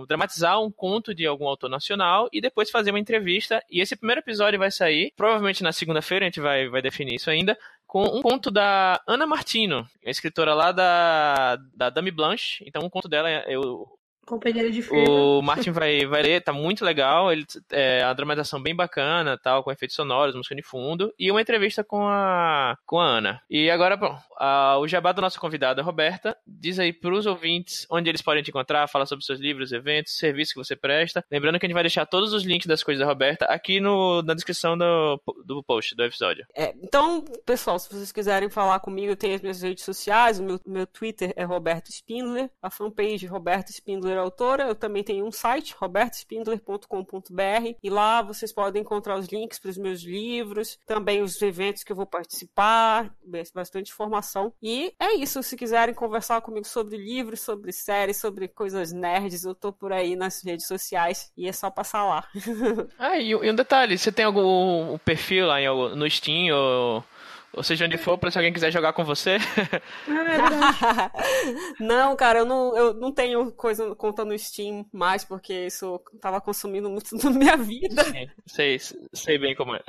dramatizar 0.07 0.61
um 0.61 0.71
conto 0.71 1.15
de 1.15 1.27
algum 1.27 1.47
autor 1.47 1.71
nacional 1.71 2.29
e 2.33 2.41
depois 2.41 2.71
fazer 2.71 2.91
uma 2.91 2.99
entrevista. 2.99 3.63
E 3.71 3.81
esse 3.81 3.97
primeiro 3.97 4.21
episódio 4.21 4.59
vai 4.59 4.71
sair, 4.71 5.13
provavelmente 5.17 5.63
na 5.63 5.73
segunda-feira, 5.73 6.25
a 6.25 6.29
gente 6.29 6.41
vai, 6.41 6.69
vai 6.69 6.83
definir 6.83 7.15
isso 7.15 7.31
ainda, 7.31 7.57
com 7.89 8.05
um 8.05 8.21
conto 8.21 8.51
da 8.51 9.03
Ana 9.07 9.27
Martino, 9.27 9.89
a 10.05 10.11
escritora 10.11 10.53
lá 10.53 10.71
da, 10.73 11.57
da 11.75 11.89
Dame 11.89 12.11
Blanche. 12.11 12.63
Então, 12.67 12.85
um 12.85 12.91
conto 12.91 13.09
dela, 13.09 13.31
eu 13.51 13.98
Companheira 14.29 14.71
de 14.71 14.83
firma. 14.83 15.11
O 15.11 15.41
Martin 15.41 15.71
vai, 15.71 16.05
vai 16.05 16.23
ler, 16.23 16.43
tá 16.43 16.53
muito 16.53 16.85
legal. 16.85 17.33
Ele, 17.33 17.47
é 17.71 18.03
a 18.03 18.13
dramatização 18.13 18.63
bem 18.63 18.77
bacana, 18.77 19.39
tal, 19.43 19.65
com 19.65 19.73
efeitos 19.73 19.97
sonoros, 19.97 20.35
música 20.35 20.55
de 20.55 20.63
fundo. 20.63 21.11
E 21.19 21.31
uma 21.31 21.41
entrevista 21.41 21.83
com 21.83 22.07
a, 22.07 22.77
com 22.85 23.01
a 23.01 23.07
Ana. 23.07 23.41
E 23.49 23.71
agora, 23.71 23.97
bom, 23.97 24.19
a, 24.37 24.77
o 24.79 24.87
jabá 24.87 25.13
da 25.13 25.23
nossa 25.23 25.41
convidada, 25.41 25.81
Roberta, 25.81 26.37
diz 26.47 26.79
aí 26.79 26.93
pros 26.93 27.25
ouvintes 27.25 27.87
onde 27.91 28.11
eles 28.11 28.21
podem 28.21 28.43
te 28.43 28.51
encontrar, 28.51 28.87
fala 28.87 29.07
sobre 29.07 29.25
seus 29.25 29.41
livros, 29.41 29.73
eventos, 29.73 30.19
serviços 30.19 30.53
que 30.53 30.59
você 30.59 30.77
presta. 30.77 31.25
Lembrando 31.31 31.59
que 31.59 31.65
a 31.65 31.69
gente 31.69 31.75
vai 31.75 31.83
deixar 31.83 32.05
todos 32.05 32.35
os 32.35 32.45
links 32.45 32.67
das 32.67 32.83
coisas 32.83 33.01
da 33.01 33.11
Roberta 33.11 33.47
aqui 33.47 33.81
no, 33.81 34.21
na 34.23 34.35
descrição 34.35 34.77
do, 34.77 35.19
do 35.43 35.63
post 35.63 35.97
do 35.97 36.05
episódio. 36.05 36.47
É, 36.55 36.75
então, 36.83 37.25
pessoal, 37.47 37.79
se 37.79 37.89
vocês 37.89 38.13
quiserem 38.13 38.51
falar 38.51 38.81
comigo, 38.81 39.17
tem 39.17 39.35
as 39.35 39.41
minhas 39.41 39.63
redes 39.63 39.85
sociais. 39.85 40.39
O 40.39 40.43
meu, 40.43 40.61
meu 40.67 40.87
Twitter 40.87 41.33
é 41.35 41.45
Roberto 41.45 41.89
Spindler, 41.89 42.51
a 42.61 42.69
fanpage 42.69 43.27
Roberto 43.27 43.71
Spindler 43.71 44.18
autora, 44.23 44.65
eu 44.65 44.75
também 44.75 45.03
tenho 45.03 45.27
um 45.27 45.33
site, 45.33 45.75
robertospindler.com.br, 45.79 47.75
e 47.83 47.91
lá 47.91 48.23
vocês 48.23 48.53
podem 48.53 48.83
encontrar 48.83 49.19
os 49.19 49.29
links 49.29 49.59
para 49.59 49.71
os 49.71 49.79
meus 49.79 50.03
livros, 50.03 50.79
também 50.87 51.23
os 51.23 51.41
eventos 51.43 51.83
que 51.83 51.93
eu 51.93 51.97
vou 51.97 52.07
participar, 52.07 53.15
bastante 53.55 53.93
informação. 53.93 54.53
E 54.63 54.93
é 54.99 55.15
isso, 55.15 55.43
se 55.43 55.57
quiserem 55.57 55.95
conversar 55.95 56.41
comigo 56.41 56.67
sobre 56.67 56.97
livros, 56.97 57.41
sobre 57.41 57.73
séries, 57.73 58.19
sobre 58.19 58.49
coisas 58.49 58.93
nerds, 58.93 59.45
eu 59.45 59.55
tô 59.55 59.73
por 59.73 59.93
aí 59.93 60.17
nas 60.17 60.43
redes 60.43 60.67
sociais 60.67 61.33
e 61.37 61.49
é 61.49 61.53
só 61.53 61.71
passar 61.71 62.05
lá. 62.05 62.27
ah, 62.99 63.19
e, 63.19 63.35
um 63.35 63.55
detalhe, 63.55 63.97
você 63.97 64.11
tem 64.11 64.25
algum 64.25 64.99
perfil 64.99 65.47
lá 65.47 65.59
no 65.95 66.09
Steam 66.11 66.55
ou 66.55 67.05
ou 67.53 67.63
seja, 67.63 67.87
onde 67.87 67.97
for, 67.97 68.19
pra 68.19 68.31
se 68.31 68.39
alguém 68.39 68.53
quiser 68.53 68.71
jogar 68.71 68.93
com 68.93 69.05
você. 69.05 69.39
não, 71.81 72.15
cara, 72.15 72.41
eu 72.41 72.45
não, 72.45 72.77
eu 72.77 72.95
não 72.95 73.13
tenho 73.13 73.51
coisa 73.53 73.95
conta 73.95 74.25
no 74.25 74.39
Steam 74.39 74.87
mais, 74.93 75.25
porque 75.25 75.67
isso 75.67 76.01
tava 76.21 76.41
consumindo 76.41 76.91
muito 76.91 77.17
da 77.19 77.31
minha 77.31 77.57
vida. 77.57 78.05
Sim, 78.05 78.29
sei, 78.47 78.79
sei 79.13 79.39
bem 79.39 79.55
como 79.55 79.75
é. 79.75 79.83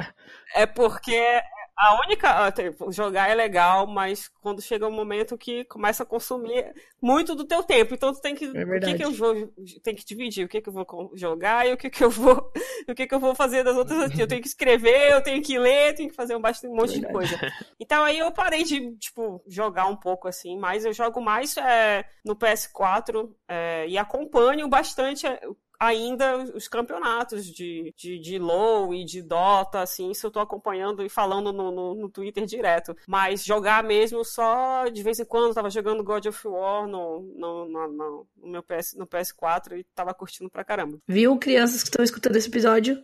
É 0.56 0.66
porque 0.66 1.42
a 1.80 2.02
única. 2.02 2.46
Ah, 2.46 2.52
tipo, 2.52 2.92
jogar 2.92 3.30
é 3.30 3.34
legal, 3.34 3.88
mas 3.88 4.28
quando 4.42 4.62
chega 4.62 4.86
um 4.86 4.92
momento 4.92 5.38
que 5.38 5.64
começa 5.64 6.04
a 6.04 6.06
consumir 6.06 6.74
muito 7.02 7.34
do 7.34 7.46
teu 7.46 7.64
tempo. 7.64 7.94
Então 7.94 8.14
tu 8.14 8.20
tem 8.20 8.36
que. 8.36 8.46
É 8.46 8.64
o 8.64 8.80
que, 8.82 8.94
que 8.96 9.06
eu 9.06 9.12
vou. 9.14 9.48
Tem 9.82 9.96
que 9.96 10.06
dividir 10.06 10.46
o 10.46 10.50
que, 10.50 10.60
que 10.60 10.68
eu 10.68 10.74
vou 10.74 11.12
jogar 11.16 11.66
e 11.66 11.72
o 11.72 11.78
que, 11.78 11.90
que 11.90 12.04
eu 12.04 12.10
vou. 12.10 12.52
O 12.88 12.96
que, 12.96 13.06
que 13.06 13.14
eu 13.14 13.20
vou 13.20 13.36
fazer 13.36 13.64
das 13.64 13.78
outras. 13.78 14.18
Eu 14.18 14.28
tenho 14.28 14.42
que 14.42 14.48
escrever, 14.48 15.12
eu 15.12 15.22
tenho 15.22 15.44
que 15.44 15.60
ler, 15.60 15.94
tenho 15.94 16.10
que 16.10 16.16
fazer 16.16 16.36
um, 16.36 16.40
um 16.40 16.76
monte 16.76 17.00
de 17.00 17.08
coisa. 17.08 17.38
Então 17.80 18.04
aí 18.04 18.18
eu 18.18 18.32
parei 18.32 18.64
de, 18.64 18.96
tipo, 18.98 19.44
jogar 19.48 19.86
um 19.86 19.96
pouco 19.96 20.28
assim, 20.28 20.58
mas 20.58 20.86
eu 20.86 20.94
jogo 20.94 21.22
mais 21.22 21.56
é, 21.58 22.04
no 22.26 22.36
PS4 22.36 23.30
é, 23.48 23.88
e 23.88 23.98
acompanho 23.98 24.68
bastante 24.68 25.28
é, 25.28 25.40
ainda 25.80 26.38
os 26.54 26.68
campeonatos 26.68 27.46
de, 27.46 27.94
de, 27.96 28.20
de 28.20 28.38
LoL 28.38 28.94
e 28.94 29.06
de 29.06 29.22
Dota, 29.22 29.82
assim, 29.82 30.12
isso 30.12 30.28
eu 30.28 30.32
tô 30.32 30.40
acompanhando 30.40 31.04
e 31.04 31.10
falando 31.10 31.54
no, 31.54 31.72
no, 31.72 31.96
no, 31.96 32.10
Twitter 32.10 32.46
direto. 32.46 32.96
Mas 33.08 33.46
jogar 33.46 33.84
mesmo 33.84 34.24
só 34.26 34.88
de 34.90 35.02
vez 35.02 35.20
em 35.20 35.26
quando, 35.26 35.54
tava 35.54 35.70
jogando 35.70 36.04
God 36.04 36.26
of 36.26 36.48
War 36.48 36.88
no, 36.88 37.22
no, 37.36 37.66
no, 37.68 38.28
no 38.38 38.48
meu 38.48 38.64
PS, 38.64 38.96
no 38.96 39.08
PS4 39.08 39.78
e 39.78 39.84
tava 39.96 40.14
curtindo 40.14 40.50
pra 40.50 40.66
caramba. 40.66 41.00
Viu, 41.08 41.38
crianças 41.38 41.82
que 41.82 41.90
estão 41.90 42.04
escutando 42.04 42.36
esse 42.36 42.50
episódio? 42.50 43.02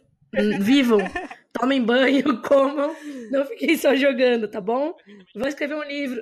Vivam! 0.59 0.99
tomem 1.59 1.81
banho, 1.81 2.41
comam, 2.43 2.95
não 3.31 3.45
fiquem 3.45 3.77
só 3.77 3.95
jogando, 3.95 4.47
tá 4.47 4.59
bom? 4.59 4.95
Vou 5.33 5.47
escrever 5.47 5.75
um 5.75 5.83
livro. 5.83 6.21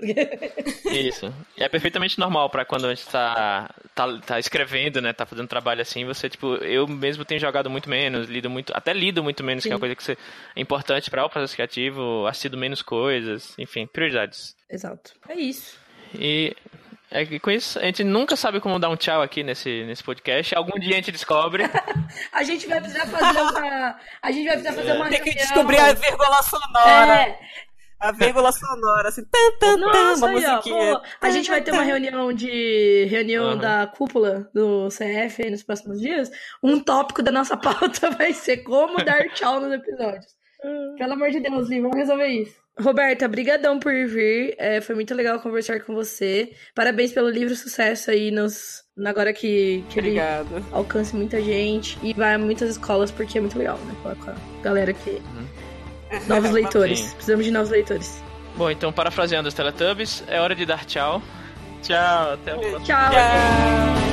Isso. 0.85 1.33
É 1.57 1.67
perfeitamente 1.67 2.19
normal 2.19 2.49
para 2.49 2.63
quando 2.63 2.85
a 2.85 2.93
gente 2.93 3.07
tá, 3.07 3.73
tá, 3.95 4.19
tá, 4.19 4.39
escrevendo, 4.39 5.01
né? 5.01 5.11
Tá 5.11 5.25
fazendo 5.25 5.47
trabalho 5.47 5.81
assim, 5.81 6.05
você, 6.05 6.29
tipo, 6.29 6.55
eu 6.55 6.87
mesmo 6.87 7.25
tenho 7.25 7.41
jogado 7.41 7.69
muito 7.69 7.89
menos, 7.89 8.29
lido 8.29 8.49
muito, 8.49 8.71
até 8.75 8.93
lido 8.93 9.23
muito 9.23 9.43
menos, 9.43 9.63
Sim. 9.63 9.69
que 9.69 9.73
é 9.73 9.75
uma 9.75 9.79
coisa 9.79 9.95
que 9.95 10.03
você, 10.03 10.17
é 10.55 10.61
importante 10.61 11.09
para 11.09 11.25
o 11.25 11.29
processo 11.29 11.55
criativo, 11.55 12.27
assisto 12.27 12.57
menos 12.57 12.81
coisas, 12.81 13.55
enfim, 13.57 13.87
prioridades. 13.87 14.55
Exato. 14.69 15.13
É 15.27 15.35
isso. 15.35 15.77
E 16.15 16.55
é 17.11 17.25
que 17.25 17.39
com 17.39 17.51
isso, 17.51 17.77
a 17.77 17.83
gente 17.83 18.03
nunca 18.03 18.35
sabe 18.35 18.59
como 18.59 18.79
dar 18.79 18.89
um 18.89 18.95
tchau 18.95 19.21
aqui 19.21 19.43
nesse, 19.43 19.83
nesse 19.85 20.03
podcast. 20.03 20.55
Algum 20.55 20.79
dia 20.79 20.93
a 20.93 20.95
gente 20.95 21.11
descobre. 21.11 21.63
a 22.33 22.43
gente 22.43 22.67
vai 22.67 22.81
precisar 22.81 23.05
fazer 23.05 23.39
uma. 23.39 23.99
A 24.21 24.31
gente 24.31 24.45
vai 24.45 24.57
precisar 24.57 24.73
fazer 24.73 24.89
é. 24.89 24.93
uma. 24.93 25.09
Tem 25.09 25.21
que 25.21 25.35
descobrir 25.35 25.77
a 25.79 25.93
vírgula 25.93 26.41
sonora. 26.41 27.21
É. 27.21 27.39
A 27.99 28.11
vírgula 28.11 28.51
sonora, 28.51 29.07
assim, 29.07 29.23
tan, 29.23 29.57
tan, 29.59 29.77
Nossa, 29.77 30.25
uma 30.25 30.37
aí, 30.37 31.01
a 31.21 31.29
gente 31.29 31.49
vai 31.49 31.61
ter 31.61 31.71
uma 31.71 31.83
reunião 31.83 32.33
de 32.33 33.05
reunião 33.09 33.51
uhum. 33.51 33.57
da 33.57 33.87
cúpula 33.87 34.49
do 34.53 34.89
CF 34.89 35.49
nos 35.49 35.63
próximos 35.63 36.01
dias. 36.01 36.29
Um 36.61 36.81
tópico 36.81 37.23
da 37.23 37.31
nossa 37.31 37.55
pauta 37.57 38.09
vai 38.11 38.33
ser 38.33 38.57
como 38.57 38.97
dar 39.05 39.29
tchau 39.29 39.61
nos 39.61 39.71
episódios. 39.71 40.35
Pelo 40.97 41.13
amor 41.13 41.29
de 41.31 41.39
Deus, 41.39 41.69
Li, 41.69 41.81
vamos 41.81 41.97
resolver 41.97 42.27
isso. 42.27 42.63
Roberta, 42.79 43.27
brigadão 43.27 43.79
por 43.79 43.93
vir. 43.93 44.55
É, 44.57 44.81
foi 44.81 44.95
muito 44.95 45.13
legal 45.13 45.39
conversar 45.39 45.81
com 45.81 45.93
você. 45.93 46.51
Parabéns 46.73 47.11
pelo 47.11 47.29
livro 47.29 47.55
sucesso 47.55 48.09
aí 48.09 48.31
nos 48.31 48.83
agora 49.05 49.33
que, 49.33 49.83
que 49.89 49.99
ele 49.99 50.17
alcance 50.71 51.15
muita 51.15 51.41
gente 51.41 51.97
e 52.01 52.13
vai 52.13 52.35
a 52.35 52.39
muitas 52.39 52.71
escolas 52.71 53.11
porque 53.11 53.37
é 53.37 53.41
muito 53.41 53.57
legal, 53.57 53.77
né? 53.77 53.95
Com 54.01 54.09
a 54.09 54.35
galera 54.63 54.93
que 54.93 55.11
uhum. 55.11 55.47
novos 56.27 56.49
leitores. 56.51 56.99
Sim. 56.99 57.11
Precisamos 57.11 57.45
de 57.45 57.51
novos 57.51 57.69
leitores. 57.69 58.23
Bom, 58.55 58.69
então 58.69 58.91
parafraseando 58.91 59.47
os 59.47 59.53
Teletubbies, 59.53 60.23
é 60.27 60.39
hora 60.39 60.55
de 60.55 60.65
dar 60.65 60.85
tchau. 60.85 61.21
Tchau, 61.81 62.33
até 62.33 62.55
o 62.55 62.59
próximo. 62.59 62.85
Tchau. 62.85 63.11
tchau. 63.11 64.12